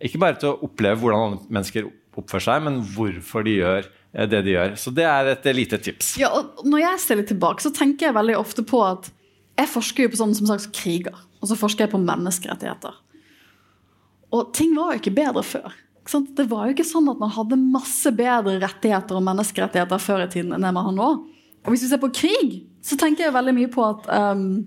Ikke 0.08 0.20
bare 0.20 0.36
til 0.42 0.50
å 0.50 0.58
oppleve 0.66 0.98
hvordan 1.00 1.22
andre 1.28 1.54
mennesker 1.54 1.86
oppfører 2.20 2.44
seg, 2.44 2.64
men 2.66 2.82
hvorfor 2.96 3.46
de 3.46 3.58
gjør 3.60 3.86
eh, 3.86 4.28
det 4.32 4.42
de 4.48 4.56
gjør. 4.56 4.76
Så 4.80 4.94
det 4.96 5.06
er 5.08 5.32
et 5.32 5.48
eh, 5.48 5.56
lite 5.56 5.80
tips. 5.84 6.16
Ja, 6.22 6.32
og 6.36 6.66
når 6.68 6.84
jeg 6.84 7.04
ser 7.04 7.22
litt 7.22 7.32
tilbake, 7.32 7.64
så 7.64 7.72
tenker 7.76 8.10
jeg 8.10 8.18
veldig 8.18 8.38
ofte 8.40 8.66
på 8.68 8.82
at 8.86 9.12
jeg 9.56 9.72
forsker 9.72 10.06
jo 10.06 10.12
på 10.12 10.20
sånn 10.20 10.36
som 10.36 10.52
sagt 10.52 10.74
kriger. 10.76 11.16
Og 11.42 11.52
så 11.52 11.58
forsker 11.60 11.86
jeg 11.86 11.94
på 11.94 12.02
menneskerettigheter. 12.02 12.96
Og 14.36 14.52
ting 14.58 14.74
var 14.76 14.94
jo 14.94 15.04
ikke 15.04 15.16
bedre 15.16 15.44
før. 15.46 15.76
Det 16.06 16.46
var 16.52 16.68
jo 16.68 16.76
ikke 16.76 16.86
sånn 16.86 17.10
at 17.10 17.22
man 17.22 17.34
hadde 17.34 17.58
masse 17.58 18.12
bedre 18.14 18.60
rettigheter 18.62 19.18
og 19.18 19.26
menneskerettigheter 19.26 20.02
før 20.02 20.26
i 20.26 20.30
tiden 20.30 20.54
enn 20.54 20.66
det 20.66 20.74
man 20.76 20.90
har 20.90 20.96
nå. 20.96 21.10
Og 21.66 21.74
hvis 21.74 21.86
vi 21.88 21.90
ser 21.90 22.02
på 22.02 22.14
krig, 22.14 22.56
så 22.86 22.98
tenker 23.00 23.26
jeg 23.26 23.34
veldig 23.34 23.56
mye 23.58 23.72
på 23.74 23.82
at 23.82 24.06
um, 24.14 24.66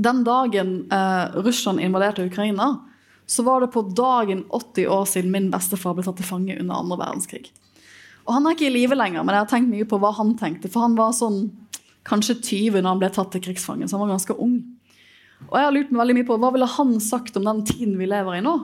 den 0.00 0.22
dagen 0.24 0.70
uh, 0.88 1.36
Russland 1.44 1.82
invaderte 1.84 2.24
Ukraina, 2.24 2.78
så 3.28 3.44
var 3.44 3.60
det 3.60 3.74
på 3.74 3.82
dagen 3.92 4.46
80 4.48 4.88
år 4.88 5.04
siden 5.10 5.34
min 5.34 5.50
bestefar 5.52 5.96
ble 5.98 6.06
tatt 6.06 6.16
til 6.16 6.30
fange 6.30 6.56
under 6.56 6.80
andre 6.80 6.96
verdenskrig. 7.02 7.50
Og 8.24 8.32
han 8.36 8.48
er 8.48 8.56
ikke 8.56 8.70
i 8.70 8.72
live 8.72 8.96
lenger, 8.96 9.24
men 9.24 9.36
jeg 9.36 9.44
har 9.44 9.52
tenkt 9.52 9.72
mye 9.72 9.88
på 9.88 10.00
hva 10.00 10.14
han 10.16 10.32
tenkte. 10.40 10.70
For 10.72 10.84
han 10.84 10.96
var 10.96 11.12
sånn 11.16 11.42
kanskje 12.08 12.38
20 12.40 12.80
når 12.80 12.88
han 12.88 13.02
ble 13.02 13.12
tatt 13.12 13.34
til 13.34 13.44
krigsfange, 13.44 13.84
så 13.84 13.98
han 13.98 14.06
var 14.06 14.14
ganske 14.16 14.36
ung. 14.40 14.56
Og 15.50 15.54
jeg 15.54 15.68
har 15.68 15.76
lurt 15.76 15.92
meg 15.92 16.02
veldig 16.02 16.16
mye 16.18 16.28
på 16.28 16.40
hva 16.40 16.50
ville 16.56 16.72
han 16.78 16.96
sagt 17.04 17.36
om 17.36 17.46
den 17.46 17.62
tiden 17.68 17.96
vi 18.00 18.08
lever 18.08 18.38
i 18.38 18.44
nå? 18.44 18.56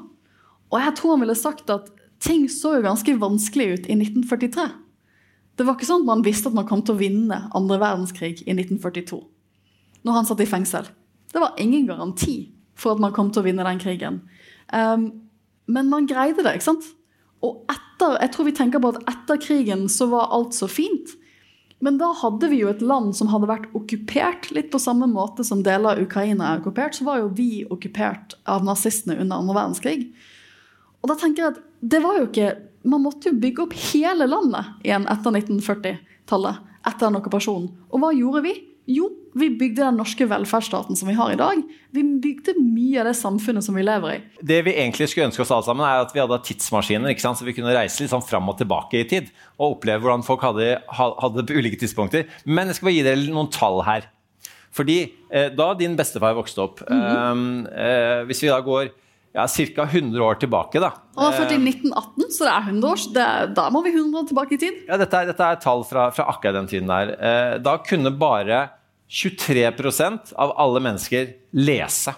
Og 0.74 0.80
jeg 0.82 0.96
tror 0.98 1.14
han 1.14 1.22
ville 1.22 1.38
sagt 1.38 1.70
at 1.70 1.92
ting 2.24 2.48
så 2.50 2.76
jo 2.76 2.87
ganske 2.87 3.14
vanskelig 3.20 3.68
ut 3.70 3.87
i 3.87 3.96
1943. 4.00 4.66
Det 5.54 5.66
var 5.66 5.76
ikke 5.76 5.87
sånn 5.87 6.02
at 6.02 6.10
man 6.10 6.24
visste 6.26 6.50
at 6.50 6.56
man 6.56 6.66
kom 6.66 6.82
til 6.82 6.96
å 6.96 7.00
vinne 7.00 7.44
andre 7.54 7.78
verdenskrig 7.78 8.42
i 8.42 8.56
1942. 8.56 9.20
Når 10.04 10.18
han 10.18 10.26
satt 10.28 10.42
i 10.42 10.50
fengsel. 10.50 10.88
Det 11.30 11.42
var 11.42 11.54
ingen 11.62 11.87
garanti 11.87 12.50
for 12.78 12.94
at 12.94 13.02
man 13.02 13.14
kom 13.14 13.30
til 13.30 13.44
å 13.44 13.46
vinne 13.46 13.66
den 13.66 13.80
krigen. 13.82 14.20
Um, 14.74 15.06
men 15.70 15.90
man 15.92 16.08
greide 16.10 16.42
det, 16.42 16.56
ikke 16.58 16.72
sant? 16.72 16.88
Og 17.44 17.62
etter, 17.70 18.18
jeg 18.18 18.32
tror 18.34 18.48
vi 18.48 18.56
tenker 18.56 18.82
på 18.82 18.90
at 18.94 19.04
etter 19.10 19.38
krigen 19.40 19.87
så 19.92 20.08
var 20.10 20.32
alt 20.34 20.56
så 20.56 20.68
fint. 20.70 21.14
Men 21.84 21.98
da 22.00 22.10
hadde 22.16 22.48
vi 22.50 22.62
jo 22.62 22.70
et 22.72 22.82
land 22.84 23.12
som 23.16 23.28
hadde 23.32 23.50
vært 23.50 23.70
okkupert, 23.76 24.50
litt 24.56 24.70
på 24.72 24.80
samme 24.82 25.06
måte 25.10 25.44
som 25.46 25.62
deler 25.64 25.94
av 25.94 26.04
Ukraina 26.04 26.50
er 26.50 26.62
okkupert. 26.62 26.96
Så 26.96 27.06
var 27.06 27.20
jo 27.20 27.32
vi 27.37 27.64
okkupert 27.68 28.38
av 28.48 28.64
nazistene 28.66 29.18
under 29.20 29.42
andre 29.42 29.58
verdenskrig. 29.58 30.06
Og 31.04 31.10
da 31.10 31.18
tenker 31.20 31.44
jeg 31.44 31.52
at 31.52 31.64
det 31.84 32.00
var 32.00 32.16
jo 32.16 32.28
ikke 32.30 32.54
Man 32.88 33.04
måtte 33.04 33.30
jo 33.30 33.40
bygge 33.40 33.64
opp 33.64 33.74
hele 33.92 34.26
landet 34.28 34.84
igjen 34.84 35.06
etter 35.08 35.32
1940-tallet. 35.32 36.70
Etter 36.84 37.08
en 37.08 37.16
okkupasjon. 37.16 37.68
Og 37.88 38.02
hva 38.02 38.10
gjorde 38.12 38.42
vi? 38.44 38.52
Jo, 38.92 39.06
vi 39.32 39.46
bygde 39.56 39.80
den 39.80 39.96
norske 39.96 40.26
velferdsstaten 40.28 40.98
som 41.00 41.08
vi 41.08 41.14
har 41.16 41.32
i 41.32 41.38
dag. 41.40 41.62
Vi 41.96 42.02
bygde 42.20 42.52
mye 42.60 43.00
av 43.00 43.08
det 43.08 43.14
samfunnet 43.16 43.64
som 43.64 43.78
vi 43.78 43.86
lever 43.86 44.18
i. 44.18 44.18
Det 44.44 44.58
vi 44.66 44.74
egentlig 44.76 45.08
skulle 45.08 45.30
ønske 45.30 45.40
oss 45.46 45.52
alle 45.56 45.64
sammen, 45.64 45.86
er 45.88 46.04
at 46.04 46.12
vi 46.12 46.20
hadde 46.20 46.36
tidsmaskiner, 46.44 47.14
ikke 47.14 47.24
sant? 47.24 47.40
så 47.40 47.48
vi 47.48 47.54
kunne 47.56 47.72
reise 47.72 48.04
litt 48.04 48.12
sånn 48.12 48.26
fram 48.26 48.52
og 48.52 48.58
tilbake 48.60 49.00
i 49.00 49.06
tid. 49.08 49.30
Og 49.56 49.78
oppleve 49.78 50.04
hvordan 50.04 50.26
folk 50.26 50.44
hadde, 50.44 50.74
hadde 50.92 51.38
det 51.38 51.46
på 51.48 51.56
ulike 51.56 51.80
tidspunkter. 51.80 52.28
Men 52.44 52.68
jeg 52.68 52.76
skal 52.76 52.90
bare 52.90 52.96
gi 52.98 53.06
dere 53.08 53.32
noen 53.32 53.48
tall 53.54 53.80
her. 53.88 54.10
Fordi 54.74 54.98
eh, 55.32 55.48
da 55.56 55.70
din 55.78 55.96
bestefar 55.96 56.36
vokste 56.36 56.64
opp 56.64 56.80
eh, 56.82 57.42
eh, 57.78 58.20
Hvis 58.26 58.40
vi 58.42 58.50
da 58.50 58.56
går 58.66 58.90
ja, 59.35 59.47
ca. 59.51 59.87
100 59.90 60.23
år 60.23 60.38
tilbake, 60.38 60.79
da 60.83 60.92
Han 61.16 61.27
var 61.27 61.38
født 61.40 61.57
i 61.57 61.59
1918, 61.59 62.31
så 62.37 62.47
det 62.47 62.53
er 62.53 62.68
100 62.70 62.90
år. 62.90 63.01
Det, 63.16 63.27
da 63.57 63.66
må 63.75 63.83
vi 63.83 63.90
100 63.90 64.20
år 64.20 64.29
tilbake 64.31 64.55
i 64.55 64.61
tid. 64.62 64.85
Ja, 64.87 64.99
dette 65.01 65.20
er, 65.20 65.31
dette 65.33 65.49
er 65.51 65.62
tall 65.62 65.83
fra, 65.88 66.09
fra 66.14 66.29
akkurat 66.31 66.61
den 66.61 66.70
tiden 66.70 66.90
der. 66.90 67.14
Eh, 67.18 67.55
da 67.62 67.79
kunne 67.83 68.14
bare 68.14 68.68
23% 69.11 70.35
av 70.38 70.55
alle 70.62 70.83
mennesker 70.87 71.35
lese. 71.59 72.14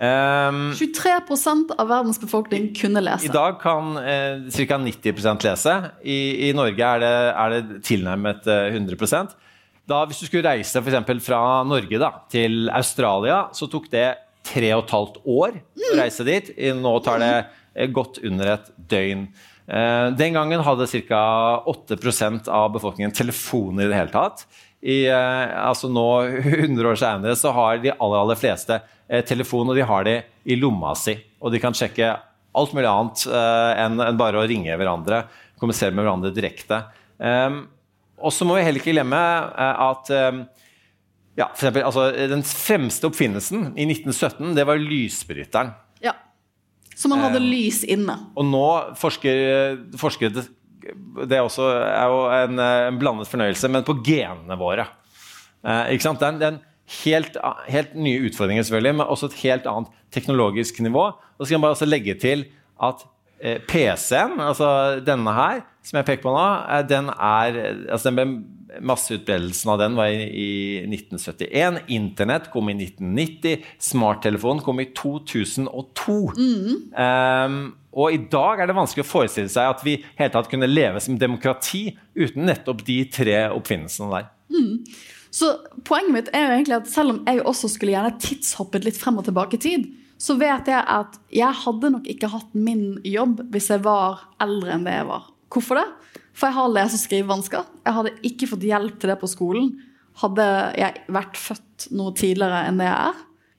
Um, 0.00 0.70
23% 0.72 1.74
av 1.76 1.88
verdens 1.90 2.16
befolkning 2.22 2.70
kunne 2.72 3.02
lese. 3.04 3.26
I 3.28 3.32
dag 3.34 3.58
kan 3.60 3.98
eh, 4.00 4.46
ca. 4.48 4.78
90% 4.80 5.44
lese. 5.44 5.74
I, 6.00 6.48
I, 6.48 6.52
Norge 6.56 6.86
er 6.86 7.02
det, 7.02 7.10
er 7.42 7.52
det 7.52 7.80
tilnærmet 7.84 8.48
eh, 8.48 8.78
100% 8.78 9.34
da, 9.90 9.98
Hvis 10.08 10.22
du 10.22 10.28
skulle 10.30 10.46
reise 10.48 10.80
for 10.80 11.20
fra 11.20 11.40
Norge 11.68 12.00
da, 12.00 12.10
til 12.32 12.70
Australia, 12.72 13.42
så 13.52 13.68
tok 13.68 13.90
det 13.92 14.06
tre 14.46 14.72
og 14.74 14.84
et 14.84 14.94
halvt 14.94 15.20
år 15.28 15.60
å 15.60 15.94
reise 15.98 16.26
dit. 16.26 16.50
Nå 16.78 16.94
tar 17.04 17.22
det 17.22 17.32
eh, 17.36 17.90
godt 17.92 18.20
under 18.26 18.54
et 18.56 18.70
døgn. 18.90 19.26
Eh, 19.70 20.06
den 20.18 20.36
gangen 20.36 20.64
hadde 20.66 20.88
ca. 21.08 21.22
8% 21.70 22.50
av 22.50 22.72
befolkningen 22.74 23.14
telefon 23.16 23.80
i 23.80 23.88
det 23.88 23.98
hele 23.98 24.14
tatt. 24.14 24.46
I, 24.80 25.04
eh, 25.12 25.44
altså 25.60 25.90
nå, 25.92 26.06
100 26.64 26.90
år 26.92 27.00
senere, 27.00 27.36
så 27.38 27.54
har 27.56 27.82
de 27.82 27.94
aller, 27.96 28.18
aller 28.24 28.40
fleste 28.40 28.80
telefon, 29.26 29.66
og 29.66 29.74
de 29.74 29.82
har 29.82 30.06
det 30.06 30.18
i 30.46 30.56
lomma 30.58 30.94
si. 30.94 31.16
Og 31.42 31.50
de 31.50 31.58
kan 31.62 31.74
sjekke 31.74 32.14
alt 32.50 32.72
mulig 32.74 32.86
annet 32.86 33.24
enn 33.78 33.98
bare 34.18 34.38
å 34.38 34.46
ringe 34.46 34.74
hverandre, 34.78 35.24
kommunisere 35.58 35.94
med 35.94 36.04
hverandre 36.04 36.30
direkte. 36.34 36.78
og 38.18 38.32
så 38.34 38.46
må 38.46 38.54
vi 38.54 38.62
heller 38.66 38.78
ikke 38.78 38.94
glemme 38.94 39.18
at 39.18 40.10
ja, 41.38 41.46
for 41.54 41.62
eksempel, 41.62 41.84
altså, 41.86 42.08
den 42.30 42.42
fremste 42.46 43.08
oppfinnelsen 43.08 43.70
i 43.78 43.86
1917 43.86 44.54
det 44.56 44.64
var 44.66 44.80
lysbryteren. 44.82 45.72
Ja. 46.02 46.16
Så 46.96 47.08
man 47.08 47.22
hadde 47.22 47.38
eh, 47.40 47.46
lys 47.52 47.84
inne. 47.86 48.16
Og 48.34 48.48
nå 48.48 48.64
forsker, 49.00 49.78
forsker 50.00 50.34
Det 50.34 51.36
er 51.36 51.44
også 51.44 51.68
er 51.70 52.10
jo 52.10 52.24
en, 52.34 52.58
en, 52.64 52.98
blandet 53.00 53.30
fornøyelse, 53.30 53.70
men 53.72 53.86
på 53.86 54.00
genene 54.04 54.58
våre. 54.60 54.88
Eh, 55.62 55.94
ikke 55.94 56.08
sant? 56.08 56.20
Det 56.20 56.28
er 56.28 56.34
en, 56.34 56.42
det 56.42 56.48
er 56.48 56.56
en 56.56 56.62
helt, 57.04 57.40
helt, 57.70 57.94
nye 57.94 58.26
utfordringer, 58.26 58.66
selvfølgelig, 58.66 58.98
men 58.98 59.06
også 59.06 59.30
et 59.30 59.40
helt 59.44 59.70
annet 59.70 59.96
teknologisk 60.12 60.82
nivå. 60.82 61.06
Og 61.14 61.40
så 61.40 61.50
skal 61.50 61.60
man 61.60 61.68
bare 61.68 61.78
også 61.78 61.88
legge 61.88 62.18
til 62.20 62.48
at 62.82 63.04
eh, 63.38 63.60
PC-en, 63.70 64.40
altså 64.42 64.70
denne 65.06 65.36
her, 65.36 65.62
som 65.86 66.00
jeg 66.00 66.08
peker 66.10 66.26
på 66.26 66.34
nå, 66.34 66.48
eh, 66.74 66.82
den 66.90 67.12
er 67.14 67.60
altså 67.92 68.10
den 68.18 68.40
Masseutbredelsen 68.80 69.72
av 69.72 69.80
den 69.80 69.96
var 69.98 70.12
i, 70.12 70.24
i 70.30 70.48
1971. 70.86 71.80
Internett 71.96 72.50
kom 72.52 72.70
i 72.70 72.76
1990. 72.76 73.66
Smarttelefonen 73.90 74.62
kom 74.64 74.82
i 74.82 74.88
2002. 74.96 76.18
Mm. 76.38 76.74
Um, 76.94 77.60
og 77.90 78.14
i 78.14 78.20
dag 78.30 78.62
er 78.62 78.70
det 78.70 78.76
vanskelig 78.78 79.04
å 79.04 79.10
forestille 79.10 79.50
seg 79.50 79.72
at 79.72 79.80
vi 79.86 79.96
helt 80.20 80.36
tatt 80.36 80.50
kunne 80.50 80.70
leve 80.70 81.02
som 81.02 81.18
demokrati 81.18 81.88
uten 82.14 82.46
nettopp 82.46 82.84
de 82.86 83.00
tre 83.10 83.40
oppfinnelsene 83.50 84.12
der. 84.14 84.28
Mm. 84.54 84.84
Så 85.34 85.50
poenget 85.86 86.14
mitt 86.14 86.30
er 86.34 86.46
jo 86.46 86.54
egentlig 86.58 86.78
at 86.80 86.90
selv 86.90 87.14
om 87.14 87.20
jeg 87.26 87.42
også 87.46 87.70
skulle 87.70 87.94
gjerne 87.94 88.18
tidshoppet 88.22 88.86
litt 88.86 88.98
frem 88.98 89.18
og 89.20 89.26
tilbake 89.26 89.58
i 89.58 89.62
tid, 89.62 89.90
så 90.20 90.36
vet 90.36 90.68
jeg 90.68 90.80
at 90.84 91.16
jeg 91.32 91.62
hadde 91.62 91.92
nok 91.94 92.08
ikke 92.12 92.30
hatt 92.30 92.50
min 92.52 93.00
jobb 93.06 93.40
hvis 93.52 93.70
jeg 93.72 93.82
var 93.86 94.26
eldre 94.42 94.74
enn 94.74 94.86
det 94.86 94.98
jeg 94.98 95.08
var. 95.08 95.30
Hvorfor 95.50 95.80
det? 95.80 95.86
For 96.40 96.48
jeg 96.48 96.56
har 96.56 96.70
lese- 96.72 96.96
og 96.96 97.04
skrivevansker. 97.04 97.64
Jeg 97.84 97.96
hadde 97.98 98.12
ikke 98.24 98.48
fått 98.48 98.64
hjelp 98.64 99.00
til 99.00 99.12
det 99.12 99.18
på 99.20 99.28
skolen. 99.28 99.74
Hadde 100.22 100.46
jeg 100.80 101.02
vært 101.12 101.36
født 101.36 101.90
noe 101.92 102.14
tidligere 102.16 102.62
enn 102.68 102.80
det 102.80 102.88
jeg 102.88 103.10
er. 103.10 103.18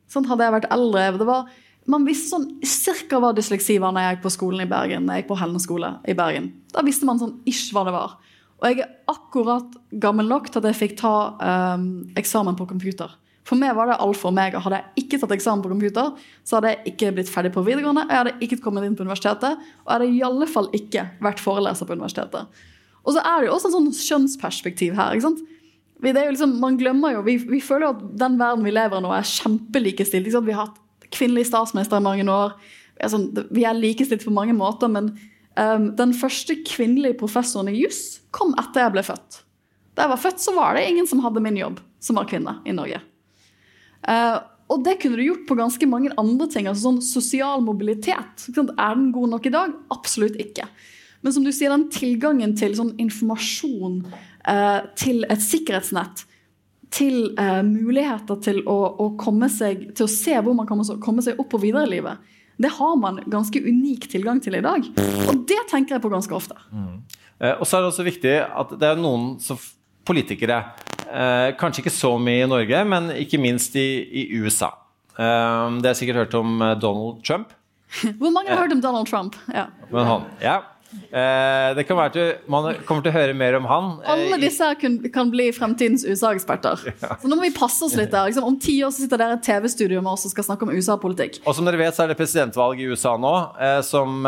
Sånn, 0.10 0.26
hadde 0.28 0.48
jeg 0.48 0.56
vært 0.58 0.72
eldre 0.74 1.12
var, 1.30 1.52
Man 1.89 2.06
visste 2.06 2.36
sånn 2.36 2.60
cirka 2.62 3.17
hva 3.17 3.32
dysleksi 3.34 3.80
var 3.82 3.94
når 3.94 4.04
jeg 4.04 4.15
gikk 4.15 4.26
på 4.26 4.34
skolen 4.36 4.62
i 4.62 4.70
Bergen. 4.70 5.08
Jeg 5.10 5.24
gikk 5.24 5.32
på 5.32 5.38
Helne 5.39 5.60
skole 5.60 5.96
i 6.06 6.13
Bergen. 6.13 6.52
Da 6.74 6.84
visste 6.86 7.08
man 7.10 7.17
sånn 7.17 7.39
ish 7.50 7.72
hva 7.74 7.86
det 7.88 7.94
var. 7.96 8.20
Og 8.62 8.67
jeg 8.70 8.84
er 8.84 8.91
akkurat 9.10 9.78
gammel 9.89 10.30
nok 10.30 10.52
til 10.52 10.62
at 10.62 10.67
jeg 10.70 10.78
fikk 10.78 11.00
ta 11.02 11.13
um, 11.41 11.88
eksamen 12.17 12.58
på 12.60 12.70
computer. 12.70 13.10
For 13.48 13.58
meg 13.58 13.74
var 13.74 13.89
det 13.89 13.98
alfa 13.98 14.30
og 14.30 14.36
omega. 14.36 14.62
Hadde 14.62 14.78
jeg 14.78 15.06
ikke 15.06 15.20
tatt 15.24 15.34
eksamen 15.34 15.63
på 15.65 15.72
computer, 15.72 16.12
så 16.46 16.60
hadde 16.60 16.76
jeg 16.76 16.94
ikke 16.94 17.10
blitt 17.17 17.32
ferdig 17.34 17.54
på 17.56 17.63
videregående, 17.65 18.06
jeg 18.08 18.20
hadde 18.20 18.36
ikke 18.46 18.60
kommet 18.62 18.86
inn 18.86 18.94
på 18.96 19.08
universitetet, 19.08 19.58
og 19.58 19.89
jeg 19.89 19.98
hadde 19.98 20.12
i 20.13 20.22
alle 20.28 20.48
fall 20.50 20.70
ikke 20.78 21.08
vært 21.26 21.41
foreleser 21.41 21.89
på 21.89 21.98
universitetet. 21.98 22.62
Og 23.06 23.16
så 23.16 23.24
er 23.24 23.42
det 23.42 23.50
jo 23.50 23.56
også 23.56 23.72
en 23.72 23.78
sånn 23.78 23.90
kjønnsperspektiv 23.98 24.96
her. 24.98 25.16
ikke 25.16 25.30
sant? 25.30 25.42
Liksom, 26.02 26.56
man 26.62 26.78
glemmer 26.80 27.16
jo, 27.18 27.26
vi, 27.26 27.38
vi 27.38 27.62
føler 27.62 27.88
jo 27.88 27.94
at 27.96 28.06
den 28.24 28.38
verden 28.40 28.66
vi 28.66 28.74
lever 28.74 28.98
i 28.98 29.06
nå, 29.06 29.12
er 29.14 29.28
kjempelikestilt. 29.28 30.30
Vi 30.30 30.56
har 30.56 30.68
hatt 30.68 31.10
kvinnelig 31.14 31.48
statsminister 31.50 32.02
i 32.02 32.06
mange 32.06 32.26
år. 32.32 32.56
Vi 32.98 33.06
er, 33.06 33.12
sånn, 33.14 33.28
er 33.38 33.78
likestilt 33.78 34.26
på 34.26 34.34
mange 34.34 34.56
måter, 34.58 34.90
men 34.92 35.12
um, 35.58 35.92
den 35.98 36.16
første 36.18 36.58
kvinnelige 36.66 37.20
professoren 37.22 37.70
i 37.72 37.80
juss 37.84 38.22
kom 38.34 38.56
etter 38.62 38.86
jeg 38.86 38.96
ble 38.96 39.06
født. 39.06 39.42
Da 39.98 40.06
jeg 40.06 40.14
var 40.14 40.24
født, 40.24 40.42
så 40.42 40.56
var 40.56 40.78
det 40.78 40.88
ingen 40.90 41.10
som 41.10 41.22
hadde 41.26 41.44
min 41.44 41.60
jobb, 41.60 41.82
som 42.02 42.18
var 42.18 42.30
kvinne 42.30 42.58
i 42.66 42.74
Norge. 42.76 43.02
Uh, 44.08 44.40
og 44.72 44.86
det 44.86 44.98
kunne 45.02 45.20
du 45.20 45.26
gjort 45.26 45.46
på 45.50 45.58
ganske 45.60 45.90
mange 45.90 46.14
andre 46.20 46.48
ting. 46.50 46.70
altså 46.70 46.88
sånn 46.88 47.02
Sosial 47.04 47.62
mobilitet. 47.66 48.48
Er 48.56 48.96
den 48.96 49.12
god 49.14 49.34
nok 49.36 49.46
i 49.50 49.54
dag? 49.54 49.74
Absolutt 49.92 50.40
ikke. 50.40 50.70
Men 51.21 51.36
som 51.36 51.45
du 51.45 51.51
sier, 51.53 51.73
den 51.73 51.89
tilgangen 51.93 52.55
til 52.57 52.75
sånn 52.77 52.93
informasjon, 53.01 54.01
eh, 54.49 54.79
til 54.99 55.25
et 55.29 55.43
sikkerhetsnett, 55.45 56.25
til 56.91 57.31
eh, 57.39 57.62
muligheter 57.63 58.39
til 58.43 58.62
å, 58.67 58.77
å, 58.99 59.10
komme 59.19 59.47
seg, 59.51 59.91
til 59.95 60.07
å 60.07 60.12
se 60.12 60.36
hvor 60.43 60.57
man 60.57 60.67
kan 60.67 60.81
komme 60.99 61.23
seg 61.23 61.39
opp 61.39 61.55
og 61.55 61.63
videre 61.63 61.86
i 61.88 61.93
livet, 61.93 62.31
det 62.62 62.73
har 62.75 62.97
man 62.99 63.21
ganske 63.31 63.57
unik 63.63 64.10
tilgang 64.12 64.41
til 64.43 64.57
i 64.60 64.63
dag. 64.65 64.86
Og 65.29 65.45
det 65.49 65.62
tenker 65.71 65.95
jeg 65.95 66.03
på 66.03 66.12
ganske 66.12 66.36
ofte. 66.36 66.57
Mm. 66.69 66.99
og 67.55 67.63
så 67.65 67.77
er 67.77 67.81
det 67.81 67.89
også 67.89 68.05
viktig 68.05 68.34
at 68.43 68.75
det 68.77 68.89
er 68.91 68.99
noen 69.01 69.39
som 69.41 69.57
politikere 70.05 70.60
Eh, 71.12 71.51
kanskje 71.60 71.84
ikke 71.84 71.91
så 71.93 72.13
mye 72.21 72.45
i 72.45 72.49
Norge, 72.49 72.84
men 72.88 73.10
ikke 73.19 73.39
minst 73.41 73.75
i, 73.75 73.88
i 74.21 74.27
USA. 74.39 74.71
Eh, 75.17 75.79
det 75.84 75.91
har 75.91 75.97
sikkert 75.99 76.23
hørt 76.23 76.38
om 76.39 76.62
eh, 76.62 76.77
Donald 76.79 77.23
Trump. 77.27 77.51
Hvor 78.19 78.31
mange 78.31 78.53
har 78.53 78.63
hørt 78.63 78.75
om 78.75 78.84
Donald 78.84 79.10
Trump? 79.10 79.36
Ja. 79.51 79.67
Men 79.91 80.07
han, 80.07 80.29
ja. 80.43 80.62
Eh, 80.91 81.75
det 81.75 81.86
kan 81.88 81.97
være 81.97 82.12
til, 82.15 82.30
Man 82.51 82.67
kommer 82.88 83.04
til 83.06 83.12
å 83.12 83.15
høre 83.15 83.36
mer 83.38 83.56
om 83.60 83.67
han. 83.69 83.89
Eh, 84.04 84.12
Alle 84.12 84.39
disse 84.41 84.67
kan, 84.80 84.97
kan 85.13 85.32
bli 85.32 85.49
fremtidens 85.56 86.06
USA-eksperter. 86.08 86.84
Ja. 87.01 87.15
Så 87.17 87.30
nå 87.30 87.38
må 87.38 87.45
vi 87.47 87.54
passe 87.56 87.82
oss 87.86 87.95
litt 87.97 88.12
der. 88.13 88.27
Liksom, 88.30 88.45
om 88.45 88.58
ti 88.62 88.75
år 88.86 88.91
så 88.93 89.01
sitter 89.04 89.17
dere 89.21 89.36
i 89.36 89.39
et 89.39 89.45
TV-studio 89.45 90.01
med 90.04 90.12
oss 90.12 90.27
og 90.27 90.34
skal 90.34 90.45
snakke 90.45 90.67
om 90.67 90.73
USA-politikk. 90.75 91.39
Og 91.47 91.56
som 91.58 91.65
dere 91.65 91.80
vet, 91.80 91.95
så 91.95 92.04
er 92.04 92.12
det 92.12 92.17
presidentvalg 92.19 92.82
i 92.84 92.89
USA 92.91 93.15
nå. 93.19 93.34
Eh, 93.58 93.80
som 93.88 94.21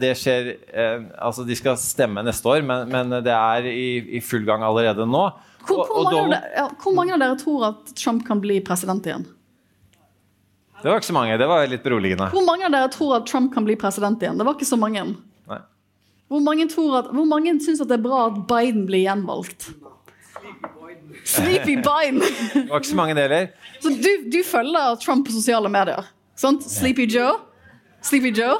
det 0.00 0.14
skjer 0.18 0.50
Altså, 0.74 1.44
de 1.46 1.54
skal 1.56 1.76
stemme 1.80 2.22
neste 2.26 2.48
år, 2.50 2.64
men, 2.66 2.88
men 2.90 3.18
det 3.24 3.32
er 3.34 3.68
i, 3.70 4.16
i 4.18 4.20
full 4.24 4.44
gang 4.48 4.64
allerede 4.66 5.06
nå. 5.06 5.28
Hvor, 5.64 5.86
hvor, 5.86 6.02
mange 6.04 6.16
Donald... 6.16 6.34
dere, 6.34 6.50
ja, 6.56 6.66
hvor, 6.82 6.96
mange 6.96 7.14
av 7.14 7.22
dere 7.22 7.38
tror 7.40 7.66
at 7.70 7.94
Trump 7.96 8.26
kan 8.26 8.40
bli 8.42 8.58
president 8.64 9.06
igjen? 9.08 9.24
Det 10.82 10.90
var 10.90 11.00
ikke 11.00 11.08
så 11.08 11.16
mange. 11.16 11.36
Det 11.40 11.46
var 11.48 11.70
litt 11.70 11.84
beroligende. 11.84 12.26
Hvor 12.34 12.44
mange 12.44 12.66
av 12.66 12.74
dere 12.74 12.90
tror 12.92 13.14
at 13.20 13.28
Trump 13.30 13.54
kan 13.54 13.64
bli 13.64 13.76
president 13.80 14.20
igjen? 14.20 14.36
Det 14.36 14.44
var 14.44 14.58
ikke 14.58 14.68
så 14.68 14.76
mange. 14.80 15.06
Hvor 16.28 16.40
mange, 16.42 16.68
tror 16.68 16.98
at, 16.98 17.10
hvor 17.14 17.26
mange 17.28 17.52
syns 17.62 17.82
at 17.84 17.90
det 17.90 17.98
er 17.98 18.04
bra 18.04 18.26
at 18.30 18.38
Biden 18.48 18.86
blir 18.88 19.04
gjenvalgt? 19.04 19.70
Sleepy 21.24 21.76
Biden. 21.84 22.20
det 22.54 22.68
var 22.68 22.80
ikke 22.80 22.88
så 22.88 22.96
mange 22.98 23.14
deler. 23.16 23.50
Så 23.80 23.92
du, 23.92 24.10
du 24.32 24.40
følger 24.44 24.96
Trump 25.04 25.26
på 25.26 25.32
sosiale 25.32 25.68
medier? 25.68 26.08
Sant? 26.36 26.64
Sleepy 26.64 27.06
Joe? 27.06 27.36
Sleepy 28.02 28.32
Joe? 28.34 28.56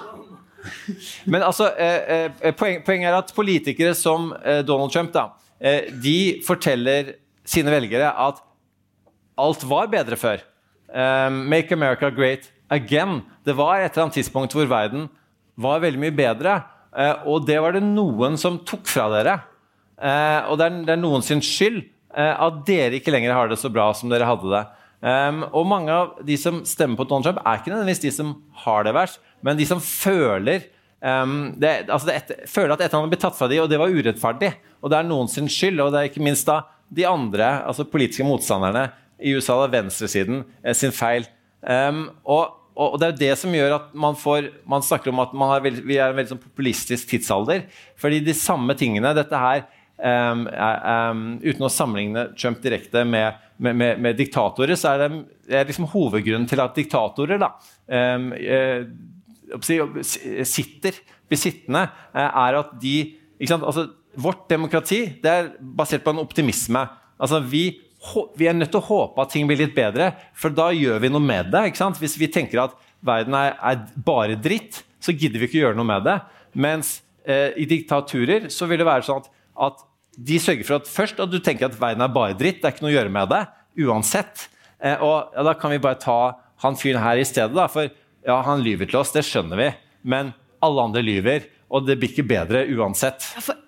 Men 1.27 1.43
altså, 1.43 1.73
eh, 1.77 2.29
eh, 2.41 2.55
poeng, 2.57 2.85
poenget 2.87 3.11
er 3.11 3.17
at 3.19 3.33
politikere 3.37 3.95
som 3.95 4.31
eh, 4.45 4.63
Donald 4.65 4.93
Trump 4.95 5.13
da, 5.13 5.33
Eh, 5.65 5.89
de 6.03 6.43
forteller 6.45 7.15
sine 7.47 7.73
velgere 7.73 8.11
at 8.11 8.41
alt 9.41 9.65
var 9.69 9.89
bedre 9.93 10.19
før. 10.21 10.43
Eh, 10.93 11.31
make 11.31 11.73
America 11.73 12.11
great 12.11 12.51
again. 12.71 13.23
Det 13.47 13.57
var 13.57 13.81
et 13.81 13.93
eller 13.93 14.09
annet 14.09 14.19
tidspunkt 14.21 14.53
hvor 14.53 14.69
verden 14.69 15.09
var 15.57 15.81
veldig 15.81 16.01
mye 16.01 16.17
bedre. 16.17 16.59
Eh, 16.95 17.27
og 17.27 17.47
det 17.49 17.59
var 17.63 17.75
det 17.75 17.83
noen 17.85 18.39
som 18.41 18.61
tok 18.67 18.87
fra 18.91 19.09
dere. 19.13 19.41
Og 20.51 20.59
det 20.59 20.65
er, 20.67 20.79
det 20.85 20.93
er 20.97 20.99
noen 20.99 21.23
sin 21.23 21.39
skyld 21.45 21.79
at 22.15 22.57
dere 22.67 22.99
ikke 22.99 23.13
lenger 23.15 23.33
har 23.33 23.49
det 23.49 23.57
så 23.59 23.71
bra 23.73 23.87
som 23.97 24.11
dere 24.11 24.27
hadde 24.27 24.51
det. 24.51 24.63
og 25.55 25.69
mange 25.71 25.95
av 25.95 26.19
de 26.27 26.35
som 26.39 26.59
stemmer 26.67 26.99
på 26.99 27.07
Donald 27.09 27.25
Trump, 27.29 27.39
er 27.41 27.61
ikke 27.61 27.71
nødvendigvis 27.71 28.03
de 28.03 28.13
som 28.13 28.33
har 28.65 28.85
det 28.85 28.93
verst, 28.95 29.23
Men 29.45 29.57
de 29.57 29.67
som 29.69 29.81
føler 29.81 30.67
um, 31.01 31.55
det, 31.61 31.87
altså 31.89 32.09
det 32.09 32.17
et, 32.17 32.33
føler 32.49 32.75
at 32.75 32.81
et 32.81 32.89
eller 32.89 33.03
annet 33.03 33.15
blir 33.15 33.23
tatt 33.23 33.37
fra 33.37 33.49
dem, 33.51 33.63
og 33.65 33.71
det 33.71 33.81
var 33.81 33.93
urettferdig, 33.93 34.53
og 34.81 34.91
det 34.91 34.99
er 34.99 35.09
noen 35.09 35.29
sin 35.31 35.51
skyld, 35.53 35.83
og 35.85 35.93
det 35.93 36.01
er 36.01 36.11
ikke 36.11 36.25
minst 36.25 36.49
da 36.49 36.63
de 36.95 37.07
andre 37.09 37.51
altså 37.69 37.87
politiske 37.89 38.27
motstanderne 38.27 38.89
i 39.21 39.35
USA, 39.37 39.59
da 39.63 39.71
venstresiden, 39.73 40.43
eh, 40.65 40.75
sin 40.77 40.93
feil. 40.93 41.27
Um, 41.61 42.07
og, 42.25 42.61
og, 42.75 42.97
det 42.99 43.07
er 43.07 43.13
jo 43.13 43.21
det 43.21 43.33
som 43.39 43.55
gjør 43.55 43.77
at 43.77 43.95
man 43.95 44.17
får 44.19 44.49
Man 44.67 44.83
snakker 44.83 45.13
om 45.13 45.23
at 45.23 45.35
veld, 45.63 45.81
vi 45.87 45.99
er 45.99 46.11
en 46.11 46.19
veldig 46.19 46.33
sånn 46.35 46.43
populistisk 46.43 47.13
tidsalder. 47.13 47.69
Fordi 48.01 48.21
de 48.25 48.35
samme 48.35 48.75
tingene 48.79 49.15
Dette 49.15 49.39
her 49.39 49.65
um, 49.99 50.45
um, 50.51 51.25
Uten 51.45 51.67
å 51.67 51.73
sammenligne 51.73 52.29
Trump 52.35 52.63
direkte 52.65 53.05
med, 53.07 53.41
med, 53.57 53.79
med, 53.79 54.03
med 54.03 54.19
diktatorer, 54.19 54.75
så 54.79 54.95
er 54.95 55.05
det, 55.05 55.11
er 55.55 55.69
liksom 55.69 55.89
hovedgrunnen 55.93 56.49
til 56.51 56.63
at 56.65 56.75
diktatorer 56.75 57.39
da, 57.43 57.53
um, 57.87 58.33
sitter, 59.63 60.99
blir 61.29 61.39
sittende, 61.39 61.87
eh, 62.15 62.27
er 62.27 62.59
at 62.63 62.75
de 62.81 62.97
altså, 63.51 63.91
Vårt 64.15 64.45
demokrati 64.47 65.01
det 65.23 65.31
er 65.31 65.49
basert 65.59 66.05
på 66.05 66.13
en 66.15 66.21
optimisme. 66.23 66.79
Altså, 67.19 67.41
vi 67.43 67.81
vi 68.37 68.49
er 68.49 68.57
nødt 68.57 68.73
til 68.75 68.83
å 68.83 68.89
håpe 68.89 69.23
at 69.23 69.33
ting 69.33 69.49
blir 69.49 69.61
litt 69.61 69.75
bedre, 69.77 70.13
for 70.37 70.53
da 70.55 70.71
gjør 70.75 71.01
vi 71.03 71.11
noe 71.13 71.25
med 71.25 71.51
det. 71.55 71.65
Hvis 72.01 72.19
vi 72.21 72.29
tenker 72.33 72.67
at 72.67 72.77
verden 73.05 73.37
er, 73.39 73.57
er, 73.61 73.83
bare 74.07 74.37
dritt, 74.41 74.83
så 75.03 75.13
gidder 75.13 75.41
vi 75.41 75.49
ikke 75.49 75.63
gjøre 75.63 75.79
noe 75.79 75.89
med 75.89 76.07
det. 76.07 76.19
Mens 76.57 76.99
eh, 77.27 77.53
i 77.61 77.67
diktaturer 77.69 78.49
så 78.53 78.69
vil 78.71 78.81
det 78.81 78.89
være 78.89 79.07
sånn 79.07 79.23
at, 79.23 79.31
at, 79.69 79.85
de 80.15 80.37
sørger 80.39 80.63
for 80.63 80.79
at 80.79 80.87
først 80.87 81.19
at 81.25 81.31
du 81.33 81.41
tenker 81.43 81.67
at 81.67 81.75
verden 81.75 82.05
er 82.05 82.13
bare 82.15 82.37
dritt, 82.39 82.61
det 82.63 82.69
er 82.69 82.75
ikke 82.77 82.85
noe 82.85 82.93
å 82.93 82.95
gjøre 82.95 83.11
med 83.17 83.33
det, 83.33 83.41
uansett. 83.83 84.45
Eh, 84.79 85.01
og 85.03 85.35
ja, 85.35 85.43
da 85.49 85.57
kan 85.59 85.75
vi 85.75 85.81
bare 85.83 85.99
ta 85.99 86.19
han 86.63 86.79
fyren 86.79 87.03
her 87.03 87.19
i 87.19 87.27
stedet, 87.27 87.51
da. 87.57 87.67
For 87.73 87.91
ja, 88.25 88.37
han 88.47 88.63
lyver 88.63 88.89
til 88.89 89.01
oss, 89.01 89.11
det 89.17 89.25
skjønner 89.27 89.59
vi. 89.59 89.67
Men 90.07 90.31
alle 90.65 90.85
andre 90.87 91.03
lyver, 91.05 91.49
og 91.71 91.87
det 91.87 91.99
blir 92.01 92.13
ikke 92.13 92.27
bedre 92.29 92.65
uansett. 92.77 93.25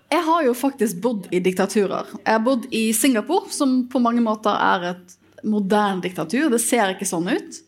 Jeg 0.07 0.23
har 0.23 0.43
jo 0.45 0.53
faktisk 0.55 0.99
bodd 1.03 1.27
i 1.35 1.41
diktaturer. 1.43 2.13
Jeg 2.21 2.31
har 2.31 2.43
bodd 2.43 2.67
i 2.71 2.89
Singapore, 2.95 3.51
som 3.51 3.81
på 3.91 4.01
mange 4.03 4.23
måter 4.23 4.53
er 4.53 4.91
et 4.93 5.17
moderne 5.47 6.03
diktatur. 6.03 6.47
Det 6.53 6.61
ser 6.63 6.93
ikke 6.93 7.07
sånn 7.09 7.27
ut. 7.31 7.59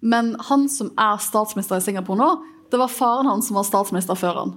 Men 0.00 0.36
han 0.48 0.68
som 0.70 0.92
er 1.00 1.18
statsminister 1.22 1.80
i 1.80 1.84
Singapore 1.84 2.20
nå, 2.20 2.30
det 2.70 2.78
var 2.78 2.92
faren 2.92 3.26
hans 3.26 3.48
som 3.48 3.58
var 3.58 3.66
statsminister 3.66 4.18
før 4.18 4.44
han. 4.44 4.54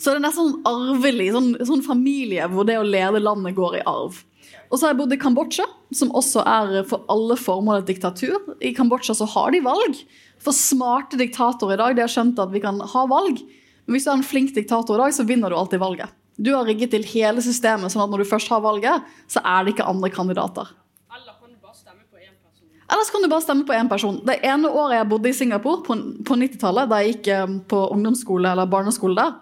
Så 0.00 0.08
det 0.08 0.20
er 0.20 0.24
nesten 0.24 0.54
sånn 0.54 0.68
arvelig, 0.70 1.28
sånn, 1.34 1.52
sånn 1.68 1.84
familie 1.84 2.46
hvor 2.48 2.64
det 2.68 2.78
å 2.80 2.86
lede 2.86 3.20
landet 3.20 3.58
går 3.58 3.80
i 3.80 3.86
arv. 3.90 4.22
Og 4.70 4.78
så 4.78 4.86
har 4.86 4.94
jeg 4.94 5.00
bodd 5.02 5.12
i 5.12 5.20
Kambodsja, 5.20 5.66
som 5.98 6.12
også 6.16 6.44
er 6.46 6.84
for 6.88 7.04
alle 7.10 7.36
formål 7.36 7.82
et 7.82 7.90
diktatur. 7.90 8.38
I 8.62 8.72
Kambodsja 8.74 9.16
så 9.18 9.26
har 9.34 9.50
de 9.52 9.60
valg. 9.66 9.98
For 10.40 10.56
smarte 10.56 11.18
diktatorer 11.20 11.74
i 11.74 11.80
dag 11.82 11.98
de 11.98 12.04
har 12.06 12.12
skjønt 12.12 12.40
at 12.40 12.54
vi 12.54 12.62
kan 12.62 12.78
ha 12.80 13.02
valg. 13.10 13.42
Men 13.90 13.96
hvis 13.98 14.04
du 14.06 14.12
er 14.12 14.20
en 14.20 14.22
flink 14.22 14.52
diktator 14.54 14.94
i 14.94 15.00
dag, 15.02 15.14
så 15.16 15.24
vinner 15.26 15.50
du 15.50 15.56
alltid 15.58 15.80
valget. 15.82 16.12
Du 16.38 16.52
har 16.54 16.62
rigget 16.62 16.92
til 16.94 17.02
hele 17.10 17.42
systemet, 17.42 17.90
sånn 17.90 18.04
at 18.04 18.12
når 18.12 18.22
du 18.22 18.28
først 18.30 18.52
har 18.54 18.62
valget, 18.62 19.08
så 19.26 19.42
er 19.42 19.66
det 19.66 19.72
ikke 19.74 19.88
andre 19.90 20.12
kandidater. 20.14 20.70
Eller 21.10 21.34
kan 21.34 21.50
du 21.50 21.58
bare 21.58 21.74
stemme 21.74 22.06
på 22.06 22.20
én 22.22 22.36
person? 22.38 22.68
Ellers 22.86 23.10
kan 23.10 23.26
du 23.26 23.28
bare 23.32 23.44
stemme 23.48 23.66
på 23.66 23.74
én 23.74 23.90
person. 23.90 24.20
Det 24.30 24.38
ene 24.46 24.70
året 24.70 25.00
jeg 25.00 25.08
bodde 25.10 25.32
i 25.32 25.34
Singapore, 25.40 25.82
på, 25.88 25.98
på 26.22 26.38
90-tallet, 26.38 26.92
da 26.92 27.02
jeg 27.02 27.16
gikk 27.16 27.32
eh, 27.34 27.58
på 27.74 27.82
ungdomsskole 27.96 28.54
eller 28.54 28.70
barneskole 28.70 29.18
der, 29.18 29.34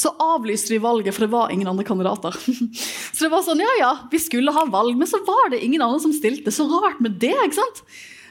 så 0.00 0.14
avlyste 0.32 0.72
de 0.72 0.80
valget, 0.80 1.12
for 1.12 1.26
det 1.26 1.30
var 1.36 1.52
ingen 1.52 1.68
andre 1.68 1.84
kandidater. 1.84 2.32
Så 3.12 3.26
det 3.26 3.32
var 3.36 3.44
sånn, 3.44 3.60
ja 3.60 3.76
ja, 3.82 3.92
vi 4.08 4.24
skulle 4.24 4.56
ha 4.56 4.64
valg, 4.72 4.96
men 4.96 5.08
så 5.08 5.20
var 5.28 5.52
det 5.52 5.60
ingen 5.60 5.84
andre 5.84 6.00
som 6.00 6.12
stilte. 6.16 6.52
Så 6.52 6.64
rart 6.72 7.04
med 7.04 7.20
det, 7.20 7.36
ikke 7.36 7.60
sant? 7.60 7.84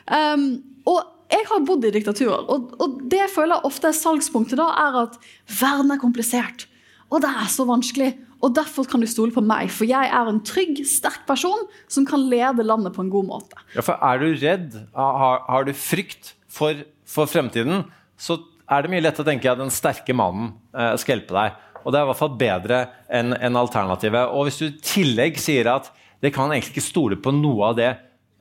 Um, 0.10 0.46
og 0.90 1.06
jeg 1.32 1.48
har 1.48 1.64
bodd 1.68 1.86
i 1.88 1.94
diktaturer, 1.94 2.44
og, 2.52 2.74
og 2.82 3.00
det 3.12 3.22
jeg 3.22 3.32
føler 3.34 3.68
ofte 3.68 3.90
er 3.90 3.98
salgspunktet 3.98 4.60
da, 4.60 4.68
er 4.84 5.00
at 5.06 5.16
verden 5.62 5.94
er 5.96 6.02
komplisert. 6.02 6.68
Og 7.12 7.24
det 7.24 7.32
er 7.32 7.50
så 7.52 7.66
vanskelig. 7.68 8.12
Og 8.42 8.54
derfor 8.58 8.88
kan 8.90 9.04
du 9.04 9.08
stole 9.10 9.34
på 9.34 9.44
meg, 9.46 9.70
for 9.74 9.86
jeg 9.86 10.10
er 10.10 10.30
en 10.30 10.42
trygg, 10.46 10.80
sterk 10.90 11.28
person 11.28 11.68
som 11.92 12.08
kan 12.10 12.24
lede 12.32 12.66
landet 12.66 12.96
på 12.96 13.04
en 13.04 13.12
god 13.14 13.28
måte. 13.30 13.60
Ja, 13.76 13.84
for 13.86 14.02
Er 14.02 14.22
du 14.22 14.32
redd, 14.42 14.78
har, 14.96 15.44
har 15.48 15.68
du 15.68 15.74
frykt 15.78 16.34
for, 16.50 16.82
for, 17.06 17.30
fremtiden, 17.30 17.86
så 18.18 18.40
er 18.72 18.84
det 18.84 18.94
mye 18.94 19.04
lett 19.04 19.20
å 19.22 19.28
tenke 19.28 19.52
at 19.52 19.62
den 19.62 19.74
sterke 19.74 20.16
mannen 20.18 20.56
eh, 20.74 20.96
skal 20.98 21.18
hjelpe 21.18 21.38
deg. 21.38 21.60
Og 21.82 21.94
det 21.94 22.00
er 22.00 22.06
i 22.06 22.10
hvert 22.12 22.22
fall 22.22 22.38
bedre 22.40 22.80
enn 23.14 23.36
en 23.38 23.60
alternativet. 23.62 24.34
Og 24.34 24.48
hvis 24.48 24.62
du 24.62 24.66
i 24.68 24.78
tillegg 24.86 25.38
sier 25.42 25.70
at 25.72 25.92
det 26.22 26.34
kan 26.34 26.52
egentlig 26.54 26.76
ikke 26.76 26.90
stole 26.90 27.18
på 27.22 27.34
noe 27.34 27.72
av 27.72 27.78
det 27.78 27.92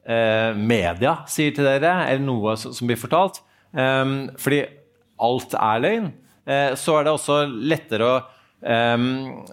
media 0.09 1.21
sier 1.29 1.55
til 1.55 1.67
dere, 1.69 1.93
eller 2.09 2.25
noe 2.25 2.57
som 2.59 2.89
blir 2.89 2.99
fortalt, 3.01 3.43
eh, 3.77 4.13
fordi 4.41 4.61
alt 5.21 5.55
er 5.55 5.83
løgn, 5.85 6.13
eh, 6.47 6.75
så 6.75 6.99
er 6.99 7.07
det 7.07 7.17
også 7.17 7.41
lettere 7.49 8.11
å 8.11 8.21
Um, 8.61 9.47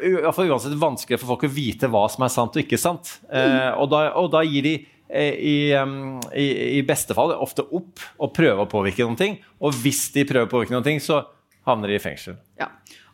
uansett 0.00 0.78
vanskelig 0.80 1.18
for 1.20 1.34
folk 1.34 1.42
å 1.44 1.50
vite 1.52 1.90
hva 1.92 2.06
som 2.08 2.22
er 2.24 2.30
sant 2.32 2.54
og 2.56 2.62
ikke 2.62 2.78
sant. 2.80 3.10
Og, 3.28 3.84
da, 3.92 3.98
og, 4.16 4.30
da, 4.32 4.40
gir 4.48 4.64
de 4.64 4.72
i, 5.12 5.74
um, 5.76 6.16
i, 6.32 6.46
i, 6.78 6.80
beste 6.88 7.12
fall 7.12 7.34
ofte 7.36 7.66
opp 7.68 8.00
og 8.16 8.32
prøver 8.32 8.64
å 8.64 8.70
påvirke 8.72 9.04
noen 9.04 9.18
ting. 9.20 9.36
Og 9.60 9.76
hvis 9.84 10.06
de 10.14 10.24
prøver 10.24 10.48
å 10.48 10.52
påvirke 10.54 10.72
noen 10.72 10.88
ting, 10.88 11.02
så 11.04 11.20
havner 11.68 11.92
de 11.92 12.00
i 12.00 12.00
fengsel. 12.00 12.40
Ja. 12.56 12.70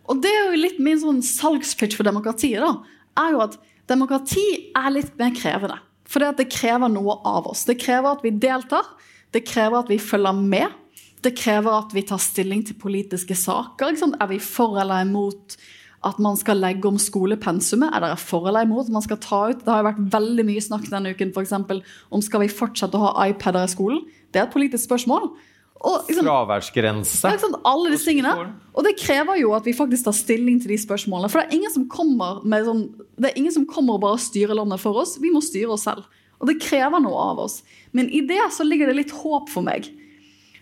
Og 0.06 0.22
det 0.22 0.30
er 0.30 0.46
jo 0.52 0.62
litt 0.62 0.78
min 0.78 1.02
sånn 1.02 1.18
salgspitch 1.26 1.98
for 1.98 2.06
demokratiet. 2.06 2.62
da, 2.62 2.70
er 3.18 3.34
jo 3.34 3.42
at 3.48 3.58
Demokrati 3.88 4.44
er 4.76 4.90
litt 4.92 5.14
mer 5.20 5.32
krevende. 5.36 5.78
For 6.08 6.24
det, 6.24 6.34
det 6.40 6.50
krever 6.52 6.90
noe 6.92 7.18
av 7.28 7.50
oss. 7.50 7.66
Det 7.68 7.78
krever 7.80 8.16
at 8.16 8.24
vi 8.24 8.32
deltar. 8.32 8.86
Det 9.34 9.44
krever 9.48 9.82
at 9.82 9.90
vi 9.92 10.00
følger 10.00 10.38
med. 10.40 10.76
Det 11.24 11.34
krever 11.36 11.82
at 11.82 11.92
vi 11.94 12.04
tar 12.06 12.20
stilling 12.22 12.62
til 12.64 12.78
politiske 12.80 13.36
saker. 13.36 13.98
Er 14.16 14.30
vi 14.30 14.38
for 14.42 14.78
eller 14.80 15.04
imot 15.04 15.58
at 16.06 16.20
man 16.22 16.38
skal 16.38 16.60
legge 16.62 16.88
om 16.88 16.98
skolepensumet? 17.02 17.90
Er 17.92 18.06
dere 18.06 18.20
for 18.20 18.48
eller 18.48 18.64
imot 18.64 18.86
at 18.86 18.94
man 18.94 19.04
skal 19.04 19.20
ta 19.20 19.42
ut 19.50 19.64
Det 19.64 19.74
har 19.74 19.86
vært 19.88 20.00
veldig 20.14 20.46
mye 20.46 20.62
snakk 20.64 20.86
denne 20.92 21.12
uken 21.12 21.34
for 21.34 21.44
eksempel, 21.44 21.82
om 22.14 22.22
skal 22.24 22.44
vi 22.44 22.52
fortsette 22.52 22.96
å 22.96 23.08
ha 23.08 23.28
iPader 23.28 23.66
i 23.66 23.74
skolen. 23.74 24.04
Det 24.32 24.40
er 24.40 24.46
et 24.46 24.54
politisk 24.54 24.86
spørsmål. 24.86 25.32
Og, 25.78 26.08
liksom, 26.08 26.26
Fraværsgrense. 26.26 27.30
Ja, 27.30 27.50
alle 27.70 27.92
disse 27.92 28.10
tingene. 28.10 28.32
Og 28.74 28.86
det 28.86 28.96
krever 28.98 29.38
jo 29.38 29.52
at 29.54 29.66
vi 29.68 29.76
faktisk 29.76 30.08
tar 30.08 30.16
stilling 30.16 30.58
til 30.62 30.72
de 30.74 30.78
spørsmålene. 30.82 31.30
For 31.30 31.40
det 31.40 31.48
er 31.48 31.58
ingen 31.60 31.74
som 31.74 31.84
kommer 31.90 32.40
med 32.42 32.66
sånn, 32.66 32.82
det 33.18 33.30
er 33.30 33.38
ingen 33.38 33.54
som 33.54 33.66
kommer 33.70 33.98
og 33.98 34.02
bare 34.02 34.22
styrer 34.22 34.58
landet 34.58 34.82
for 34.82 34.98
oss. 34.98 35.16
Vi 35.22 35.30
må 35.34 35.42
styre 35.44 35.76
oss 35.76 35.86
selv. 35.86 36.08
Og 36.38 36.50
det 36.50 36.58
krever 36.62 37.02
noe 37.02 37.22
av 37.32 37.44
oss. 37.46 37.60
Men 37.94 38.10
i 38.10 38.24
det 38.26 38.40
så 38.54 38.66
ligger 38.66 38.90
det 38.90 38.98
litt 38.98 39.14
håp 39.14 39.50
for 39.52 39.66
meg. 39.66 39.86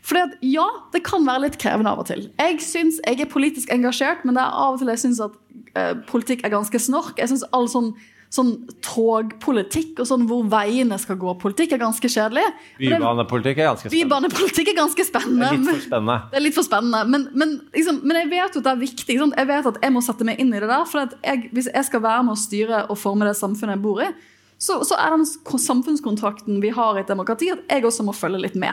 For 0.06 0.36
ja, 0.44 0.66
det 0.94 1.02
kan 1.06 1.24
være 1.26 1.48
litt 1.48 1.56
krevende 1.58 1.90
av 1.90 2.04
og 2.04 2.08
til. 2.10 2.28
Jeg 2.38 2.60
synes 2.62 3.00
jeg 3.02 3.24
er 3.24 3.30
politisk 3.30 3.72
engasjert, 3.74 4.22
men 4.24 4.36
det 4.36 4.44
er 4.44 4.54
av 4.54 4.76
og 4.76 4.82
til 4.82 4.92
jeg 4.92 5.02
syns 5.02 5.22
at 5.24 5.34
eh, 5.74 5.96
politikk 6.06 6.44
er 6.46 6.54
ganske 6.54 6.80
snork. 6.80 7.16
Jeg 7.18 7.32
synes 7.32 7.42
all 7.56 7.66
sånn, 7.72 7.90
sånn 8.32 8.52
togpolitikk 8.84 10.00
og 10.02 10.08
sånn 10.08 10.26
hvor 10.28 10.44
veiene 10.50 10.98
skal 11.00 11.18
gå, 11.20 11.34
politikk 11.40 11.76
er 11.76 11.82
ganske 11.84 12.10
kjedelig. 12.10 12.44
Bybanepolitikk 12.80 13.60
er 13.62 13.70
ganske 13.70 13.88
spennende. 13.88 14.04
Bybanepolitikk 14.04 14.70
er 14.72 14.78
ganske 14.80 15.06
spennende. 15.06 15.50
Det 15.50 15.56
er 15.56 15.62
litt 15.62 15.68
for 15.70 15.86
spennende. 15.86 16.16
Det 16.30 16.38
er 16.40 16.44
litt 16.44 16.56
for 16.58 16.68
spennende. 16.68 17.02
Men, 17.12 17.26
men, 17.32 17.54
liksom, 17.76 18.00
men 18.04 18.20
jeg 18.22 18.30
vet 18.34 18.58
jo 18.58 18.62
at 18.62 18.68
det 18.68 18.72
er 18.74 18.82
viktig. 18.82 19.18
Sånn. 19.22 19.36
Jeg 19.38 19.50
vet 19.52 19.70
at 19.72 19.80
jeg 19.86 19.94
må 19.94 20.02
sette 20.04 20.28
meg 20.28 20.42
inn 20.42 20.52
i 20.52 20.62
det 20.62 20.70
der. 20.70 20.88
For 20.90 21.16
jeg, 21.22 21.50
hvis 21.56 21.70
jeg 21.72 21.88
skal 21.90 22.04
være 22.04 22.26
med 22.26 22.36
å 22.36 22.42
styre 22.42 22.82
og 22.90 23.00
forme 23.00 23.28
det 23.28 23.36
samfunnet 23.38 23.78
jeg 23.78 23.84
bor 23.86 24.02
i, 24.04 24.10
så, 24.58 24.80
så 24.88 24.96
er 24.98 25.12
den 25.12 25.26
samfunnskontrakten 25.26 26.62
vi 26.64 26.72
har 26.72 26.96
i 26.96 27.02
et 27.04 27.10
demokrati, 27.12 27.50
at 27.52 27.64
jeg 27.68 27.84
også 27.84 28.06
må 28.06 28.16
følge 28.16 28.40
litt 28.46 28.56
med. 28.58 28.72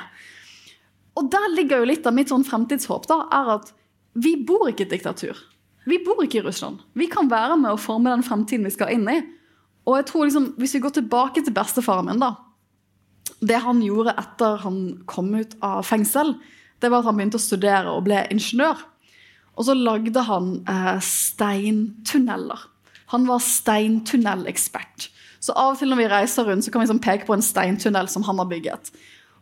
Og 1.19 1.27
der 1.29 1.49
ligger 1.53 1.81
jo 1.81 1.89
litt 1.91 2.07
av 2.09 2.15
mitt 2.15 2.31
sånn 2.31 2.45
fremtidshåp, 2.47 3.05
da, 3.11 3.25
er 3.35 3.57
at 3.59 3.73
vi 4.13 4.37
bor 4.47 4.69
ikke 4.69 4.85
i 4.85 4.87
et 4.87 4.95
diktatur. 4.95 5.37
Vi 5.89 5.99
bor 6.05 6.21
ikke 6.23 6.39
i 6.39 6.45
Russland. 6.45 6.79
Vi 6.95 7.09
kan 7.11 7.27
være 7.31 7.57
med 7.59 7.73
å 7.73 7.81
forme 7.81 8.13
den 8.13 8.23
fremtiden 8.25 8.65
vi 8.65 8.73
skal 8.73 8.93
inn 8.93 9.03
i. 9.11 9.19
Og 9.83 9.97
jeg 9.99 10.07
tror 10.09 10.25
liksom, 10.25 10.53
Hvis 10.57 10.75
vi 10.75 10.83
går 10.83 10.95
tilbake 10.95 11.43
til 11.43 11.53
bestefaren 11.53 12.07
min, 12.07 12.21
da. 12.23 12.35
Det 13.43 13.59
han 13.59 13.81
gjorde 13.83 14.15
etter 14.19 14.61
han 14.63 14.77
kom 15.09 15.33
ut 15.35 15.55
av 15.63 15.83
fengsel, 15.83 16.35
det 16.79 16.91
var 16.91 17.01
at 17.01 17.09
han 17.09 17.17
begynte 17.17 17.39
å 17.39 17.43
studere 17.43 17.91
og 17.91 18.05
ble 18.07 18.21
ingeniør. 18.31 18.79
Og 19.55 19.67
så 19.67 19.75
lagde 19.77 20.23
han 20.27 20.53
eh, 20.69 20.99
steintunneler. 21.03 22.69
Han 23.13 23.27
var 23.27 23.43
steintunnelekspert. 23.43 25.09
Så 25.43 25.55
av 25.59 25.73
og 25.73 25.79
til 25.79 25.91
når 25.91 25.99
vi 25.99 26.11
reiser 26.11 26.47
rundt, 26.47 26.65
så 26.65 26.71
kan 26.71 26.81
vi 26.81 26.87
liksom 26.87 27.03
peke 27.03 27.27
på 27.27 27.35
en 27.35 27.43
steintunnel 27.43 28.07
som 28.09 28.23
han 28.27 28.39
har 28.39 28.47
bygget. 28.49 28.93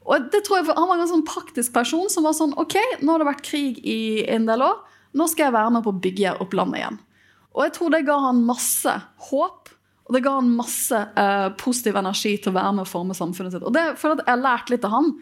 Og 0.10 0.32
det 0.34 0.42
tror 0.46 0.58
jeg 0.58 0.74
Han 0.74 0.90
var 0.90 0.98
en 0.98 1.12
sånn 1.12 1.28
praktisk 1.28 1.74
person 1.76 2.10
som 2.10 2.26
var 2.26 2.34
sånn 2.34 2.56
OK, 2.58 2.74
nå 3.06 3.14
har 3.14 3.22
det 3.22 3.30
vært 3.30 3.46
krig 3.46 3.78
i 3.86 4.26
en 4.34 4.48
del 4.50 4.66
år. 4.66 4.80
Nå 5.14 5.28
skal 5.30 5.48
jeg 5.48 5.58
være 5.58 5.76
med 5.76 5.86
på 5.86 5.94
å 5.94 6.02
bygge 6.04 6.34
opp 6.42 6.56
landet 6.58 6.82
igjen. 6.82 6.98
Og 7.52 7.66
jeg 7.66 7.74
tror 7.78 7.94
det 7.94 8.06
ga 8.08 8.18
han 8.26 8.46
masse 8.48 8.96
håp. 9.30 9.70
Og 10.10 10.16
det 10.16 10.24
ga 10.26 10.34
han 10.40 10.50
masse 10.58 10.98
uh, 10.98 11.52
positiv 11.60 12.00
energi 12.00 12.34
til 12.42 12.52
å 12.52 12.58
være 12.58 12.74
med 12.78 12.86
og 12.86 12.90
forme 12.90 13.16
samfunnet 13.18 13.56
sitt. 13.56 13.64
Og 13.68 13.76
det 13.76 13.94
føler 14.02 14.18
jeg 14.18 14.24
at 14.24 14.28
jeg 14.28 14.38
har 14.38 14.44
lært 14.48 14.74
litt 14.74 14.88
av 14.88 14.96
han. 14.96 15.14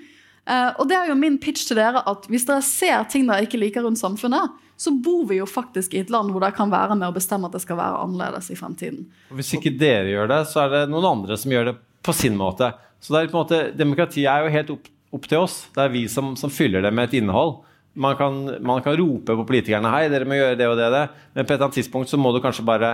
Uh, 0.49 0.71
og 0.81 0.87
det 0.89 0.97
er 0.97 1.11
jo 1.11 1.19
min 1.19 1.37
pitch 1.41 1.67
til 1.67 1.77
dere 1.77 2.01
at 2.09 2.25
hvis 2.31 2.47
dere 2.47 2.65
ser 2.65 3.03
ting 3.11 3.27
dere 3.29 3.45
ikke 3.45 3.59
liker 3.61 3.85
rundt 3.85 4.01
samfunnet, 4.01 4.55
så 4.79 4.93
bor 4.95 5.25
vi 5.27 5.41
jo 5.41 5.45
faktisk 5.49 5.93
i 5.93 6.01
et 6.01 6.11
land 6.13 6.31
hvor 6.31 6.41
dere 6.41 6.55
kan 6.55 6.71
være 6.71 6.95
med 6.95 7.09
og 7.09 7.17
bestemme 7.19 7.49
at 7.49 7.55
det 7.57 7.61
skal 7.65 7.77
være 7.77 7.99
annerledes 8.05 8.47
i 8.53 8.57
fremtiden. 8.57 9.03
Og 9.29 9.41
hvis 9.41 9.51
ikke 9.57 9.75
dere 9.77 10.07
gjør 10.07 10.31
det, 10.31 10.39
så 10.49 10.63
er 10.63 10.71
det 10.73 10.83
noen 10.93 11.09
andre 11.09 11.37
som 11.37 11.51
gjør 11.51 11.73
det 11.73 11.75
på 12.07 12.15
sin 12.15 12.39
måte. 12.39 12.71
Så 13.03 13.13
det 13.13 13.19
er 13.19 13.31
på 13.31 13.37
en 13.37 13.43
måte, 13.43 13.59
Demokratiet 13.75 14.29
er 14.31 14.45
jo 14.45 14.53
helt 14.53 14.71
opp, 14.77 14.87
opp 15.19 15.27
til 15.27 15.43
oss. 15.43 15.59
Det 15.75 15.83
er 15.83 15.91
vi 15.93 16.05
som, 16.11 16.31
som 16.39 16.53
fyller 16.53 16.85
det 16.85 16.93
med 16.95 17.09
et 17.09 17.19
innhold. 17.19 17.59
Man 17.99 18.15
kan, 18.15 18.39
man 18.63 18.81
kan 18.85 18.95
rope 18.95 19.35
på 19.35 19.45
politikerne 19.49 19.91
hei, 19.91 20.07
dere 20.11 20.27
må 20.29 20.37
gjøre 20.39 20.57
det 20.57 20.67
og 20.71 20.77
det 20.79 20.89
det, 20.93 21.05
men 21.35 21.43
på 21.43 21.51
et 21.51 21.55
eller 21.57 21.67
annet 21.67 21.79
tidspunkt 21.81 22.11
så 22.11 22.19
må 22.21 22.31
du 22.31 22.39
kanskje 22.43 22.63
bare 22.65 22.93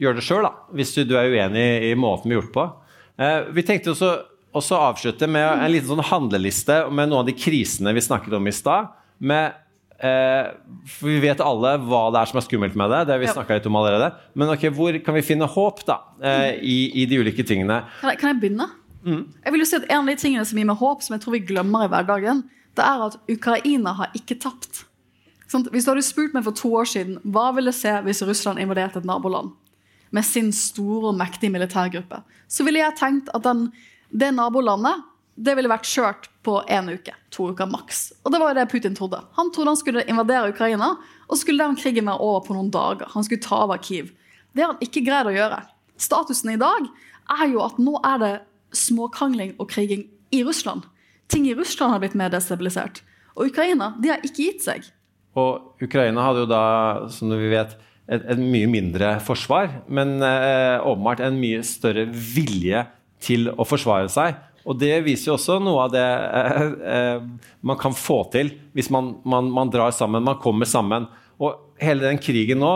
gjøre 0.00 0.18
det 0.20 0.24
sjøl, 0.26 0.48
hvis 0.76 0.94
du, 0.94 1.04
du 1.04 1.14
er 1.18 1.30
uenig 1.32 1.66
i 1.90 1.94
måten 1.98 2.30
vi 2.30 2.36
har 2.36 2.42
gjort 2.42 2.56
på. 2.56 2.66
Eh, 3.18 3.38
vi 3.56 3.64
tenkte 3.66 3.92
også, 3.94 4.10
også 4.56 4.80
avslutte 4.90 5.28
med 5.28 5.46
en 5.46 5.72
liten 5.72 5.88
sånn 5.92 6.04
handleliste 6.10 6.82
med 6.90 7.08
noen 7.10 7.22
av 7.24 7.30
de 7.30 7.36
krisene 7.36 7.94
vi 7.96 8.04
snakket 8.04 8.36
om 8.36 8.46
i 8.46 8.52
stad. 8.56 8.92
med 9.18 9.62
Eh, 9.96 10.50
for 10.84 11.08
Vi 11.08 11.20
vet 11.22 11.40
alle 11.40 11.70
hva 11.80 12.10
det 12.12 12.20
er 12.20 12.28
som 12.28 12.36
er 12.36 12.44
skummelt 12.44 12.74
med 12.76 12.90
det. 12.92 12.98
Det 13.06 13.12
har 13.14 13.18
vi 13.22 13.26
Ja. 13.26 13.56
litt 13.56 13.66
om 13.66 13.76
allerede. 13.76 14.12
Men 14.34 14.48
ok, 14.52 14.68
hvor 14.68 14.92
kan 15.02 15.14
vi 15.14 15.22
finne 15.22 15.48
håp 15.48 15.86
da, 15.86 16.00
eh, 16.20 16.58
i, 16.60 17.02
i 17.02 17.06
de 17.06 17.16
ulike 17.16 17.42
tingene? 17.46 17.82
Kan 18.02 18.10
jeg, 18.10 18.18
kan 18.18 18.34
jeg 18.34 18.40
begynne? 18.42 18.68
Jeg 19.06 19.52
vil 19.52 19.60
jo 19.60 19.64
si 19.64 19.76
at 19.76 19.86
En 19.88 20.00
av 20.00 20.06
de 20.06 20.16
tingene 20.16 20.44
som 20.44 20.58
gir 20.58 20.66
meg 20.66 20.76
håp, 20.76 21.00
som 21.02 21.14
jeg 21.14 21.22
tror 21.22 21.32
vi 21.32 21.40
glemmer 21.46 21.84
i 21.86 21.88
hverdagen, 21.88 22.42
det 22.74 22.84
er 22.84 23.06
at 23.06 23.16
Ukraina 23.30 23.94
har 23.94 24.10
ikke 24.14 24.38
tapt. 24.38 24.84
Sant? 25.48 25.70
Hvis 25.70 25.86
du 25.86 25.92
hadde 25.92 26.02
spurt 26.02 26.34
meg 26.34 26.44
for 26.44 26.52
to 26.52 26.68
år 26.74 26.84
siden 26.90 27.20
hva 27.24 27.54
ville 27.54 27.72
se 27.72 27.88
hvis 28.02 28.20
Russland 28.26 28.58
invaderte 28.58 28.98
et 28.98 29.06
naboland 29.06 29.52
med 30.14 30.26
sin 30.26 30.52
store 30.54 31.10
og 31.10 31.18
mektige 31.18 31.52
militærgruppe, 31.54 32.22
så 32.48 32.66
ville 32.66 32.82
jeg 32.82 32.98
tenkt 32.98 33.30
at 33.34 33.44
den, 33.46 33.68
det 34.10 34.32
nabolandet 34.36 35.04
det 35.36 35.52
ville 35.56 35.68
vært 35.68 35.88
kjørt 35.88 36.30
på 36.46 36.60
én 36.72 36.88
uke. 36.88 37.12
To 37.36 37.50
uker 37.52 37.68
maks. 37.68 38.08
Og 38.24 38.32
det 38.32 38.40
var 38.40 38.52
jo 38.52 38.56
det 38.56 38.70
Putin 38.72 38.94
trodde. 38.96 39.20
Han 39.36 39.50
trodde 39.52 39.74
han 39.74 39.80
skulle 39.80 40.04
invadere 40.08 40.52
Ukraina, 40.54 40.94
og 41.28 41.40
skulle 41.40 41.64
den 41.64 41.76
krigen 41.76 42.08
være 42.08 42.22
over 42.24 42.44
på 42.46 42.56
noen 42.56 42.70
dager. 42.72 43.10
Han 43.12 43.26
skulle 43.26 43.44
ta 43.44 43.60
over 43.66 43.80
Kiev. 43.82 44.12
Det 44.56 44.64
har 44.64 44.72
han 44.72 44.84
ikke 44.84 45.04
greid 45.04 45.28
å 45.28 45.34
gjøre. 45.36 45.60
Statusen 46.00 46.54
i 46.54 46.60
dag 46.60 46.88
er 47.36 47.50
jo 47.52 47.60
at 47.66 47.80
nå 47.82 47.98
er 48.06 48.22
det 48.22 48.34
småkrangling 48.76 49.54
og 49.60 49.68
kriging 49.72 50.06
i 50.32 50.42
Russland. 50.46 50.86
Ting 51.28 51.44
i 51.48 51.56
Russland 51.58 51.92
har 51.92 52.00
blitt 52.00 52.16
mer 52.16 52.32
destabilisert. 52.32 53.02
Og 53.36 53.50
Ukraina 53.50 53.92
de 54.00 54.14
har 54.14 54.24
ikke 54.24 54.48
gitt 54.48 54.64
seg. 54.64 54.86
Og 55.36 55.82
Ukraina 55.84 56.24
hadde 56.24 56.46
jo 56.46 56.48
da, 56.48 56.64
som 57.12 57.32
vi 57.34 57.50
vet, 57.52 57.76
et, 58.06 58.22
et 58.22 58.40
mye 58.40 58.68
mindre 58.70 59.16
forsvar, 59.24 59.70
men 59.88 60.18
eh, 60.22 60.78
åpenbart 60.86 61.22
en 61.26 61.38
mye 61.40 61.62
større 61.66 62.06
vilje 62.10 62.84
til 63.22 63.50
å 63.50 63.66
forsvare 63.66 64.10
seg. 64.12 64.36
Og 64.66 64.78
det 64.80 64.94
viser 65.06 65.30
jo 65.30 65.36
også 65.36 65.60
noe 65.62 65.86
av 65.86 65.94
det 65.94 66.02
eh, 66.02 66.62
eh, 66.92 67.24
man 67.66 67.78
kan 67.78 67.94
få 67.94 68.24
til 68.34 68.50
hvis 68.74 68.90
man, 68.94 69.14
man, 69.26 69.50
man 69.54 69.70
drar 69.72 69.94
sammen, 69.94 70.26
man 70.26 70.40
kommer 70.42 70.68
sammen. 70.68 71.06
Og 71.38 71.78
hele 71.82 72.06
den 72.08 72.20
krigen 72.22 72.62
nå 72.62 72.74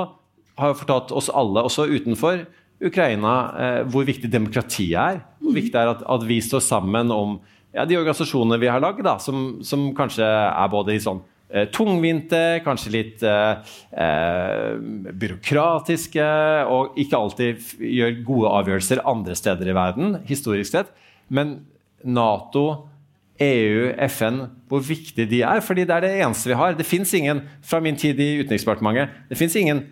har 0.61 0.73
jo 0.73 0.81
fortalt 0.83 1.15
oss 1.17 1.31
alle, 1.33 1.65
også 1.65 1.89
utenfor 1.91 2.45
Ukraina, 2.81 3.35
eh, 3.61 3.81
hvor 3.91 4.07
viktig 4.09 4.31
demokratiet 4.33 4.99
er. 4.99 5.23
Hvor 5.41 5.57
viktig 5.57 5.75
det 5.75 5.83
er 5.83 5.95
at, 5.97 6.05
at 6.07 6.27
vi 6.29 6.39
står 6.45 6.63
sammen 6.65 7.11
om 7.15 7.39
ja, 7.75 7.85
de 7.87 7.99
organisasjonene 7.99 8.59
vi 8.61 8.71
har 8.71 8.83
lagd, 8.83 9.07
som, 9.23 9.61
som 9.67 9.91
kanskje 9.97 10.27
er 10.27 10.71
både 10.73 10.95
i 10.95 11.03
sånn 11.03 11.23
tungvinte, 11.75 12.61
kanskje 12.65 12.93
litt 12.95 13.25
eh, 13.27 13.73
eh, 13.99 14.77
byråkratiske, 15.23 16.29
og 16.71 17.01
ikke 17.01 17.19
alltid 17.19 17.73
gjør 17.83 18.21
gode 18.27 18.55
avgjørelser 18.61 19.03
andre 19.11 19.37
steder 19.39 19.73
i 19.73 19.77
verden, 19.77 20.21
historisk 20.29 20.77
sett. 20.77 20.95
Men 21.29 21.61
Nato, 22.07 22.67
EU, 23.41 23.91
FN, 24.07 24.43
hvor 24.69 24.83
viktig 24.85 25.27
de 25.31 25.41
er. 25.43 25.63
fordi 25.65 25.87
det 25.89 25.97
er 25.97 26.05
det 26.05 26.13
eneste 26.21 26.53
vi 26.53 26.59
har. 26.61 26.77
Det 26.77 26.87
fins 26.87 27.13
ingen, 27.17 27.43
fra 27.65 27.81
min 27.81 27.97
tid 27.97 28.21
i 28.21 28.35
Utenriksdepartementet, 28.43 29.17
det 29.31 29.39
fins 29.41 29.57
ingen 29.57 29.87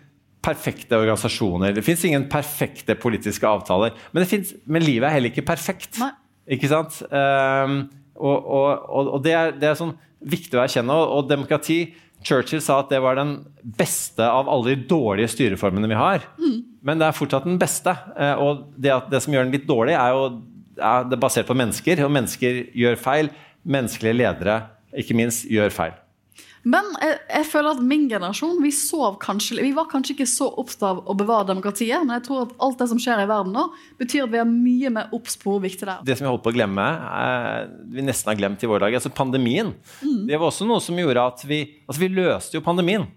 perfekte 0.45 0.95
organisasjoner. 0.95 1.73
Det 1.75 1.83
fins 1.83 2.05
ingen 2.05 2.29
perfekte 2.31 2.95
politiske 2.95 3.47
avtaler. 3.47 3.95
Men, 4.13 4.23
det 4.23 4.29
finnes, 4.31 4.53
men 4.65 4.85
livet 4.85 5.09
er 5.09 5.17
heller 5.17 5.33
ikke 5.33 5.47
perfekt. 5.49 5.99
Nei. 5.99 6.13
Ikke 6.55 6.69
sant? 6.71 7.01
Um, 7.11 7.81
og 8.19 8.37
og, 8.45 8.85
og, 8.89 9.11
og 9.15 9.23
det, 9.23 9.33
er, 9.35 9.51
det 9.55 9.69
er 9.69 9.77
sånn 9.79 9.93
viktig 10.19 10.57
å 10.57 10.63
erkjenne. 10.63 10.95
Og, 10.95 11.27
demokrati 11.29 11.79
Churchill 12.25 12.61
sa 12.63 12.81
at 12.81 12.89
det 12.91 12.99
var 13.03 13.15
den 13.15 13.37
beste 13.79 14.25
av 14.27 14.49
alle 14.51 14.73
de 14.73 14.87
dårlige 14.89 15.31
styreformene 15.31 15.87
vi 15.87 15.99
har. 15.99 16.25
Men 16.83 16.99
det 16.99 17.07
er 17.07 17.15
fortsatt 17.15 17.47
den 17.47 17.59
beste. 17.61 17.93
Eh, 18.19 18.35
og 18.35 18.67
det, 18.75 18.91
det 19.11 19.23
som 19.23 19.35
gjør 19.35 19.47
den 19.47 19.55
litt 19.55 19.69
dårlig, 19.69 19.95
er 19.95 20.15
jo 20.15 20.25
er 20.79 21.07
det 21.07 21.17
er 21.17 21.23
basert 21.23 21.47
på 21.47 21.57
mennesker. 21.57 22.03
Og 22.05 22.13
mennesker 22.15 22.61
gjør 22.77 22.99
feil. 22.99 23.31
Menneskelige 23.67 24.15
ledere, 24.15 24.61
ikke 24.95 25.17
minst, 25.17 25.47
gjør 25.51 25.73
feil. 25.75 25.97
Men 26.67 26.87
jeg, 26.99 27.19
jeg 27.29 27.47
føler 27.47 27.77
at 27.77 27.83
min 27.91 28.07
generasjon 28.11 28.57
vi 28.63 28.71
sov 28.75 29.15
kanskje, 29.23 29.59
vi 29.63 29.71
var 29.75 29.87
kanskje 29.91 30.15
ikke 30.17 30.27
så 30.27 30.49
opptatt 30.59 30.83
av 30.89 30.99
å 31.07 31.15
bevare 31.17 31.47
demokratiet, 31.47 32.03
men 32.03 32.17
jeg 32.17 32.25
tror 32.27 32.47
at 32.47 32.55
alt 32.65 32.81
det 32.81 32.89
som 32.91 32.99
skjer 32.99 33.23
i 33.23 33.27
verden 33.29 33.55
nå, 33.55 33.65
betyr 34.01 34.25
at 34.25 34.33
vi 34.33 34.41
er 34.41 34.49
mye 34.49 34.91
mer 34.97 35.13
obs 35.15 35.39
på 35.39 35.53
hvor 35.53 35.63
viktig 35.63 35.85
det 35.85 35.93
er. 35.93 36.03
det 36.07 36.17
som 36.19 36.27
vi 36.27 36.33
holdt 36.33 36.43
på 36.45 36.51
å 36.51 36.57
glemme, 36.57 36.87
er, 37.19 37.69
vi 37.93 38.03
nesten 38.05 38.33
har 38.33 38.39
glemt 38.41 38.65
i 38.65 38.71
vår 38.71 38.83
dag, 38.85 38.99
altså 38.99 39.13
pandemien. 39.15 39.71
Det 40.01 40.35
var 40.35 40.49
også 40.49 40.67
noe 40.67 40.83
som 40.83 40.99
gjorde 40.99 41.29
at 41.33 41.45
vi 41.47 41.59
Altså, 41.89 42.03
vi 42.03 42.09
løste 42.13 42.57
jo 42.57 42.61
pandemien. 42.61 43.07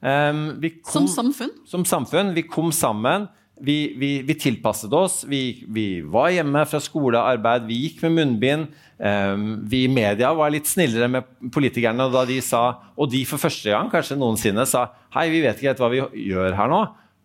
Um, 0.00 0.46
vi 0.60 0.70
Som 0.88 1.06
samfunn. 1.08 1.50
Som 1.68 1.84
samfunn. 1.88 2.32
Vi 2.36 2.44
kom 2.48 2.70
sammen. 2.72 3.26
Vi, 3.62 3.94
vi, 3.98 4.08
vi 4.26 4.34
tilpasset 4.34 4.92
oss. 4.98 5.20
Vi, 5.30 5.64
vi 5.70 6.00
var 6.02 6.32
hjemme 6.34 6.64
fra 6.66 6.80
skole 6.82 7.20
og 7.20 7.28
arbeid. 7.36 7.68
Vi 7.68 7.76
gikk 7.84 8.00
med 8.02 8.16
munnbind. 8.18 8.66
Um, 8.98 9.44
vi 9.70 9.84
i 9.86 9.90
media 9.90 10.32
var 10.34 10.50
litt 10.54 10.66
snillere 10.70 11.06
med 11.10 11.28
politikerne 11.54 12.08
da 12.12 12.24
de 12.26 12.40
sa, 12.42 12.64
og 12.98 13.10
de 13.12 13.24
for 13.26 13.42
første 13.42 13.70
gang 13.70 13.88
kanskje 13.90 14.16
noensinne 14.18 14.62
sa 14.70 14.84
hei, 15.16 15.28
vi 15.32 15.40
vet 15.42 15.58
ikke 15.58 15.72
helt 15.72 15.82
hva 15.82 15.88
vi 15.92 16.02
gjør 16.28 16.54
her 16.58 16.70
nå. 16.70 16.80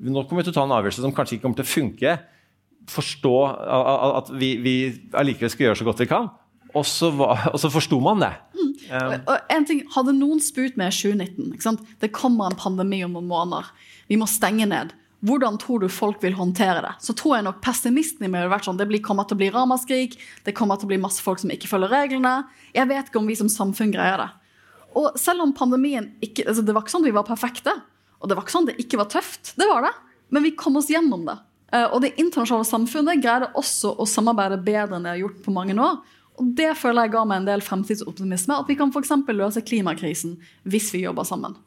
Nå 0.10 0.24
kommer 0.30 0.42
vi 0.44 0.48
til 0.50 0.54
å 0.56 0.58
ta 0.60 0.66
en 0.68 0.74
avgjørelse 0.78 1.04
som 1.06 1.14
kanskje 1.14 1.38
ikke 1.38 1.46
kommer 1.48 1.60
til 1.62 1.68
å 1.68 1.74
funke. 1.74 2.14
Forstå 2.90 3.34
at 4.20 4.32
vi, 4.42 4.54
vi 4.66 4.76
allikevel 5.18 5.52
skal 5.54 5.68
gjøre 5.70 5.80
så 5.82 5.88
godt 5.90 6.02
vi 6.06 6.10
kan. 6.10 6.30
Og 6.78 6.86
så, 6.86 7.10
var- 7.18 7.48
og 7.54 7.58
så 7.62 7.70
forsto 7.74 7.98
man 8.06 8.22
det. 8.22 8.32
Og 8.90 9.36
en 9.54 9.66
ting, 9.70 9.82
Hadde 9.96 10.14
noen 10.18 10.42
spurt 10.42 10.78
meg 10.78 10.94
i 10.94 10.96
2019 10.96 11.54
ikke 11.56 11.66
sant? 11.66 11.82
Det 12.02 12.12
kommer 12.16 12.50
en 12.50 12.58
pandemi 12.58 13.02
om 13.06 13.14
noen 13.18 13.30
måneder. 13.30 13.70
Vi 14.10 14.18
må 14.22 14.26
stenge 14.30 14.66
ned. 14.70 14.94
Hvordan 15.26 15.58
tror 15.60 15.82
du 15.84 15.90
folk 15.92 16.22
vil 16.24 16.38
håndtere 16.38 16.80
det? 16.86 16.94
Så 17.04 17.12
tror 17.18 17.36
jeg 17.36 17.44
nok 17.44 17.58
pessimisten 17.64 18.24
i 18.24 18.30
meg 18.32 18.46
hadde 18.46 18.54
vært 18.54 18.68
sånn 18.70 18.78
Det 18.80 18.88
blir, 18.88 19.02
kommer 19.04 19.28
til 19.28 19.36
å 19.36 19.42
bli 19.42 19.50
ramaskrik. 19.52 20.16
Det 20.46 20.54
kommer 20.56 20.80
til 20.80 20.88
å 20.88 20.92
bli 20.94 21.00
masse 21.02 21.24
folk 21.24 21.42
som 21.42 21.52
ikke 21.52 21.68
følger 21.68 21.92
reglene. 21.92 22.46
Jeg 22.76 22.88
vet 22.88 23.10
ikke 23.12 23.20
om 23.20 23.28
vi 23.28 23.36
som 23.36 23.52
samfunn 23.52 23.92
greier 23.92 24.22
det. 24.24 24.30
Og 24.96 25.20
selv 25.20 25.44
om 25.44 25.52
pandemien 25.54 26.14
ikke 26.24 26.48
altså 26.48 26.64
Det 26.66 26.74
var 26.74 26.86
ikke 26.86 26.96
sånn 26.96 27.04
at 27.04 27.12
vi 27.12 27.18
var 27.20 27.28
perfekte. 27.28 27.76
Og 28.20 28.30
det 28.32 28.38
var 28.38 28.46
ikke 28.48 28.56
sånn 28.56 28.70
at 28.70 28.74
det 28.74 28.86
ikke 28.86 29.02
var 29.02 29.12
tøft. 29.12 29.54
Det 29.60 29.68
var 29.68 29.84
det. 29.90 29.94
Men 30.32 30.46
vi 30.46 30.56
kom 30.56 30.80
oss 30.80 30.90
gjennom 30.92 31.28
det. 31.28 31.38
Eh, 31.74 31.86
Og 31.92 32.02
det 32.02 32.16
internasjonale 32.16 32.68
samfunnet 32.68 33.22
greide 33.24 33.52
også 33.60 33.92
å 34.00 34.08
samarbeide 34.08 34.62
bedre 34.64 34.98
enn 34.98 35.04
det 35.06 35.14
har 35.18 35.22
gjort 35.26 35.44
på 35.46 35.54
mange 35.54 35.76
år. 35.76 36.00
Og 36.40 36.56
det 36.56 36.72
føler 36.80 37.06
jeg 37.08 37.14
ga 37.18 37.26
meg 37.28 37.42
en 37.42 37.50
del 37.50 37.62
fremtidsoptimisme. 37.66 38.56
At 38.56 38.70
vi 38.72 38.78
kan 38.80 38.92
f.eks. 38.96 39.12
løse 39.28 39.62
klimakrisen 39.68 40.38
hvis 40.64 40.94
vi 40.96 41.04
jobber 41.04 41.28
sammen. 41.28 41.58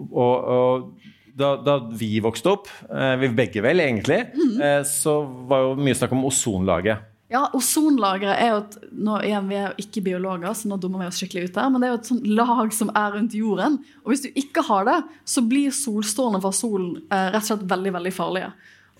Og, 0.00 0.36
og 0.48 0.92
da, 1.36 1.54
da 1.62 1.76
vi 1.96 2.18
vokste 2.24 2.52
opp, 2.52 2.70
eh, 2.88 3.14
vi 3.20 3.30
begge 3.36 3.62
vel 3.64 3.82
egentlig, 3.84 4.22
mm. 4.34 4.84
så 4.88 5.20
var 5.50 5.64
jo 5.64 5.78
mye 5.80 5.96
snakk 5.96 6.16
om 6.16 6.26
ozonlaget. 6.28 7.06
Ja, 7.30 7.44
Ozonlageret 7.54 8.40
er 8.42 8.48
jo 8.50 8.58
et 8.64 8.72
nå 8.90 9.20
igjen, 9.22 9.46
Vi 9.46 9.54
er 9.54 9.68
jo 9.68 9.84
ikke 9.84 10.02
biologer, 10.02 10.50
så 10.50 10.66
nå 10.66 10.80
dummer 10.82 11.04
vi 11.04 11.10
oss 11.12 11.20
skikkelig 11.20 11.50
ut 11.50 11.54
der, 11.54 11.68
men 11.70 11.78
det 11.78 11.86
er 11.86 11.92
jo 11.92 11.98
et 12.00 12.10
sånt 12.10 12.26
lag 12.26 12.72
som 12.74 12.90
er 12.90 13.14
rundt 13.14 13.36
jorden. 13.38 13.76
Og 14.02 14.10
hvis 14.10 14.24
du 14.24 14.30
ikke 14.34 14.64
har 14.66 14.88
det, 14.88 14.96
så 15.22 15.44
blir 15.46 15.70
solstrålene 15.70 16.42
fra 16.42 16.50
solen 16.50 16.96
eh, 17.06 17.28
rett 17.30 17.44
og 17.44 17.46
slett 17.52 17.68
veldig 17.70 17.92
veldig 18.00 18.12
farlige. 18.16 18.50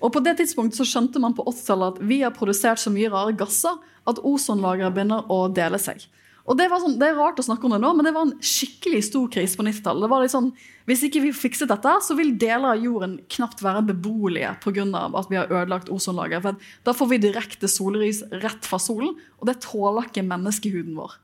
Og 0.01 0.15
på 0.15 0.23
det 0.23 0.37
tidspunktet 0.39 0.79
så 0.79 0.87
skjønte 0.87 1.21
man 1.21 1.35
på 1.35 1.43
80-tallet 1.43 1.97
at 1.97 2.07
vi 2.13 2.21
har 2.23 2.37
produsert 2.37 2.81
så 2.81 2.93
mye 2.95 3.11
rare 3.11 3.35
gasser 3.37 3.83
at 4.09 4.23
ozonlageret 4.23 4.95
begynner 4.95 5.27
å 5.27 5.43
dele 5.51 5.83
seg. 5.83 6.07
Og 6.49 6.57
det, 6.57 6.67
sånn, 6.73 6.97
det 7.01 7.11
er 7.11 7.19
rart 7.19 7.39
å 7.39 7.45
snakke 7.45 7.67
om 7.69 7.75
det 7.75 7.81
nå, 7.83 7.91
men 7.97 8.07
det 8.07 8.13
var 8.17 8.27
en 8.27 8.37
skikkelig 8.41 9.03
stor 9.11 9.29
krise 9.33 9.59
på 9.59 9.65
90-tallet. 9.67 10.05
Det 10.07 10.11
var 10.13 10.25
litt 10.25 10.35
sånn, 10.35 10.53
Hvis 10.89 11.05
ikke 11.07 11.21
vi 11.23 11.33
fikset 11.37 11.71
dette, 11.71 11.93
så 12.03 12.17
vil 12.19 12.33
deler 12.41 12.73
av 12.73 12.83
jorden 12.83 13.19
knapt 13.31 13.61
være 13.63 13.85
beboelige 13.93 14.57
pga. 14.65 14.87
at 15.07 15.31
vi 15.31 15.37
har 15.37 15.53
ødelagt 15.53 15.91
ozonlaget. 15.93 16.43
For 16.43 16.57
da 16.85 16.93
får 16.97 17.11
vi 17.13 17.19
direkte 17.19 17.69
solrys 17.69 18.23
rett 18.33 18.65
fra 18.67 18.79
solen, 18.79 19.15
og 19.39 19.47
det 19.47 19.61
tåler 19.61 20.09
ikke 20.09 20.27
menneskehuden 20.27 20.97
vår. 20.97 21.19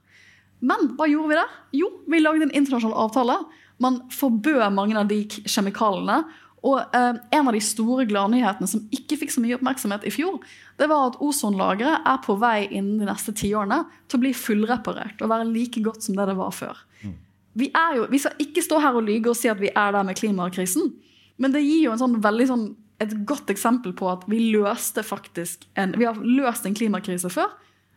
Men 0.61 0.95
hva 0.97 1.09
gjorde 1.09 1.33
vi 1.33 1.41
der? 1.41 1.55
Jo, 1.73 1.91
vi 2.07 2.21
lagde 2.21 2.49
en 2.49 2.55
internasjonal 2.55 2.97
avtale. 3.09 3.39
Man 3.83 4.03
forbød 4.13 4.73
mange 4.73 4.97
av 4.97 5.09
de 5.09 5.25
kjemikaliene. 5.27 6.25
Og 6.67 6.81
eh, 6.97 7.19
en 7.37 7.49
av 7.49 7.55
de 7.55 7.63
store 7.63 8.07
gladnyhetene 8.09 8.69
som 8.71 8.87
ikke 8.95 9.19
fikk 9.21 9.35
så 9.35 9.43
mye 9.43 9.59
oppmerksomhet 9.59 10.07
i 10.09 10.13
fjor, 10.15 10.41
det 10.77 10.89
var 10.91 11.11
at 11.11 11.21
ozonlageret 11.25 12.05
er 12.09 12.19
på 12.25 12.37
vei 12.41 12.67
innen 12.69 13.01
de 13.01 13.09
neste 13.09 13.33
tiårene 13.37 13.83
til 14.07 14.19
å 14.19 14.25
bli 14.27 14.33
fullreparert 14.37 15.23
og 15.25 15.31
være 15.33 15.49
like 15.49 15.81
godt 15.85 16.05
som 16.05 16.19
det 16.19 16.29
det 16.29 16.37
var 16.37 16.53
før. 16.53 16.83
Vi, 17.57 17.71
er 17.73 17.95
jo, 17.97 18.09
vi 18.13 18.21
skal 18.21 18.43
ikke 18.43 18.65
stå 18.65 18.81
her 18.85 18.99
og 18.99 19.07
lyge 19.07 19.33
og 19.33 19.39
si 19.39 19.49
at 19.49 19.61
vi 19.61 19.71
er 19.73 19.95
der 19.97 20.05
med 20.05 20.19
klimakrisen, 20.19 20.91
men 21.41 21.55
det 21.55 21.65
gir 21.65 21.87
jo 21.87 21.95
en 21.95 22.03
sånn 22.03 22.19
veldig 22.25 22.49
sånn, 22.51 22.67
et 23.01 23.15
godt 23.29 23.49
eksempel 23.53 23.95
på 23.97 24.11
at 24.13 24.27
vi 24.29 24.51
løste 24.53 25.05
faktisk 25.05 25.65
en, 25.81 25.95
vi 25.97 26.05
har 26.09 26.21
løst 26.21 26.69
en 26.69 26.77
klimakrise 26.77 27.31
før. 27.33 27.49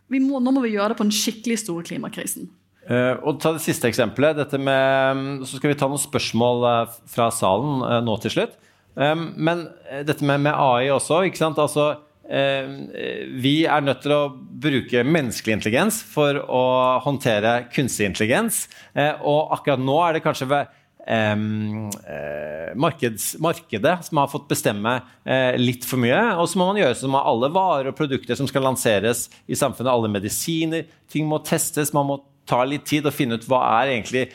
Vi 0.09 0.21
må, 0.23 0.39
nå 0.43 0.53
må 0.55 0.63
vi 0.63 0.73
gjøre 0.73 0.93
det 0.93 0.99
på 0.99 1.05
den 1.07 1.15
skikkelig 1.15 1.59
store 1.61 1.85
klimakrisen. 1.87 2.47
Uh, 2.89 3.19
og 3.21 3.37
ta 3.43 3.51
det 3.53 3.61
siste 3.61 3.85
eksempelet. 3.91 4.39
Dette 4.39 4.57
med, 4.57 5.43
så 5.45 5.59
skal 5.59 5.73
vi 5.73 5.77
ta 5.77 5.87
noen 5.91 6.01
spørsmål 6.01 6.63
eh, 6.65 6.95
fra 7.11 7.27
salen 7.35 7.83
uh, 7.83 7.99
nå 8.01 8.15
til 8.23 8.33
slutt. 8.33 8.55
Um, 8.95 9.29
men 9.37 9.67
dette 10.07 10.25
med, 10.25 10.41
med 10.47 10.55
AI 10.55 10.89
også. 10.95 11.21
ikke 11.27 11.39
sant? 11.39 11.59
Altså, 11.61 11.91
vi 12.29 13.53
er 13.65 13.81
nødt 13.81 14.03
til 14.03 14.13
å 14.13 14.23
bruke 14.61 15.05
menneskelig 15.07 15.55
intelligens 15.57 16.01
for 16.05 16.37
å 16.45 16.63
håndtere 17.05 17.63
kunstig 17.73 18.09
intelligens. 18.09 18.67
Eh, 18.93 19.15
og 19.25 19.55
akkurat 19.55 19.81
nå 19.81 19.97
er 20.05 20.17
det 20.17 20.23
kanskje 20.25 20.49
ved 20.49 20.75
em, 21.09 21.89
eh, 22.05 22.75
markeds, 22.75 23.31
markedet 23.41 23.95
som 24.05 24.21
har 24.21 24.31
fått 24.31 24.49
bestemme 24.51 24.99
eh, 25.25 25.55
litt 25.57 25.87
for 25.87 26.01
mye. 26.01 26.19
Og 26.37 26.49
så 26.49 26.59
må 26.59 26.69
man 26.69 26.81
gjøre 26.81 26.97
som 26.99 27.13
med 27.15 27.25
alle 27.31 27.51
varer 27.55 27.91
og 27.91 27.97
produkter 27.97 28.37
som 28.37 28.49
skal 28.49 28.67
lanseres 28.67 29.27
i 29.47 29.57
samfunnet. 29.57 29.91
Alle 29.93 30.11
medisiner. 30.11 30.85
Ting 31.09 31.29
må 31.29 31.41
testes. 31.45 31.95
Man 31.95 32.09
må 32.11 32.21
ta 32.49 32.63
litt 32.65 32.87
tid 32.89 33.07
og 33.07 33.15
finne 33.15 33.39
ut 33.39 33.47
hva 33.49 33.63
er 33.79 33.95
egentlig 33.95 34.29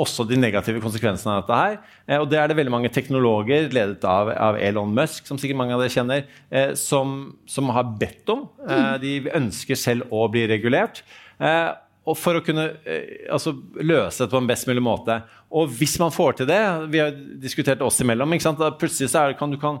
også 0.00 0.26
de 0.26 0.38
negative 0.40 0.82
konsekvensene 0.82 1.36
av 1.36 1.44
dette 1.44 1.60
her. 1.60 1.76
Eh, 2.08 2.18
og 2.18 2.26
det 2.30 2.40
er 2.40 2.50
det 2.50 2.58
veldig 2.58 2.74
mange 2.74 2.90
teknologer, 2.94 3.68
ledet 3.74 4.04
av, 4.08 4.32
av 4.32 4.58
Elon 4.58 4.94
Musk, 4.96 5.28
som 5.28 5.38
sikkert 5.40 5.60
mange 5.60 5.76
av 5.76 5.84
dere 5.84 5.94
kjenner, 5.94 6.26
eh, 6.50 6.74
som, 6.78 7.34
som 7.50 7.70
har 7.74 7.94
bedt 8.00 8.34
om. 8.34 8.46
Eh, 8.66 8.92
de 9.02 9.14
ønsker 9.40 9.78
selv 9.78 10.10
å 10.14 10.26
bli 10.32 10.46
regulert. 10.50 11.04
Eh, 11.38 11.70
og 12.04 12.18
for 12.20 12.36
å 12.36 12.44
kunne 12.44 12.66
eh, 12.84 13.24
altså, 13.32 13.54
løse 13.80 14.24
det 14.24 14.32
på 14.34 14.40
en 14.40 14.50
best 14.50 14.68
mulig 14.68 14.84
måte. 14.84 15.22
Og 15.54 15.70
hvis 15.78 15.96
man 16.02 16.12
får 16.12 16.40
til 16.40 16.48
det 16.50 16.60
Vi 16.92 17.00
har 17.00 17.14
diskutert 17.40 17.82
oss 17.84 18.00
imellom. 18.02 18.34
plutselig 18.78 19.10
så 19.10 19.22
er 19.22 19.32
det, 19.32 19.38
kan 19.38 19.50
du 19.50 19.58
kan 19.60 19.80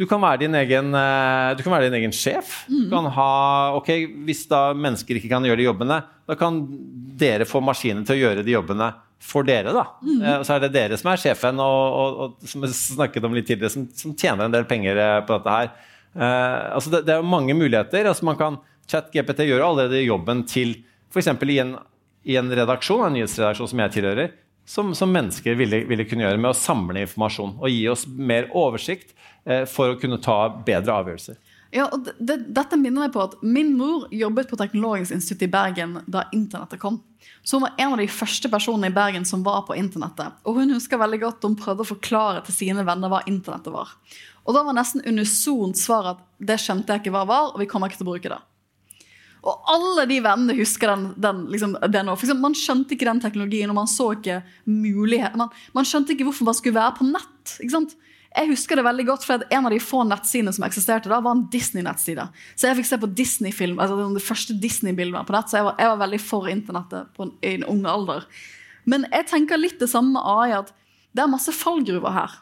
du 0.00 0.06
kan 0.08 0.22
være 0.24 0.40
din 0.46 0.54
egen, 0.56 0.94
eh, 0.96 1.50
du 1.58 1.60
kan 1.66 1.74
være 1.74 1.90
din 1.90 1.98
egen 2.00 2.14
sjef. 2.16 2.62
Du 2.70 2.88
kan 2.88 3.04
ha, 3.12 3.28
ok, 3.76 3.90
Hvis 4.24 4.46
da 4.48 4.70
mennesker 4.72 5.18
ikke 5.20 5.28
kan 5.28 5.44
gjøre 5.44 5.60
de 5.60 5.66
jobbene, 5.68 6.00
da 6.30 6.36
kan 6.40 6.62
dere 7.20 7.44
få 7.44 7.60
maskinen 7.60 8.06
til 8.08 8.16
å 8.16 8.22
gjøre 8.22 8.44
de 8.46 8.54
jobbene 8.56 8.88
for 9.20 9.44
dere. 9.44 9.74
da. 9.76 9.82
Mm. 10.00 10.22
og 10.38 10.46
så 10.48 10.54
er 10.56 10.60
det 10.64 10.72
dere 10.72 10.96
som 10.96 11.10
er 11.12 11.20
sjefen, 11.20 11.60
og, 11.60 11.98
og, 12.00 12.20
og 12.40 12.48
som 12.48 12.62
vi 12.64 12.70
snakket 12.72 13.26
om 13.28 13.34
litt 13.36 13.44
tidligere, 13.50 13.74
som, 13.76 13.84
som 13.92 14.14
tjener 14.16 14.46
en 14.48 14.54
del 14.56 14.64
penger 14.64 14.96
eh, 14.96 15.20
på 15.28 15.36
dette 15.36 15.58
her. 15.58 15.70
Uh, 16.10 16.74
altså 16.74 16.90
det, 16.90 17.04
det 17.06 17.12
er 17.14 17.22
mange 17.22 17.54
muligheter. 17.54 18.08
altså 18.08 18.24
man 18.26 18.38
kan, 18.40 18.56
ChatGPT 18.90 19.44
gjør 19.46 19.62
allerede 19.68 20.00
jobben 20.02 20.40
til 20.48 20.72
f.eks. 21.12 21.28
I, 21.44 21.58
en- 21.62 21.76
i 22.26 22.34
en 22.40 22.48
redaksjon, 22.50 23.04
en 23.06 23.14
nyhetsredaksjon 23.14 23.68
som 23.70 23.78
jeg 23.84 23.92
tilhører, 23.98 24.32
som, 24.66 24.90
som 24.94 25.12
mennesker 25.12 25.54
ville, 25.58 25.84
ville 25.86 26.04
kunne 26.08 26.24
gjøre 26.24 26.40
med 26.40 26.50
å 26.50 26.56
samle 26.58 27.04
informasjon 27.04 27.52
og 27.60 27.68
gi 27.70 27.84
oss 27.92 28.06
mer 28.10 28.48
oversikt 28.56 29.12
eh, 29.12 29.19
for 29.70 29.92
å 29.92 29.98
kunne 30.00 30.18
ta 30.22 30.42
bedre 30.66 30.94
avgjørelser. 31.00 31.38
Ja, 31.70 31.86
og 31.86 32.02
det, 32.04 32.16
det, 32.18 32.36
Dette 32.50 32.78
minner 32.78 33.06
meg 33.06 33.12
på 33.14 33.22
at 33.22 33.36
min 33.46 33.76
mor 33.78 34.08
jobbet 34.14 34.50
på 34.50 34.58
Teknologisk 34.58 35.14
institutt 35.14 35.46
i 35.46 35.50
Bergen 35.52 36.00
da 36.10 36.24
internettet 36.34 36.82
kom. 36.82 36.98
Så 37.46 37.56
hun 37.56 37.68
var 37.68 37.78
en 37.78 37.94
av 37.94 38.00
de 38.02 38.08
første 38.10 38.50
personene 38.50 38.90
i 38.90 38.94
Bergen 38.94 39.24
som 39.28 39.44
var 39.46 39.62
på 39.68 39.76
internettet. 39.78 40.34
Og 40.44 40.58
hun 40.58 40.74
husker 40.74 41.00
veldig 41.00 41.22
godt 41.22 41.46
hun 41.46 41.56
prøvde 41.58 41.86
å 41.86 41.92
forklare 41.92 42.42
til 42.46 42.56
sine 42.56 42.84
venner 42.86 43.12
hva 43.12 43.22
internettet 43.30 43.72
var. 43.74 43.94
Og 44.44 44.56
da 44.56 44.64
var 44.66 44.74
nesten 44.76 45.04
unisont 45.06 45.78
svar 45.78 46.14
at 46.16 46.22
det 46.42 46.58
skjønte 46.58 46.90
jeg 46.90 47.04
ikke 47.04 47.14
hva 47.14 47.26
var, 47.28 47.52
og 47.52 47.62
vi 47.62 47.68
kommer 47.70 47.90
ikke 47.90 48.00
til 48.00 48.08
å 48.08 48.12
bruke 48.12 48.32
det. 48.32 48.40
Og 49.40 49.70
alle 49.72 50.04
de 50.10 50.18
vennene 50.20 50.56
husker 50.58 50.90
den, 50.90 51.04
den, 51.16 51.46
liksom, 51.52 51.78
den 51.88 52.10
eksempel, 52.12 52.42
Man 52.42 52.56
skjønte 52.58 52.96
ikke 52.96 53.08
den 53.08 53.22
teknologien, 53.22 53.70
og 53.72 53.78
man 53.78 53.88
så 53.88 54.10
ikke 54.16 54.42
mulighet. 54.68 55.38
Man, 55.38 55.52
man 55.76 55.86
skjønte 55.88 56.12
ikke 56.12 56.26
hvorfor 56.28 56.50
man 56.50 56.58
skulle 56.58 56.76
være 56.76 56.98
på 56.98 57.08
nett. 57.08 57.54
ikke 57.56 57.76
sant? 57.78 57.94
Jeg 58.30 58.46
husker 58.52 58.78
det 58.78 58.84
veldig 58.86 59.04
godt, 59.08 59.24
for 59.26 59.42
En 59.50 59.66
av 59.66 59.72
de 59.74 59.80
få 59.82 60.04
nettsidene 60.06 60.52
som 60.54 60.64
eksisterte 60.66 61.10
da, 61.10 61.18
var 61.24 61.34
en 61.34 61.48
Disney-nettside. 61.50 62.28
Så 62.54 62.68
jeg 62.68 62.78
fikk 62.78 62.90
se 62.90 62.98
på 63.02 63.10
Disney-film, 63.18 63.80
altså 63.82 63.98
de 64.14 64.22
første 64.22 64.54
Disney-bildene 64.62 65.24
på 65.26 65.34
nett, 65.34 65.50
så 65.50 65.58
jeg 65.58 65.66
var, 65.66 65.74
jeg 65.82 65.90
var 65.90 66.02
veldig 66.04 66.20
for 66.22 66.50
internettet 66.50 67.10
på 67.16 67.26
en, 67.26 67.32
i 67.42 67.56
en 67.58 67.66
ung 67.72 67.82
alder. 67.90 68.28
Men 68.86 69.08
jeg 69.10 69.26
tenker 69.32 69.58
litt 69.60 69.82
det 69.82 69.90
samme 69.90 70.14
med 70.14 70.22
AI, 70.22 70.54
at 70.60 70.70
det 71.10 71.24
er 71.24 71.32
masse 71.32 71.52
fallgruver 71.54 72.14
her. 72.14 72.38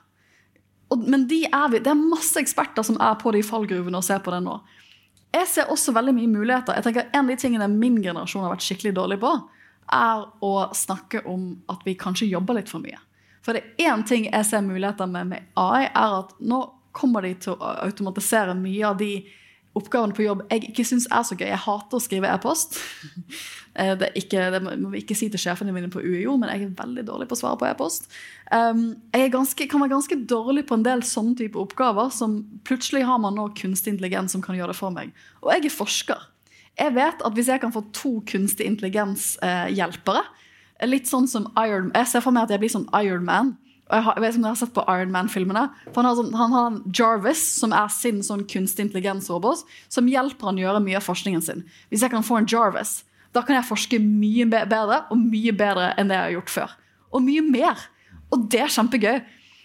Og, 0.92 1.08
men 1.08 1.26
de 1.28 1.42
er 1.48 1.72
det 1.78 1.88
er 1.88 1.98
masse 1.98 2.36
eksperter 2.40 2.84
som 2.84 3.00
er 3.00 3.16
på 3.20 3.32
de 3.32 3.42
fallgruvene 3.44 4.00
og 4.00 4.04
ser 4.04 4.20
på 4.24 4.32
det 4.34 4.42
nå. 4.44 4.58
Jeg 5.34 5.48
ser 5.50 5.72
også 5.72 5.92
veldig 5.96 6.14
mye 6.16 6.30
muligheter. 6.32 6.76
Jeg 6.76 6.86
tenker 6.86 7.10
En 7.12 7.26
av 7.26 7.32
de 7.32 7.40
tingene 7.40 7.68
min 7.68 7.98
generasjon 8.00 8.44
har 8.46 8.54
vært 8.54 8.64
skikkelig 8.64 8.94
dårlig 8.96 9.20
på, 9.24 9.34
er 9.92 10.24
å 10.44 10.54
snakke 10.76 11.24
om 11.28 11.50
at 11.72 11.84
vi 11.84 11.96
kanskje 11.96 12.28
jobber 12.28 12.58
litt 12.58 12.68
for 12.72 12.84
mye. 12.84 13.00
For 13.44 13.54
det 13.56 13.64
er 13.64 13.92
én 13.92 14.04
ting 14.06 14.28
jeg 14.28 14.46
ser 14.46 14.64
muligheter 14.66 15.06
med 15.10 15.32
med 15.34 15.50
AI, 15.56 15.86
er 15.88 16.20
at 16.22 16.34
nå 16.40 16.62
kommer 16.92 17.22
de 17.22 17.34
til 17.38 17.54
å 17.54 17.74
automatisere 17.84 18.56
mye 18.58 18.86
av 18.88 18.98
de 18.98 19.12
oppgavene 19.78 20.16
på 20.16 20.24
jobb 20.24 20.44
jeg 20.48 20.70
ikke 20.70 20.84
syns 20.86 21.06
er 21.12 21.24
så 21.26 21.36
gøy. 21.38 21.46
Jeg 21.50 21.62
hater 21.64 21.98
å 21.98 22.02
skrive 22.02 22.34
e-post. 22.34 22.78
Eh, 23.78 23.92
Det, 23.94 24.08
det 24.26 24.58
må 24.64 24.88
vi 24.90 25.04
ikke 25.04 25.14
si 25.14 25.28
til 25.30 25.38
sjefene 25.38 25.70
mine 25.70 25.86
på 25.92 26.00
UiO, 26.02 26.32
men 26.34 26.50
jeg 26.50 26.64
er 26.64 26.70
veldig 26.80 27.04
dårlig 27.06 27.28
på 27.30 27.36
å 27.36 27.38
svare 27.38 27.58
på 27.60 27.66
e-post. 27.68 28.08
Um, 28.50 28.96
jeg 29.14 29.30
ganske, 29.30 29.68
kan 29.70 29.84
være 29.84 29.92
ganske 29.92 30.18
dårlig 30.26 30.64
på 30.66 30.74
en 30.74 30.82
del 30.82 31.04
sånne 31.06 31.36
type 31.38 31.60
oppgaver 31.62 32.10
som 32.10 32.40
plutselig 32.66 33.04
har 33.06 33.20
man 33.22 33.38
nå 33.38 33.44
kunstig 33.60 33.94
intelligens 33.94 34.34
som 34.34 34.42
kan 34.42 34.58
gjøre 34.58 34.72
det 34.74 34.80
for 34.80 34.90
meg. 34.96 35.12
Og 35.44 35.52
jeg 35.52 35.68
er 35.68 35.76
forsker. 35.76 36.26
Jeg 36.74 36.96
vet 36.96 37.22
at 37.22 37.38
hvis 37.38 37.52
jeg 37.52 37.62
kan 37.62 37.76
få 37.76 37.84
to 37.94 38.16
kunstig 38.26 38.66
intelligens-hjelpere 38.66 40.26
Litt 40.86 41.08
sånn 41.10 41.26
som 41.26 41.48
Iron 41.58 41.88
Jeg 41.90 42.06
ser 42.06 42.22
for 42.22 42.34
meg 42.34 42.46
at 42.46 42.54
jeg 42.54 42.62
blir 42.62 42.70
sånn 42.70 42.86
Iron 43.00 43.24
Man. 43.26 43.56
Og 43.88 43.96
jeg, 43.96 44.04
har, 44.04 44.16
jeg 44.18 44.22
vet 44.22 44.34
ikke 44.34 44.38
om 44.38 44.44
dere 44.44 44.52
har 44.52 44.60
sett 44.60 44.74
på 44.76 44.84
Iron 44.92 45.12
Man-filmene. 45.14 45.64
For 45.88 46.02
Han 46.02 46.08
har, 46.08 46.16
sånn, 46.18 46.34
han 46.36 46.54
har 46.54 46.78
Jarvis, 46.92 47.40
som 47.62 47.72
er 47.72 47.88
sin 47.92 48.20
sånn 48.24 48.44
kunstig 48.50 48.84
intelligens-robot, 48.84 49.64
som 49.88 50.10
hjelper 50.12 50.50
han 50.50 50.60
å 50.60 50.64
gjøre 50.66 50.82
mye 50.84 50.98
av 51.00 51.06
forskningen 51.08 51.44
sin. 51.44 51.64
Hvis 51.88 52.04
jeg 52.04 52.12
kan 52.12 52.26
få 52.26 52.42
en 52.42 52.48
Jarvis, 52.52 53.00
da 53.32 53.42
kan 53.44 53.56
jeg 53.56 53.68
forske 53.68 54.00
mye 54.02 54.44
bedre, 54.48 55.02
og 55.08 55.20
mye 55.20 55.56
bedre 55.56 55.94
enn 55.96 56.12
det 56.12 56.18
jeg 56.18 56.26
har 56.26 56.36
gjort 56.36 56.52
før. 56.52 56.76
Og 57.16 57.24
mye 57.24 57.44
mer. 57.48 57.88
Og 58.28 58.44
det 58.52 58.62
er 58.66 58.76
kjempegøy. 58.76 59.20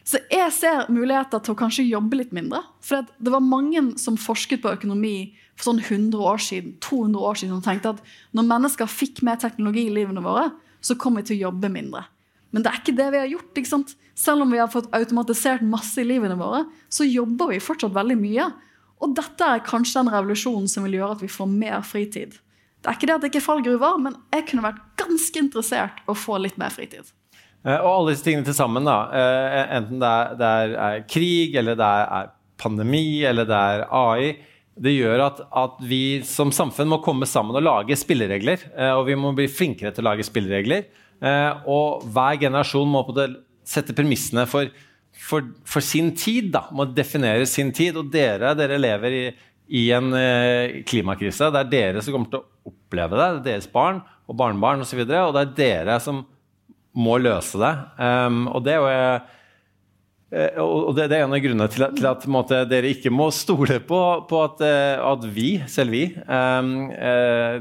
Så 0.07 0.19
jeg 0.31 0.51
ser 0.55 0.89
muligheter 0.91 1.43
til 1.43 1.55
å 1.55 1.59
kanskje 1.59 1.87
jobbe 1.87 2.19
litt 2.19 2.33
mindre. 2.35 2.59
For 2.83 3.03
det 3.03 3.31
var 3.31 3.43
mange 3.43 3.85
som 3.99 4.19
forsket 4.19 4.63
på 4.63 4.71
økonomi 4.75 5.33
for 5.55 5.69
sånn 5.69 5.83
100 5.83 6.19
år 6.31 6.41
siden, 6.43 6.75
200 6.83 7.27
år 7.27 7.39
siden, 7.39 7.59
som 7.59 7.65
tenkte 7.67 7.93
at 7.95 8.15
når 8.35 8.49
mennesker 8.49 8.89
fikk 8.91 9.21
mer 9.27 9.39
teknologi 9.39 9.85
i 9.87 9.95
livene 9.95 10.23
våre, 10.23 10.49
så 10.83 10.97
kommer 10.99 11.23
vi 11.23 11.31
til 11.31 11.39
å 11.39 11.49
jobbe 11.49 11.71
mindre. 11.71 12.03
Men 12.53 12.65
det 12.65 12.69
er 12.69 12.81
ikke 12.83 12.97
det 12.97 13.09
vi 13.15 13.21
har 13.23 13.31
gjort. 13.31 13.49
ikke 13.57 13.71
sant? 13.71 13.95
Selv 14.19 14.45
om 14.45 14.51
vi 14.53 14.59
har 14.61 14.69
fått 14.69 14.91
automatisert 14.93 15.63
masse 15.65 15.97
i 16.01 16.05
livene 16.05 16.37
våre, 16.37 16.65
så 16.91 17.07
jobber 17.07 17.49
vi 17.53 17.63
fortsatt 17.63 17.95
veldig 17.95 18.17
mye. 18.19 18.45
Og 19.01 19.15
dette 19.17 19.47
er 19.47 19.63
kanskje 19.65 20.03
den 20.03 20.13
revolusjonen 20.13 20.69
som 20.69 20.85
vil 20.85 20.99
gjøre 20.99 21.17
at 21.17 21.23
vi 21.23 21.31
får 21.33 21.49
mer 21.49 21.81
fritid. 21.87 22.37
Det 22.83 22.91
er 22.91 22.99
ikke 22.99 23.09
det 23.09 23.15
at 23.15 23.23
det 23.23 23.31
ikke 23.31 23.41
er 23.41 23.47
fallgruver, 23.47 23.99
men 24.03 24.15
jeg 24.35 24.45
kunne 24.51 24.65
vært 24.65 24.81
ganske 24.99 25.39
interessert 25.39 26.01
å 26.05 26.15
få 26.19 26.37
litt 26.43 26.59
mer 26.61 26.71
fritid. 26.73 27.09
Eh, 27.63 27.79
Og 27.79 27.89
alle 27.89 28.13
disse 28.13 28.27
tingene 28.27 28.45
til 28.45 28.55
sammen, 28.57 28.85
da, 28.85 28.97
eh, 29.15 29.75
enten 29.79 30.01
det 30.03 30.09
er, 30.11 30.33
det 30.39 30.49
er, 30.85 31.05
krig, 31.07 31.55
eller 31.55 31.79
det 31.79 31.89
er 31.89 32.33
pandemi, 32.59 33.23
eller 33.25 33.47
det 33.49 33.55
er 33.55 33.85
AI, 33.89 34.33
det 34.79 34.95
gjør 34.95 35.21
at, 35.27 35.41
at 35.53 35.81
vi 35.85 36.21
som 36.25 36.49
samfunn 36.55 36.89
må 36.89 36.97
komme 37.05 37.27
sammen 37.29 37.55
og 37.59 37.65
lage 37.65 37.97
spilleregler. 37.99 38.63
eh, 38.73 38.93
Og 38.97 39.05
vi 39.11 39.15
må 39.19 39.33
bli 39.37 39.45
flinkere 39.47 39.91
til 39.93 40.01
å 40.03 40.09
lage 40.11 40.25
spilleregler. 40.25 40.87
Eh, 41.21 41.51
Og 41.69 42.01
hver 42.09 42.39
generasjon 42.41 42.89
må 42.89 43.03
sette 43.63 43.93
premissene 43.93 44.47
for, 44.49 44.71
for, 45.13 45.45
for 45.63 45.85
sin 45.85 46.11
tid. 46.17 46.51
da, 46.55 46.65
Må 46.71 46.87
definere 46.89 47.45
sin 47.45 47.71
tid. 47.71 47.97
Og 48.01 48.09
dere, 48.11 48.55
dere 48.57 48.81
lever 48.81 49.11
i, 49.19 49.23
i 49.69 49.85
en 49.93 50.09
eh, 50.17 50.81
klimakrise. 50.89 51.51
Det 51.53 51.61
er 51.61 51.71
dere 51.71 52.01
som 52.01 52.17
kommer 52.17 52.33
til 52.33 52.41
å 52.41 52.73
oppleve 52.73 53.13
det. 53.19 53.29
Det 53.29 53.39
er 53.39 53.47
deres 53.53 53.69
barn 53.71 54.01
og 54.27 54.37
barnebarn 54.39 54.81
osv. 54.81 55.03
Og, 55.05 55.13
og 55.29 55.35
det 55.37 55.45
er 55.45 55.55
dere 55.85 55.99
som 56.01 56.25
må 56.93 57.15
løse 57.21 57.57
det. 57.61 57.73
Um, 57.97 58.43
og 58.53 58.65
det 58.65 58.75
er 58.75 58.81
jo 58.81 58.89
og 60.33 60.95
det, 60.97 61.09
det 61.11 61.19
er 61.19 61.27
en 61.27 61.35
av 61.35 61.41
grunnene 61.43 61.67
til 61.69 61.85
at, 61.85 61.93
til 61.97 62.07
at 62.09 62.25
måte, 62.31 62.63
dere 62.69 62.89
ikke 62.95 63.11
må 63.13 63.27
stole 63.35 63.77
på, 63.85 63.99
på 64.29 64.39
at, 64.41 64.63
eh, 64.65 64.95
at 64.97 65.27
vi, 65.35 65.49
selv 65.69 65.93
vi, 65.93 66.07
um, 66.25 66.89
eh, 66.89 67.59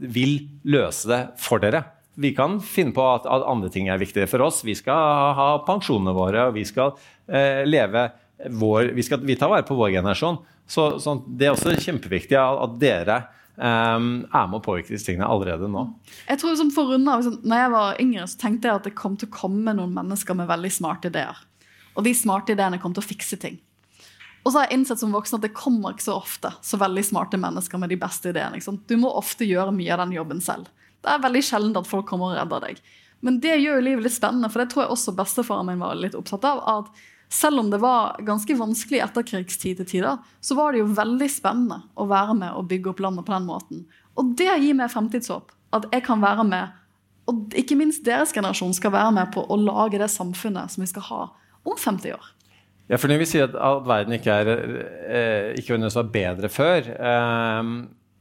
vil 0.00 0.36
løse 0.68 1.08
det 1.08 1.20
for 1.40 1.62
dere. 1.62 1.82
Vi 2.20 2.34
kan 2.36 2.58
finne 2.60 2.92
på 2.92 3.04
at, 3.06 3.24
at 3.24 3.46
andre 3.48 3.70
ting 3.72 3.88
er 3.88 4.00
viktige 4.00 4.28
for 4.28 4.44
oss. 4.44 4.60
Vi 4.66 4.76
skal 4.76 5.34
ha 5.38 5.50
pensjonene 5.64 6.12
våre, 6.16 6.50
og 6.50 6.58
vi 6.58 6.66
skal 6.68 6.92
eh, 7.30 7.64
leve 7.68 8.10
vår 8.40 8.94
Vi 8.96 9.04
skal 9.04 9.20
vi 9.20 9.36
tar 9.36 9.50
vare 9.52 9.66
på 9.68 9.76
vår 9.76 9.92
generasjon. 9.98 10.38
Så, 10.70 10.94
så 11.02 11.18
det 11.26 11.48
er 11.48 11.52
også 11.52 11.74
kjempeviktig 11.76 12.36
at, 12.40 12.76
dere 12.80 13.18
um, 13.56 14.22
er 14.24 14.46
med 14.48 14.60
å 14.60 14.64
påvirke 14.64 14.94
disse 14.94 15.08
tingene 15.08 15.28
allerede 15.28 15.68
nå. 15.68 15.82
Jeg 16.28 16.40
tror 16.40 16.56
som 16.60 16.70
for 16.72 16.92
runde 16.94 17.16
sånn, 17.26 17.40
når 17.44 17.64
jeg 17.64 17.72
var 17.74 18.00
yngre, 18.04 18.26
så 18.30 18.40
tenkte 18.40 18.70
jeg 18.70 18.80
at 18.80 18.88
det 18.88 18.96
kom 18.96 19.16
til 19.20 19.28
å 19.28 19.34
komme 19.34 19.74
noen 19.76 19.92
mennesker 19.96 20.38
med 20.38 20.48
veldig 20.50 20.72
smarte 20.76 21.12
ideer. 21.12 21.40
Og 22.00 22.06
de 22.06 22.14
smarte 22.16 22.54
ideene 22.56 22.80
kom 22.80 22.94
til 22.96 23.04
å 23.04 23.10
fikse 23.10 23.36
ting. 23.36 23.58
Og 24.40 24.48
så 24.48 24.56
har 24.56 24.70
jeg 24.70 24.78
innsett 24.78 25.02
som 25.02 25.12
voksen 25.12 25.36
at 25.36 25.44
det 25.44 25.52
kommer 25.52 25.92
ikke 25.92 26.06
så 26.06 26.16
ofte 26.16 26.54
så 26.64 26.78
veldig 26.80 27.02
smarte 27.04 27.36
mennesker 27.40 27.80
med 27.82 27.92
de 27.92 27.98
beste 28.00 28.32
ideene. 28.32 28.56
Du 28.88 28.96
må 28.96 29.12
ofte 29.12 29.44
gjøre 29.44 29.74
mye 29.76 29.92
av 29.92 30.00
den 30.06 30.16
jobben 30.16 30.40
selv. 30.40 30.70
Det 31.04 31.12
er 31.12 31.20
veldig 31.20 31.42
sjelden 31.44 31.76
at 31.76 31.88
folk 31.88 32.08
kommer 32.08 32.32
og 32.32 32.38
redder 32.38 32.64
deg. 32.64 32.80
Men 33.20 33.36
det 33.44 33.58
gjør 33.60 33.76
jo 33.76 33.84
livet 33.84 34.06
litt 34.06 34.16
spennende, 34.16 34.48
for 34.48 34.62
det 34.62 34.70
tror 34.72 34.86
jeg 34.86 34.94
også 34.94 35.16
bestefaren 35.18 35.68
min 35.68 35.82
var 35.82 35.98
litt 36.00 36.16
opptatt 36.16 36.46
av. 36.48 36.62
at 36.64 37.08
selv 37.30 37.60
om 37.60 37.68
det 37.70 37.78
var 37.78 38.16
ganske 38.26 38.56
vanskelig 38.58 38.98
i 38.98 39.02
etterkrigstid 39.04 39.76
til 39.78 39.86
tider, 39.86 40.16
så 40.40 40.56
var 40.58 40.72
det 40.72 40.80
jo 40.80 40.88
veldig 40.96 41.28
spennende 41.30 41.82
å 41.94 42.08
være 42.10 42.34
med 42.40 42.56
og 42.56 42.66
bygge 42.72 42.90
opp 42.90 43.02
landet 43.04 43.28
på 43.28 43.36
den 43.36 43.46
måten. 43.46 43.84
Og 44.16 44.32
det 44.40 44.48
gir 44.48 44.74
meg 44.74 44.90
fremtidshåp. 44.90 45.52
At 45.76 45.86
jeg 45.92 46.02
kan 46.08 46.24
være 46.24 46.48
med, 46.48 46.72
og 47.30 47.54
ikke 47.54 47.76
minst 47.78 48.02
deres 48.08 48.32
generasjon 48.34 48.72
skal 48.74 48.96
være 48.96 49.12
med 49.20 49.30
på 49.36 49.44
å 49.44 49.60
lage 49.60 50.00
det 50.00 50.10
samfunnet 50.10 50.72
som 50.72 50.82
vi 50.82 50.90
skal 50.90 51.06
ha 51.06 51.20
om 51.66 51.76
50 51.76 52.14
år. 52.16 52.28
Ja, 52.90 52.98
for 52.98 53.06
når 53.06 53.20
vi 53.22 53.28
sier 53.30 53.46
at, 53.46 53.54
at 53.54 53.84
verden 53.86 54.16
ikke 54.16 54.34
er 54.34 54.48
eh, 54.50 55.52
ikke 55.60 55.76
var 55.78 56.08
bedre 56.10 56.48
før, 56.50 56.88
eh, 56.90 57.68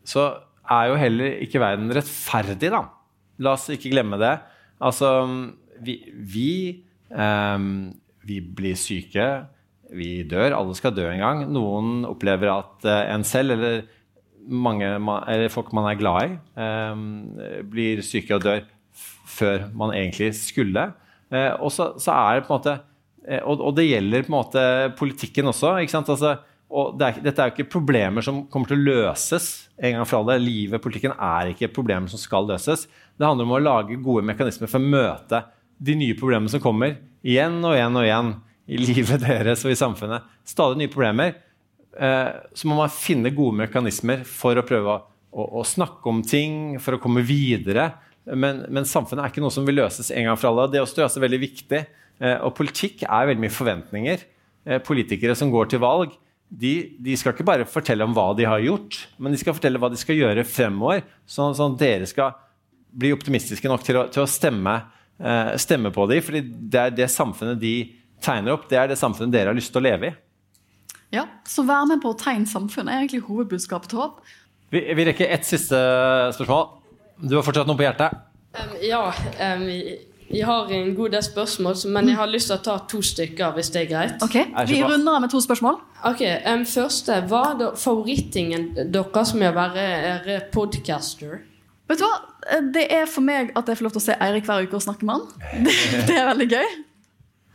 så 0.05 0.25
er 0.69 0.91
jo 0.91 0.99
heller 1.01 1.39
ikke 1.41 1.61
verden 1.61 1.89
rettferdig, 1.95 2.69
da. 2.69 2.83
La 3.41 3.55
oss 3.55 3.65
ikke 3.73 3.89
glemme 3.89 4.19
det. 4.21 4.35
Altså, 4.85 5.09
vi, 5.81 5.95
vi, 6.13 6.51
eh, 7.09 7.63
vi 8.29 8.37
blir 8.45 8.77
syke, 8.77 9.29
vi 9.89 10.11
dør, 10.29 10.53
alle 10.53 10.75
skal 10.77 10.93
dø 10.93 11.07
en 11.09 11.23
gang. 11.23 11.41
Noen 11.49 12.05
opplever 12.05 12.51
at 12.53 12.85
eh, 12.85 13.07
en 13.15 13.25
selv, 13.25 13.57
eller 13.57 13.87
mange 14.49 14.85
eller 14.85 15.49
folk 15.53 15.73
man 15.77 15.89
er 15.89 15.97
glad 15.99 16.25
i, 16.25 17.63
blir 17.69 17.99
syke 18.01 18.37
og 18.37 18.45
dør 18.45 18.63
før 19.29 19.67
man 19.77 19.91
egentlig 19.93 20.31
skulle. 20.39 20.87
Og 21.61 21.69
så, 21.69 21.91
så 22.01 22.15
er 22.15 22.39
det 22.39 22.47
på 22.47 22.55
en 22.55 22.57
måte 22.57 22.73
og, 23.43 23.59
og 23.59 23.73
det 23.77 23.89
gjelder 23.89 24.23
på 24.25 24.31
en 24.31 24.37
måte 24.37 24.61
politikken 24.99 25.51
også. 25.51 25.75
Altså, 25.79 26.37
og 26.69 26.97
det 26.99 27.07
er, 27.07 27.21
dette 27.25 27.41
er 27.41 27.49
jo 27.49 27.55
ikke 27.57 27.71
problemer 27.73 28.25
som 28.25 28.43
kommer 28.51 28.69
til 28.69 28.79
å 28.79 28.87
løses 28.87 29.47
en 29.81 29.97
gang 29.97 30.07
for 30.07 30.21
alle. 30.21 30.37
Livet, 30.43 30.81
politikken, 30.83 31.15
er 31.15 31.53
ikke 31.53 31.71
problemer 31.73 32.11
som 32.11 32.21
skal 32.21 32.47
løses. 32.49 32.85
Det 33.17 33.25
handler 33.25 33.47
om 33.47 33.55
å 33.57 33.63
lage 33.63 33.99
gode 34.03 34.25
mekanismer 34.29 34.69
for 34.69 34.81
å 34.81 34.91
møte 34.95 35.43
de 35.79 35.95
nye 35.97 36.17
problemene 36.19 36.51
som 36.51 36.61
kommer 36.63 36.97
igjen 37.25 37.57
og 37.63 37.75
igjen 37.75 37.97
og 37.99 38.05
igjen 38.05 38.33
i 38.69 38.79
livet 38.81 39.23
deres 39.27 39.65
og 39.65 39.73
i 39.73 39.79
samfunnet. 39.79 40.27
Stadig 40.47 40.79
nye 40.79 40.91
problemer. 40.93 41.39
Eh, 41.97 42.29
så 42.53 42.69
må 42.69 42.77
man 42.77 42.93
finne 42.93 43.33
gode 43.33 43.63
mekanismer 43.63 44.21
for 44.27 44.59
å 44.59 44.65
prøve 44.67 44.93
å, 44.93 44.99
å, 45.33 45.47
å 45.61 45.65
snakke 45.65 46.05
om 46.11 46.21
ting, 46.21 46.77
for 46.83 46.95
å 46.95 47.01
komme 47.01 47.25
videre. 47.25 47.91
Men, 48.29 48.67
men 48.69 48.85
samfunnet 48.85 49.25
er 49.25 49.33
ikke 49.33 49.41
noe 49.41 49.53
som 49.53 49.65
vil 49.65 49.79
løses 49.81 50.13
en 50.13 50.29
gang 50.29 50.37
for 50.37 50.51
alle. 50.51 50.69
Det 50.69 50.83
også 50.83 51.01
er 51.01 51.09
også 51.09 51.23
veldig 51.23 51.41
viktig. 51.47 51.81
Eh, 52.19 52.37
og 52.43 52.55
politikk 52.57 53.05
er 53.07 53.29
veldig 53.29 53.43
mye 53.45 53.55
forventninger. 53.55 54.25
Eh, 54.67 54.81
politikere 54.83 55.35
som 55.39 55.51
går 55.53 55.71
til 55.71 55.81
valg, 55.83 56.13
de, 56.49 56.73
de 56.97 57.15
skal 57.17 57.35
ikke 57.35 57.45
bare 57.45 57.67
fortelle 57.69 58.03
om 58.05 58.13
hva 58.17 58.31
de 58.37 58.47
har 58.49 58.61
gjort, 58.63 58.97
men 59.21 59.33
de 59.33 59.39
skal 59.39 59.53
fortelle 59.55 59.79
hva 59.81 59.91
de 59.93 59.99
skal 60.01 60.17
gjøre 60.17 60.45
fremover, 60.49 61.03
sånn, 61.29 61.53
sånn 61.57 61.75
at 61.75 61.83
dere 61.83 62.07
skal 62.09 62.33
bli 62.89 63.11
optimistiske 63.13 63.69
nok 63.69 63.85
til 63.85 63.99
å, 64.01 64.07
til 64.09 64.23
å 64.23 64.29
stemme, 64.29 64.73
eh, 65.21 65.53
stemme 65.61 65.93
på 65.93 66.07
dem. 66.09 66.23
fordi 66.25 66.41
det 66.41 66.81
er 66.81 66.95
det 66.97 67.09
samfunnet 67.13 67.61
de 67.61 67.75
tegner 68.23 68.57
opp, 68.57 68.67
det 68.69 68.81
er 68.81 68.89
det 68.89 68.97
samfunnet 68.99 69.35
dere 69.35 69.53
har 69.53 69.57
lyst 69.57 69.71
til 69.71 69.83
å 69.83 69.85
leve 69.85 70.09
i. 70.09 70.15
Ja, 71.13 71.25
Så 71.45 71.63
vær 71.65 71.87
med 71.89 72.01
på 72.03 72.11
å 72.13 72.17
tegne 72.17 72.45
samfunnet 72.45 72.93
er 72.93 73.03
egentlig 73.03 73.25
hovedbudskapet 73.25 73.89
til 73.89 74.01
Håp. 74.01 74.19
Vi, 74.69 74.81
vi 74.93 75.05
rekker 75.07 75.31
ett 75.33 75.45
siste 75.45 75.77
spørsmål. 76.35 76.67
Du 77.25 77.33
har 77.35 77.45
fortsatt 77.45 77.69
noe 77.69 77.77
på 77.77 77.85
hjertet? 77.87 78.13
Um, 78.53 78.75
ja, 78.85 79.01
um, 79.55 79.65
jeg 80.29 80.45
har 80.45 80.71
en 80.73 80.95
god 80.95 81.13
del 81.15 81.23
spørsmål, 81.25 81.75
men 81.93 82.09
jeg 82.11 82.17
har 82.19 82.29
lyst 82.29 82.51
til 82.51 82.57
å 82.57 82.63
ta 82.63 82.75
to 82.89 83.01
stykker, 83.05 83.53
hvis 83.55 83.71
det 83.73 83.81
er 83.81 83.87
greit. 83.89 84.25
Ok, 84.25 84.35
Vi 84.69 84.81
runder 84.83 85.15
av 85.17 85.23
med 85.25 85.33
to 85.33 85.41
spørsmål. 85.41 85.79
Ok, 86.05 86.21
um, 86.45 86.65
Første, 86.69 87.21
hva 87.31 87.43
er 87.55 87.77
favorittingen 87.79 88.69
deres 88.93 89.33
med 89.33 89.49
å 89.49 89.55
være 89.57 89.85
er 90.11 90.43
podcaster? 90.53 91.41
Vet 91.89 92.01
du 92.01 92.05
hva? 92.05 92.19
Det 92.73 92.85
er 92.93 93.09
for 93.09 93.25
meg 93.25 93.49
at 93.57 93.67
jeg 93.67 93.79
får 93.79 93.87
lov 93.87 93.95
til 93.95 94.01
å 94.01 94.05
se 94.05 94.19
Eirik 94.21 94.45
hver 94.47 94.67
uke 94.67 94.77
og 94.77 94.85
snakke 94.85 95.07
med 95.09 95.17
han. 95.17 95.49
Det, 95.65 95.73
det 96.07 96.19
er 96.19 96.29
veldig 96.29 96.47
gøy. 96.53 96.77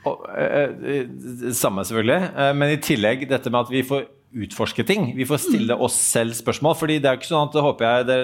Og, 0.04 0.26
eh, 0.36 0.74
eh, 0.94 1.52
samme, 1.56 1.84
selvfølgelig. 1.86 2.30
Eh, 2.36 2.52
men 2.58 2.74
i 2.74 2.80
tillegg 2.82 3.24
dette 3.30 3.52
med 3.52 3.64
at 3.64 3.72
vi 3.72 3.84
får 3.86 4.04
utforske 4.44 4.84
ting. 4.86 5.12
Vi 5.16 5.26
får 5.28 5.44
stille 5.46 5.76
oss 5.78 5.94
selv 5.94 6.34
spørsmål. 6.36 6.74
fordi 6.76 6.98
det 6.98 7.08
er 7.08 7.20
ikke 7.20 7.30
sånn 7.30 7.48
at, 7.48 7.60
håper 7.66 7.86
jeg, 7.86 8.06
det, 8.10 8.18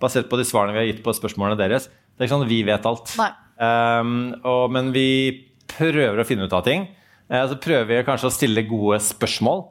basert 0.00 0.30
på 0.30 0.38
de 0.38 0.46
svarene 0.46 0.76
vi 0.76 0.82
har 0.84 0.88
gitt 0.92 1.02
på 1.04 1.14
spørsmålene 1.16 1.58
deres, 1.58 1.90
det 1.90 2.22
er 2.22 2.28
ikke 2.28 2.36
sånn 2.36 2.46
at 2.46 2.52
vi 2.52 2.62
vet 2.64 2.86
alt. 2.86 3.12
Nei. 3.18 3.32
Um, 3.56 4.34
og, 4.44 4.68
men 4.74 4.92
vi 4.92 5.08
prøver 5.70 6.20
å 6.20 6.26
finne 6.28 6.46
ut 6.46 6.56
av 6.56 6.64
ting. 6.66 6.86
Uh, 7.30 7.44
så 7.48 7.58
prøver 7.60 7.88
vi 7.90 8.04
kanskje 8.06 8.30
å 8.30 8.34
stille 8.34 8.66
gode 8.68 9.00
spørsmål 9.04 9.64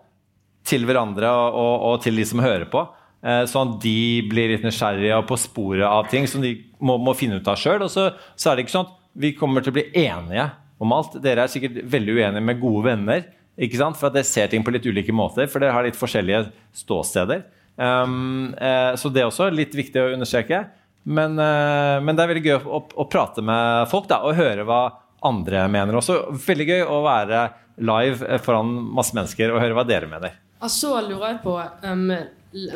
til 0.66 0.88
hverandre 0.90 1.30
og, 1.30 1.60
og, 1.62 1.76
og 1.92 2.06
til 2.06 2.18
de 2.18 2.26
som 2.28 2.42
hører 2.44 2.68
på. 2.72 2.84
Uh, 3.26 3.44
Sånn 3.50 3.76
at 3.76 3.80
de 3.86 4.26
blir 4.30 4.54
litt 4.54 4.66
nysgjerrige 4.66 5.22
og 5.22 5.30
på 5.30 5.40
sporet 5.42 5.86
av 5.88 6.10
ting 6.12 6.28
som 6.30 6.44
de 6.46 6.58
må, 6.82 6.98
må 7.02 7.16
finne 7.18 7.40
ut 7.40 7.50
av 7.52 7.60
sjøl. 7.62 7.86
Og 7.86 7.94
så, 7.94 8.10
så 8.38 8.52
er 8.52 8.58
det 8.58 8.66
ikke 8.66 8.78
sånn 8.78 8.90
at 8.90 9.02
vi 9.26 9.36
kommer 9.38 9.64
til 9.64 9.72
å 9.74 9.78
bli 9.78 9.88
enige 10.06 10.50
om 10.82 10.94
alt. 10.96 11.20
Dere 11.24 11.46
er 11.46 11.52
sikkert 11.52 11.80
veldig 11.92 12.18
uenige 12.18 12.46
med 12.46 12.62
gode 12.62 12.88
venner. 12.90 13.28
Ikke 13.56 13.80
sant? 13.80 13.98
For 14.00 14.10
at 14.10 14.18
dere 14.18 14.28
ser 14.28 14.50
ting 14.52 14.66
på 14.66 14.74
litt 14.76 14.88
ulike 14.88 15.14
måter, 15.16 15.48
for 15.48 15.64
dere 15.64 15.76
har 15.78 15.86
litt 15.88 16.00
forskjellige 16.00 16.50
ståsteder. 16.76 17.46
Um, 17.76 18.56
uh, 18.60 18.96
så 19.00 19.12
det 19.12 19.24
er 19.24 19.30
også 19.30 19.48
litt 19.54 19.76
viktig 19.76 20.02
å 20.02 20.12
understreke. 20.16 20.66
Men, 21.06 21.40
eh, 21.40 21.98
men 22.02 22.18
det 22.18 22.24
er 22.24 22.32
veldig 22.32 22.46
gøy 22.46 22.56
å, 22.58 22.80
å, 22.80 22.80
å 23.04 23.08
prate 23.10 23.44
med 23.46 23.90
folk 23.92 24.10
da, 24.10 24.24
og 24.26 24.38
høre 24.38 24.66
hva 24.66 24.82
andre 25.26 25.68
mener 25.72 26.00
også. 26.00 26.18
Veldig 26.46 26.68
gøy 26.72 26.82
å 26.90 27.02
være 27.06 27.46
live 27.78 28.26
eh, 28.26 28.42
foran 28.42 28.74
masse 28.96 29.16
mennesker 29.18 29.54
og 29.54 29.62
høre 29.62 29.78
hva 29.78 29.86
dere 29.88 30.10
mener. 30.10 30.40
Og 30.64 30.72
så 30.72 30.96
lurer 31.06 31.36
jeg 31.36 31.42
på 31.44 31.56
um, 31.60 32.12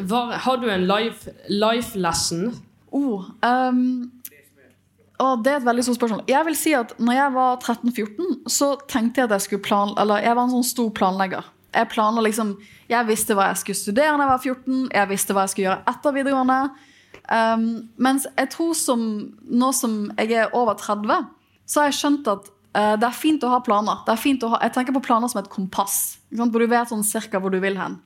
var, 0.09 0.33
Har 0.45 0.59
du 0.61 0.67
en 0.69 0.85
life, 0.85 1.31
life 1.49 1.97
lesson? 1.97 2.51
Oh, 2.93 3.25
um, 3.45 4.11
og 5.19 5.41
det 5.43 5.51
er 5.51 5.59
et 5.59 5.67
veldig 5.67 5.83
stort 5.83 5.99
spørsmål. 5.99 6.21
Jeg 6.29 6.47
vil 6.47 6.55
si 6.55 6.73
at 6.77 6.93
når 7.01 7.17
jeg 7.17 7.31
var 7.35 7.57
13-14, 7.59 8.35
så 8.47 8.69
tenkte 8.87 9.19
jeg 9.19 9.29
at 9.29 9.33
jeg 9.35 9.47
skulle 9.47 9.65
plan... 9.65 9.91
Eller 9.99 10.23
jeg 10.23 10.37
var 10.37 10.45
en 10.45 10.53
sånn 10.53 10.69
stor 10.69 10.93
planlegger. 10.95 11.49
Jeg 11.75 11.89
planla 11.91 12.23
liksom 12.25 12.55
Jeg 12.89 13.05
visste 13.05 13.35
hva 13.37 13.51
jeg 13.51 13.59
skulle 13.61 13.77
studere 13.77 14.15
da 14.17 14.23
jeg 14.23 14.31
var 14.31 14.39
14, 14.41 14.77
jeg 14.95 15.09
visste 15.11 15.35
hva 15.35 15.43
jeg 15.43 15.51
skulle 15.51 15.67
gjøre 15.67 15.91
etter 15.91 16.15
videregående. 16.15 16.61
Um, 17.29 17.65
mens 18.01 18.25
jeg 18.31 18.49
tror 18.55 18.71
som 18.77 19.01
nå 19.45 19.69
som 19.77 20.07
jeg 20.17 20.33
er 20.33 20.55
over 20.57 20.77
30, 20.79 21.27
så 21.69 21.81
har 21.81 21.91
jeg 21.91 21.99
skjønt 21.99 22.29
at 22.31 22.47
uh, 22.49 22.95
det 22.97 23.05
er 23.05 23.17
fint 23.17 23.43
å 23.45 23.51
ha 23.53 23.59
planer. 23.65 24.01
Det 24.07 24.15
er 24.15 24.21
fint 24.21 24.45
å 24.45 24.53
ha, 24.55 24.61
jeg 24.65 24.73
tenker 24.77 24.95
på 24.97 25.03
planer 25.05 25.29
som 25.29 25.41
et 25.43 25.51
kompass, 25.53 25.99
hvor 26.33 26.57
du 26.57 26.69
vet 26.69 26.89
sånn 26.89 27.05
cirka 27.05 27.41
hvor 27.41 27.53
du 27.53 27.59
vil 27.61 27.77
hen. 27.77 27.99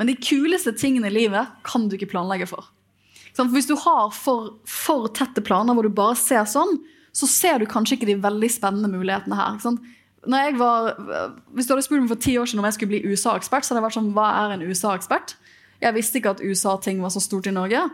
Men 0.00 0.08
de 0.10 0.16
kuleste 0.18 0.72
tingene 0.78 1.10
i 1.10 1.14
livet 1.14 1.52
kan 1.66 1.86
du 1.88 1.98
ikke 1.98 2.10
planlegge 2.14 2.48
for. 2.50 2.72
Sånn, 3.34 3.48
for 3.48 3.56
hvis 3.58 3.68
du 3.68 3.76
har 3.78 4.10
for, 4.14 4.54
for 4.68 5.10
tette 5.14 5.42
planer 5.44 5.76
hvor 5.76 5.86
du 5.86 5.94
bare 5.94 6.16
ser 6.18 6.46
sånn, 6.50 6.78
så 7.14 7.28
ser 7.30 7.60
du 7.60 7.68
kanskje 7.70 7.98
ikke 7.98 8.08
de 8.10 8.18
veldig 8.22 8.50
spennende 8.50 8.90
mulighetene 8.90 9.38
her. 9.38 9.60
Når 10.24 10.46
jeg 10.46 10.56
var, 10.58 10.90
hvis 11.54 11.68
du 11.68 11.74
hadde 11.74 11.84
spurt 11.86 12.02
meg 12.02 12.10
for 12.10 12.22
ti 12.24 12.34
år 12.40 12.48
siden 12.48 12.62
om 12.62 12.66
jeg 12.66 12.78
skulle 12.78 12.94
bli 12.94 13.12
USA-ekspert, 13.12 13.66
så 13.66 13.74
hadde 13.74 13.82
jeg 13.82 13.86
vært 13.86 13.98
sånn, 13.98 14.12
hva 14.16 14.28
er 14.40 14.54
en 14.54 14.64
USA-ekspert? 14.66 15.36
Jeg 15.84 15.94
visste 15.94 16.18
ikke 16.18 16.34
at 16.34 16.42
USA-ting 16.42 17.02
var 17.04 17.12
så 17.14 17.22
stort 17.22 17.46
i 17.50 17.54
Norge. 17.54 17.84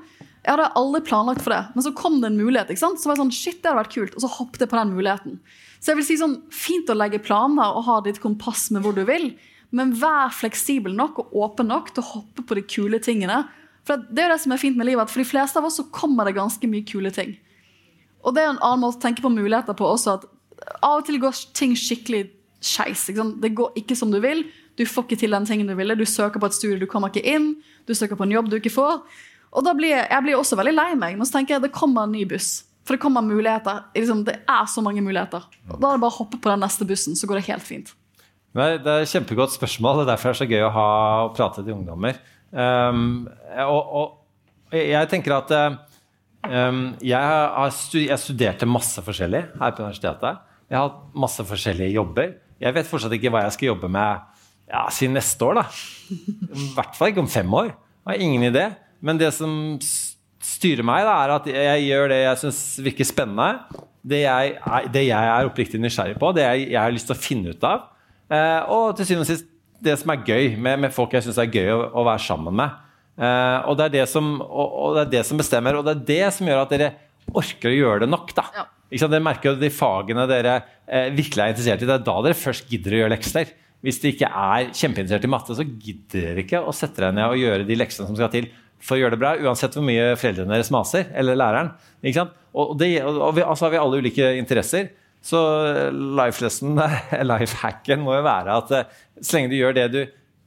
Jeg 0.40 0.54
hadde 0.54 0.70
aldri 0.80 1.02
planlagt 1.04 1.42
for 1.44 1.52
det. 1.52 1.60
Men 1.74 1.84
så 1.84 1.92
kom 1.96 2.18
det 2.22 2.30
en 2.30 2.38
mulighet. 2.40 2.70
ikke 2.72 2.80
sant? 2.80 3.00
Så 3.00 3.08
var 3.08 3.16
jeg 3.16 3.24
sånn, 3.24 3.34
shit, 3.34 3.58
det 3.60 3.70
hadde 3.70 3.82
vært 3.82 3.94
kult. 3.94 4.16
Og 4.16 4.24
så 4.24 4.32
hoppet 4.38 4.64
jeg 4.64 4.72
på 4.72 4.78
den 4.78 4.94
muligheten. 4.96 5.38
Så 5.80 5.92
jeg 5.92 6.00
vil 6.00 6.08
si 6.08 6.18
sånn, 6.20 6.38
fint 6.52 6.90
å 6.92 6.96
legge 6.96 7.22
planer 7.24 7.76
og 7.76 7.86
ha 7.88 8.00
ditt 8.04 8.20
kompass 8.22 8.68
med 8.72 8.84
hvor 8.84 8.96
du 8.96 9.02
vil, 9.08 9.30
men 9.76 9.92
vær 9.96 10.32
fleksibel 10.34 10.96
nok 10.98 11.22
og 11.22 11.36
åpen 11.44 11.70
nok 11.70 11.92
til 11.94 12.02
å 12.02 12.08
hoppe 12.16 12.44
på 12.44 12.56
de 12.58 12.64
kule 12.66 13.00
tingene. 13.04 13.44
For 13.86 14.00
det 14.00 14.24
er 14.24 14.28
jo 14.28 14.34
det 14.34 14.42
som 14.42 14.54
er 14.56 14.60
fint 14.60 14.76
med 14.76 14.88
livet, 14.88 15.06
at 15.06 15.12
for 15.12 15.22
de 15.22 15.28
fleste 15.28 15.60
av 15.60 15.68
oss 15.68 15.78
så 15.80 15.86
kommer 15.94 16.26
det 16.26 16.36
ganske 16.36 16.68
mye 16.68 16.84
kule 16.88 17.12
ting. 17.14 17.36
Og 18.26 18.34
det 18.36 18.42
er 18.42 18.52
en 18.52 18.60
annen 18.60 18.82
måte 18.82 19.00
å 19.00 19.04
tenke 19.04 19.24
på 19.24 19.32
muligheter 19.32 19.76
på 19.78 19.88
også, 19.88 20.18
at 20.18 20.28
av 20.84 21.00
og 21.00 21.06
til 21.08 21.20
går 21.22 21.38
ting 21.56 21.72
skikkelig 21.78 22.26
skeis. 22.60 23.06
Det 23.08 23.54
går 23.56 23.78
ikke 23.80 23.96
som 23.96 24.12
du 24.12 24.20
vil. 24.20 24.44
Du 24.76 24.84
får 24.88 25.06
ikke 25.06 25.20
til 25.22 25.36
den 25.36 25.48
tingen 25.48 25.70
du 25.70 25.74
ville. 25.78 25.96
Du 25.96 26.04
søker 26.04 26.42
på 26.42 26.50
et 26.50 26.56
studie, 26.56 26.80
du 26.80 26.88
kommer 26.90 27.12
ikke 27.12 27.24
inn. 27.24 27.54
Du 27.88 27.94
søker 27.96 28.18
på 28.18 28.26
en 28.26 28.34
jobb 28.36 28.50
du 28.52 28.58
ikke 28.58 28.74
får. 28.74 29.00
Og 29.50 29.64
da 29.66 29.74
blir 29.74 29.92
jeg, 29.92 30.06
jeg 30.10 30.26
blir 30.26 30.38
også 30.38 30.58
veldig 30.60 30.74
lei 30.76 30.90
meg, 30.98 31.16
men 31.18 31.26
så 31.26 31.38
tenker 31.38 31.56
jeg 31.56 31.66
det 31.66 31.72
kommer 31.74 32.06
en 32.06 32.14
ny 32.14 32.24
buss. 32.28 32.50
For 32.86 32.96
det 32.96 33.02
kommer 33.02 33.22
muligheter. 33.22 33.84
Liksom, 33.94 34.24
det 34.26 34.36
er 34.48 34.68
så 34.70 34.82
mange 34.82 35.02
muligheter. 35.04 35.44
Og 35.68 35.76
da 35.78 35.90
er 35.90 35.98
det 35.98 36.02
bare 36.02 36.14
å 36.14 36.18
hoppe 36.22 36.40
på 36.42 36.50
den 36.50 36.62
neste 36.64 36.86
bussen, 36.88 37.18
så 37.18 37.28
går 37.28 37.40
det 37.40 37.48
helt 37.50 37.66
fint. 37.66 37.92
Nei, 38.58 38.72
det 38.82 38.90
er 38.90 39.04
et 39.04 39.12
kjempegodt 39.12 39.54
spørsmål. 39.54 40.00
Det 40.00 40.06
er 40.06 40.10
derfor 40.14 40.30
det 40.30 40.34
er 40.34 40.40
så 40.40 40.48
gøy 40.50 40.64
å 40.66 40.72
ha 40.74 40.86
å 41.26 41.32
prate 41.36 41.62
til 41.62 41.76
ungdommer. 41.76 42.18
Um, 42.50 43.28
og, 43.62 43.92
og 44.00 44.74
jeg 44.74 45.10
tenker 45.12 45.36
at 45.36 45.52
um, 45.60 46.80
jeg, 46.98 47.20
har 47.20 47.74
stu, 47.74 48.00
jeg 48.02 48.22
studerte 48.22 48.66
masse 48.66 49.04
forskjellig 49.06 49.44
her 49.60 49.76
på 49.76 49.84
universitetet. 49.84 50.42
Jeg 50.70 50.78
har 50.78 50.88
hatt 50.88 51.00
masse 51.26 51.46
forskjellige 51.46 51.94
jobber. 51.94 52.34
Jeg 52.62 52.74
vet 52.74 52.90
fortsatt 52.90 53.14
ikke 53.14 53.30
hva 53.32 53.44
jeg 53.46 53.54
skal 53.54 53.72
jobbe 53.72 53.90
med 53.92 54.26
ja, 54.70 54.84
siden 54.94 55.14
neste 55.18 55.46
år. 55.46 55.62
da. 55.62 55.66
I 56.50 56.72
hvert 56.74 56.98
fall 56.98 57.12
ikke 57.12 57.22
om 57.22 57.30
fem 57.30 57.54
år. 57.60 57.70
Jeg 57.74 58.10
har 58.10 58.24
ingen 58.26 58.50
idé. 58.50 58.66
Men 59.04 59.20
det 59.20 59.30
som 59.36 59.52
styrer 60.40 60.84
meg, 60.86 61.04
da, 61.06 61.14
er 61.24 61.34
at 61.36 61.48
jeg 61.52 61.86
gjør 61.88 62.10
det 62.12 62.18
jeg 62.22 62.40
syns 62.42 62.60
virker 62.84 63.08
spennende. 63.08 63.80
Det 64.00 64.22
jeg, 64.22 64.52
er, 64.56 64.90
det 64.92 65.06
jeg 65.06 65.30
er 65.34 65.48
oppriktig 65.48 65.80
nysgjerrig 65.80 66.16
på, 66.20 66.30
det 66.36 66.46
jeg, 66.46 66.68
jeg 66.72 66.80
har 66.80 66.94
lyst 66.94 67.10
til 67.10 67.16
å 67.16 67.20
finne 67.20 67.52
ut 67.52 67.66
av. 67.68 67.88
Eh, 68.32 68.70
og 68.72 68.94
til 68.96 69.08
syvende 69.08 69.26
og 69.26 69.32
sist 69.32 69.48
det 69.80 69.96
som 70.00 70.12
er 70.12 70.24
gøy 70.28 70.54
med, 70.60 70.80
med 70.84 70.94
folk 70.94 71.14
jeg 71.16 71.24
syns 71.24 71.40
er 71.40 71.52
gøy 71.52 71.70
å, 71.72 71.82
å 72.00 72.06
være 72.08 72.24
sammen 72.24 72.56
med. 72.56 72.76
Eh, 73.20 73.58
og, 73.68 73.76
det 73.76 73.88
er 73.88 73.94
det 73.98 74.06
som, 74.12 74.34
og, 74.40 74.66
og 74.84 74.96
det 74.96 75.06
er 75.06 75.14
det 75.18 75.24
som 75.28 75.40
bestemmer, 75.40 75.76
og 75.76 75.86
det 75.86 75.96
er 75.96 76.04
det 76.10 76.34
som 76.36 76.48
gjør 76.48 76.62
at 76.64 76.74
dere 76.74 76.92
orker 77.36 77.72
å 77.72 77.76
gjøre 77.76 78.04
det 78.04 78.10
nok. 78.12 78.32
da. 78.36 78.46
Ja. 78.56 78.66
Dere 78.90 79.22
merker 79.22 79.52
jo 79.52 79.60
de 79.60 79.70
fagene 79.72 80.26
dere 80.30 80.60
eh, 80.86 81.10
virkelig 81.14 81.44
er 81.44 81.52
interessert 81.52 81.84
i. 81.84 81.88
Det 81.88 81.98
er 81.98 82.06
da 82.06 82.16
dere 82.24 82.38
først 82.38 82.72
gidder 82.72 82.96
å 82.96 83.02
gjøre 83.04 83.14
lekser. 83.14 83.52
Hvis 83.84 84.00
dere 84.02 84.16
ikke 84.16 84.30
er 84.30 84.72
kjempeinteressert 84.76 85.28
i 85.28 85.32
matte, 85.32 85.56
så 85.56 85.64
gidder 85.66 86.30
dere 86.30 86.44
ikke 86.44 86.64
å 86.64 86.74
sette 86.76 87.00
dere 87.00 87.14
ned 87.16 87.28
og 87.28 87.40
gjøre 87.40 87.68
de 87.68 87.78
leksene 87.78 88.08
som 88.08 88.18
skal 88.18 88.32
til 88.32 88.50
for 88.80 88.96
å 88.96 89.02
gjøre 89.02 89.16
det 89.16 89.20
bra, 89.22 89.34
uansett 89.44 89.76
hvor 89.76 89.84
mye 89.86 90.14
foreldrene 90.18 90.54
deres 90.54 90.72
maser, 90.72 91.10
eller 91.16 91.38
læreren. 91.38 91.74
Ikke 92.00 92.22
sant? 92.22 92.36
Og, 92.50 92.72
det, 92.80 92.94
og 93.04 93.34
vi, 93.36 93.44
altså 93.44 93.68
har 93.68 93.74
vi 93.76 93.82
alle 93.82 94.00
ulike 94.02 94.34
interesser, 94.40 94.90
Så 95.22 95.36
life 95.92 96.40
lesson, 96.40 96.78
life 97.32 97.58
hacken 97.60 98.00
må 98.00 98.14
jo 98.16 98.22
være 98.24 98.54
at 98.56 98.70
eh, 98.72 98.94
så 99.20 99.36
lenge 99.36 99.50
du 99.52 99.58
gjør 99.58 99.74
det 99.76 99.84
du 99.92 99.98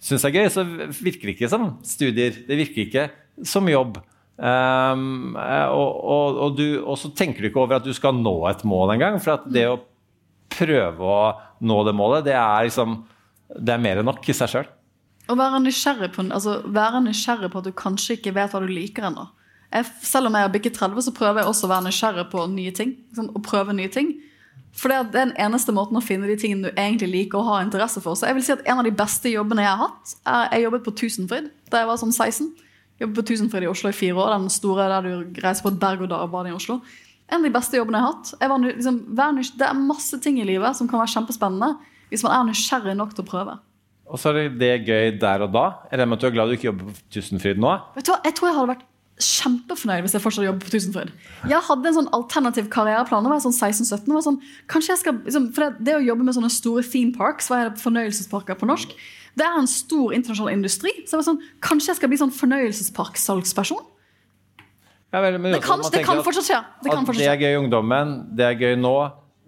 syns 0.02 0.26
er 0.26 0.34
gøy, 0.34 0.48
så 0.50 0.64
virker 0.66 1.30
det 1.30 1.36
ikke 1.36 1.50
som 1.52 1.68
studier. 1.86 2.40
Det 2.48 2.58
virker 2.58 2.82
ikke 2.88 3.06
som 3.46 3.70
jobb. 3.70 4.00
Um, 4.34 5.36
og, 5.38 5.92
og, 6.02 6.40
og, 6.42 6.56
du, 6.58 6.66
og, 6.82 6.98
så 6.98 7.12
tenker 7.14 7.46
du 7.46 7.52
ikke 7.52 7.62
over 7.62 7.78
at 7.78 7.86
du 7.86 7.94
skal 7.94 8.18
nå 8.18 8.34
et 8.50 8.66
mål 8.68 8.96
engang. 8.96 9.20
For 9.24 9.38
at 9.38 9.46
det 9.54 9.68
å 9.70 9.78
prøve 10.54 11.06
å 11.06 11.22
nå 11.64 11.80
det 11.88 11.96
målet, 11.98 12.26
det 12.28 12.36
er 12.38 12.68
liksom 12.68 13.04
Det 13.54 13.70
er 13.70 13.82
mer 13.82 14.02
enn 14.02 14.08
nok 14.10 14.26
i 14.26 14.34
seg 14.34 14.50
sjøl. 14.50 14.70
Å 15.32 15.38
være 15.40 15.62
nysgjerrig, 15.64 16.12
på, 16.16 16.26
altså, 16.36 16.58
være 16.68 17.00
nysgjerrig 17.06 17.50
på 17.54 17.62
at 17.62 17.70
du 17.70 17.76
kanskje 17.80 18.18
ikke 18.18 18.36
vet 18.36 18.52
hva 18.52 18.60
du 18.64 18.68
liker 18.72 19.08
ennå. 19.08 19.30
Selv 20.04 20.30
om 20.30 20.36
jeg 20.38 20.46
har 20.46 20.52
bikket 20.54 20.76
30, 20.78 21.06
så 21.08 21.14
prøver 21.16 21.42
jeg 21.42 21.50
også 21.50 21.66
å 21.66 21.72
være 21.72 21.88
nysgjerrig 21.88 22.26
på 22.34 22.44
nye 22.52 22.74
ting. 22.76 22.94
Liksom, 23.10 23.32
å 23.34 23.44
prøve 23.46 23.76
nye 23.78 23.92
ting. 23.94 24.12
For 24.74 24.90
det 24.90 24.98
er 24.98 25.10
den 25.14 25.32
eneste 25.42 25.74
måten 25.74 25.98
å 25.98 26.04
finne 26.04 26.28
de 26.30 26.36
tingene 26.40 26.70
du 26.70 26.74
egentlig 26.82 27.10
liker 27.12 27.40
og 27.40 27.50
har 27.52 27.64
interesse 27.66 28.02
for. 28.02 28.18
Så 28.18 28.28
jeg 28.28 28.38
vil 28.38 28.46
si 28.46 28.54
at 28.56 28.66
En 28.68 28.82
av 28.82 28.88
de 28.88 28.94
beste 28.94 29.30
jobbene 29.30 29.66
jeg 29.66 29.72
har 29.72 29.82
hatt, 29.86 30.14
er 30.26 30.58
jeg 30.58 30.66
jobbet 30.68 30.86
på 30.86 30.96
Tusenfryd 31.02 31.50
da 31.70 31.82
jeg 31.82 31.90
var 31.90 32.00
sånn 32.02 32.14
16. 32.14 32.52
Jobbet 33.02 33.20
på 33.20 33.26
Tusenfryd 33.32 33.66
i 33.66 33.70
Oslo 33.70 33.90
i 33.90 33.98
fire 33.98 34.18
år. 34.18 34.34
Den 34.36 34.54
store 34.54 34.90
der 34.90 35.08
du 35.08 35.42
reiser 35.42 35.66
på 35.66 35.74
et 35.74 35.82
berg-og-dal-bane 35.82 36.52
i 36.52 36.58
Oslo. 36.58 36.80
En 37.30 37.40
av 37.40 37.48
de 37.48 37.54
beste 37.54 37.78
jobbene 37.78 38.02
jeg 38.02 38.06
har 38.06 38.16
hatt. 38.16 38.34
Jeg 38.42 38.52
var, 38.52 38.66
liksom, 38.66 39.00
det 39.14 39.68
er 39.70 39.80
masse 39.80 40.20
ting 40.22 40.42
i 40.42 40.48
livet 40.48 40.78
som 40.78 40.90
kan 40.90 41.02
være 41.02 41.16
kjempespennende 41.16 41.76
hvis 42.10 42.26
man 42.26 42.36
er 42.36 42.50
nysgjerrig 42.50 42.98
nok 42.98 43.14
til 43.16 43.26
å 43.26 43.30
prøve. 43.30 43.56
Og 44.14 44.22
så 44.22 44.30
er 44.30 44.50
det 44.54 44.74
gøy 44.86 45.16
der 45.18 45.44
og 45.48 45.54
da? 45.56 45.68
Eller 45.92 46.06
med 46.06 46.20
at 46.20 46.24
du 46.24 46.28
er 46.30 46.36
glad 46.36 46.52
du 46.52 46.58
ikke 46.58 46.70
jobber 46.70 46.92
på 46.92 47.14
Tusenfryd 47.16 47.62
nå? 47.62 47.72
Vet 47.96 48.06
du 48.06 48.12
hva, 48.14 48.20
Jeg 48.28 48.36
tror 48.38 48.50
jeg 48.50 48.58
hadde 48.60 48.74
vært 48.76 48.90
kjempefornøyd 49.24 50.06
hvis 50.06 50.16
jeg 50.18 50.24
fortsatt 50.24 50.46
jobber 50.46 50.68
på 50.68 50.74
Tusenfryd. 50.74 51.14
Jeg 51.50 51.66
hadde 51.68 51.90
en 51.90 51.98
sånn 51.98 52.12
alternativ 52.18 52.70
karriereplan 52.74 53.26
da 53.26 53.32
jeg 53.32 53.36
var 53.40 53.44
sånn 53.48 53.58
16-17. 53.58 54.22
Sånn, 54.28 54.38
kanskje 54.70 54.94
jeg 54.94 55.02
skal, 55.02 55.18
liksom, 55.26 55.48
for 55.56 55.66
det, 55.66 55.86
det, 55.88 55.96
å 55.98 56.06
jobbe 56.06 56.28
med 56.28 56.38
sånne 56.38 56.52
store 56.54 56.86
theme 56.86 57.14
parks, 57.18 57.50
hva 57.50 57.62
er 57.62 57.72
det 57.72 57.82
fornøyelsesparker 57.82 58.60
på 58.60 58.70
norsk, 58.70 58.94
det 59.40 59.48
er 59.48 59.58
en 59.58 59.70
stor 59.70 60.14
internasjonal 60.14 60.54
industri. 60.54 60.94
Så 61.08 61.16
jeg 61.16 61.24
var 61.24 61.28
sånn, 61.32 61.42
Kanskje 61.66 61.94
jeg 61.94 62.02
skal 62.02 62.14
bli 62.14 62.22
sånn 62.22 62.36
fornøyelsesparksalgsperson? 62.38 63.82
Ja, 65.14 65.22
vel, 65.22 65.38
det 65.42 65.62
kan, 65.62 65.82
det 65.94 66.06
kan 66.06 66.22
fortsatt 66.26 66.50
skje. 66.50 66.62
Det, 66.86 66.94
at 66.94 67.18
det 67.18 67.30
er 67.30 67.42
gøy 67.42 67.52
i 67.54 67.60
ungdommen, 67.62 68.16
det 68.34 68.48
er 68.50 68.58
gøy 68.58 68.78
nå 68.82 68.98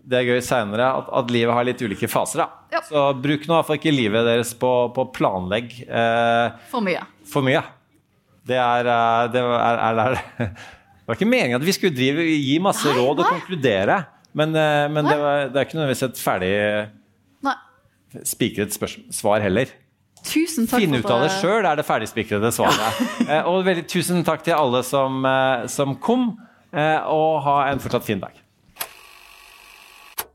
det 0.05 0.19
er 0.19 0.27
gøy 0.29 0.41
seinere 0.45 0.87
at, 0.99 1.07
at, 1.19 1.31
livet 1.33 1.55
har 1.57 1.65
litt 1.65 1.81
ulike 1.81 2.09
faser. 2.09 2.45
Ja. 2.73 2.81
Så 2.85 3.07
bruk 3.21 3.47
nå 3.49 3.57
iallfall 3.57 3.79
ikke 3.79 3.93
livet 3.93 4.27
deres 4.27 4.53
på, 4.57 4.71
på 4.95 5.07
planlegg. 5.15 5.73
Eh, 5.85 6.65
for 6.71 6.85
mye. 6.85 7.01
For 7.29 7.45
mye. 7.45 7.63
Det 8.45 8.57
er, 8.61 8.89
eh, 8.91 9.21
det 9.33 9.41
er, 9.41 9.79
er, 9.89 10.01
er 10.05 10.19
Det 11.05 11.11
var 11.11 11.17
ikke 11.19 11.29
meningen 11.29 11.59
at 11.59 11.65
vi 11.65 11.73
skulle 11.75 11.93
drive, 11.93 12.23
gi 12.25 12.57
masse 12.65 12.85
nei, 12.89 12.97
råd 12.97 13.19
og 13.19 13.25
nei. 13.25 13.31
konkludere. 13.37 13.97
Men, 14.35 14.53
eh, 14.57 14.85
men 14.91 15.09
det, 15.09 15.17
var, 15.21 15.41
det, 15.49 15.57
er 15.57 15.67
ikke 15.67 15.79
nødvendigvis 15.79 16.05
et 16.07 16.21
ferdig 16.21 16.53
spikret 18.25 18.77
svar 19.13 19.43
heller. 19.43 19.73
Tusen 20.25 20.65
takk 20.65 20.81
Finn 20.81 20.95
ut 20.95 21.09
av 21.11 21.21
det 21.21 21.33
sjøl 21.35 21.67
er 21.67 21.77
det 21.77 21.85
ferdigspikrede 21.85 22.53
svaret. 22.55 22.81
Ja. 22.81 23.11
Eh, 23.35 23.47
og 23.49 23.63
veldig 23.65 23.87
tusen 23.89 24.21
takk 24.25 24.43
til 24.45 24.53
alle 24.53 24.83
som, 24.85 25.25
som 25.71 25.95
kom, 25.97 26.27
og 26.69 27.29
ha 27.41 27.55
en 27.71 27.79
fortsatt 27.81 28.05
fin 28.05 28.21
dag. 28.21 28.35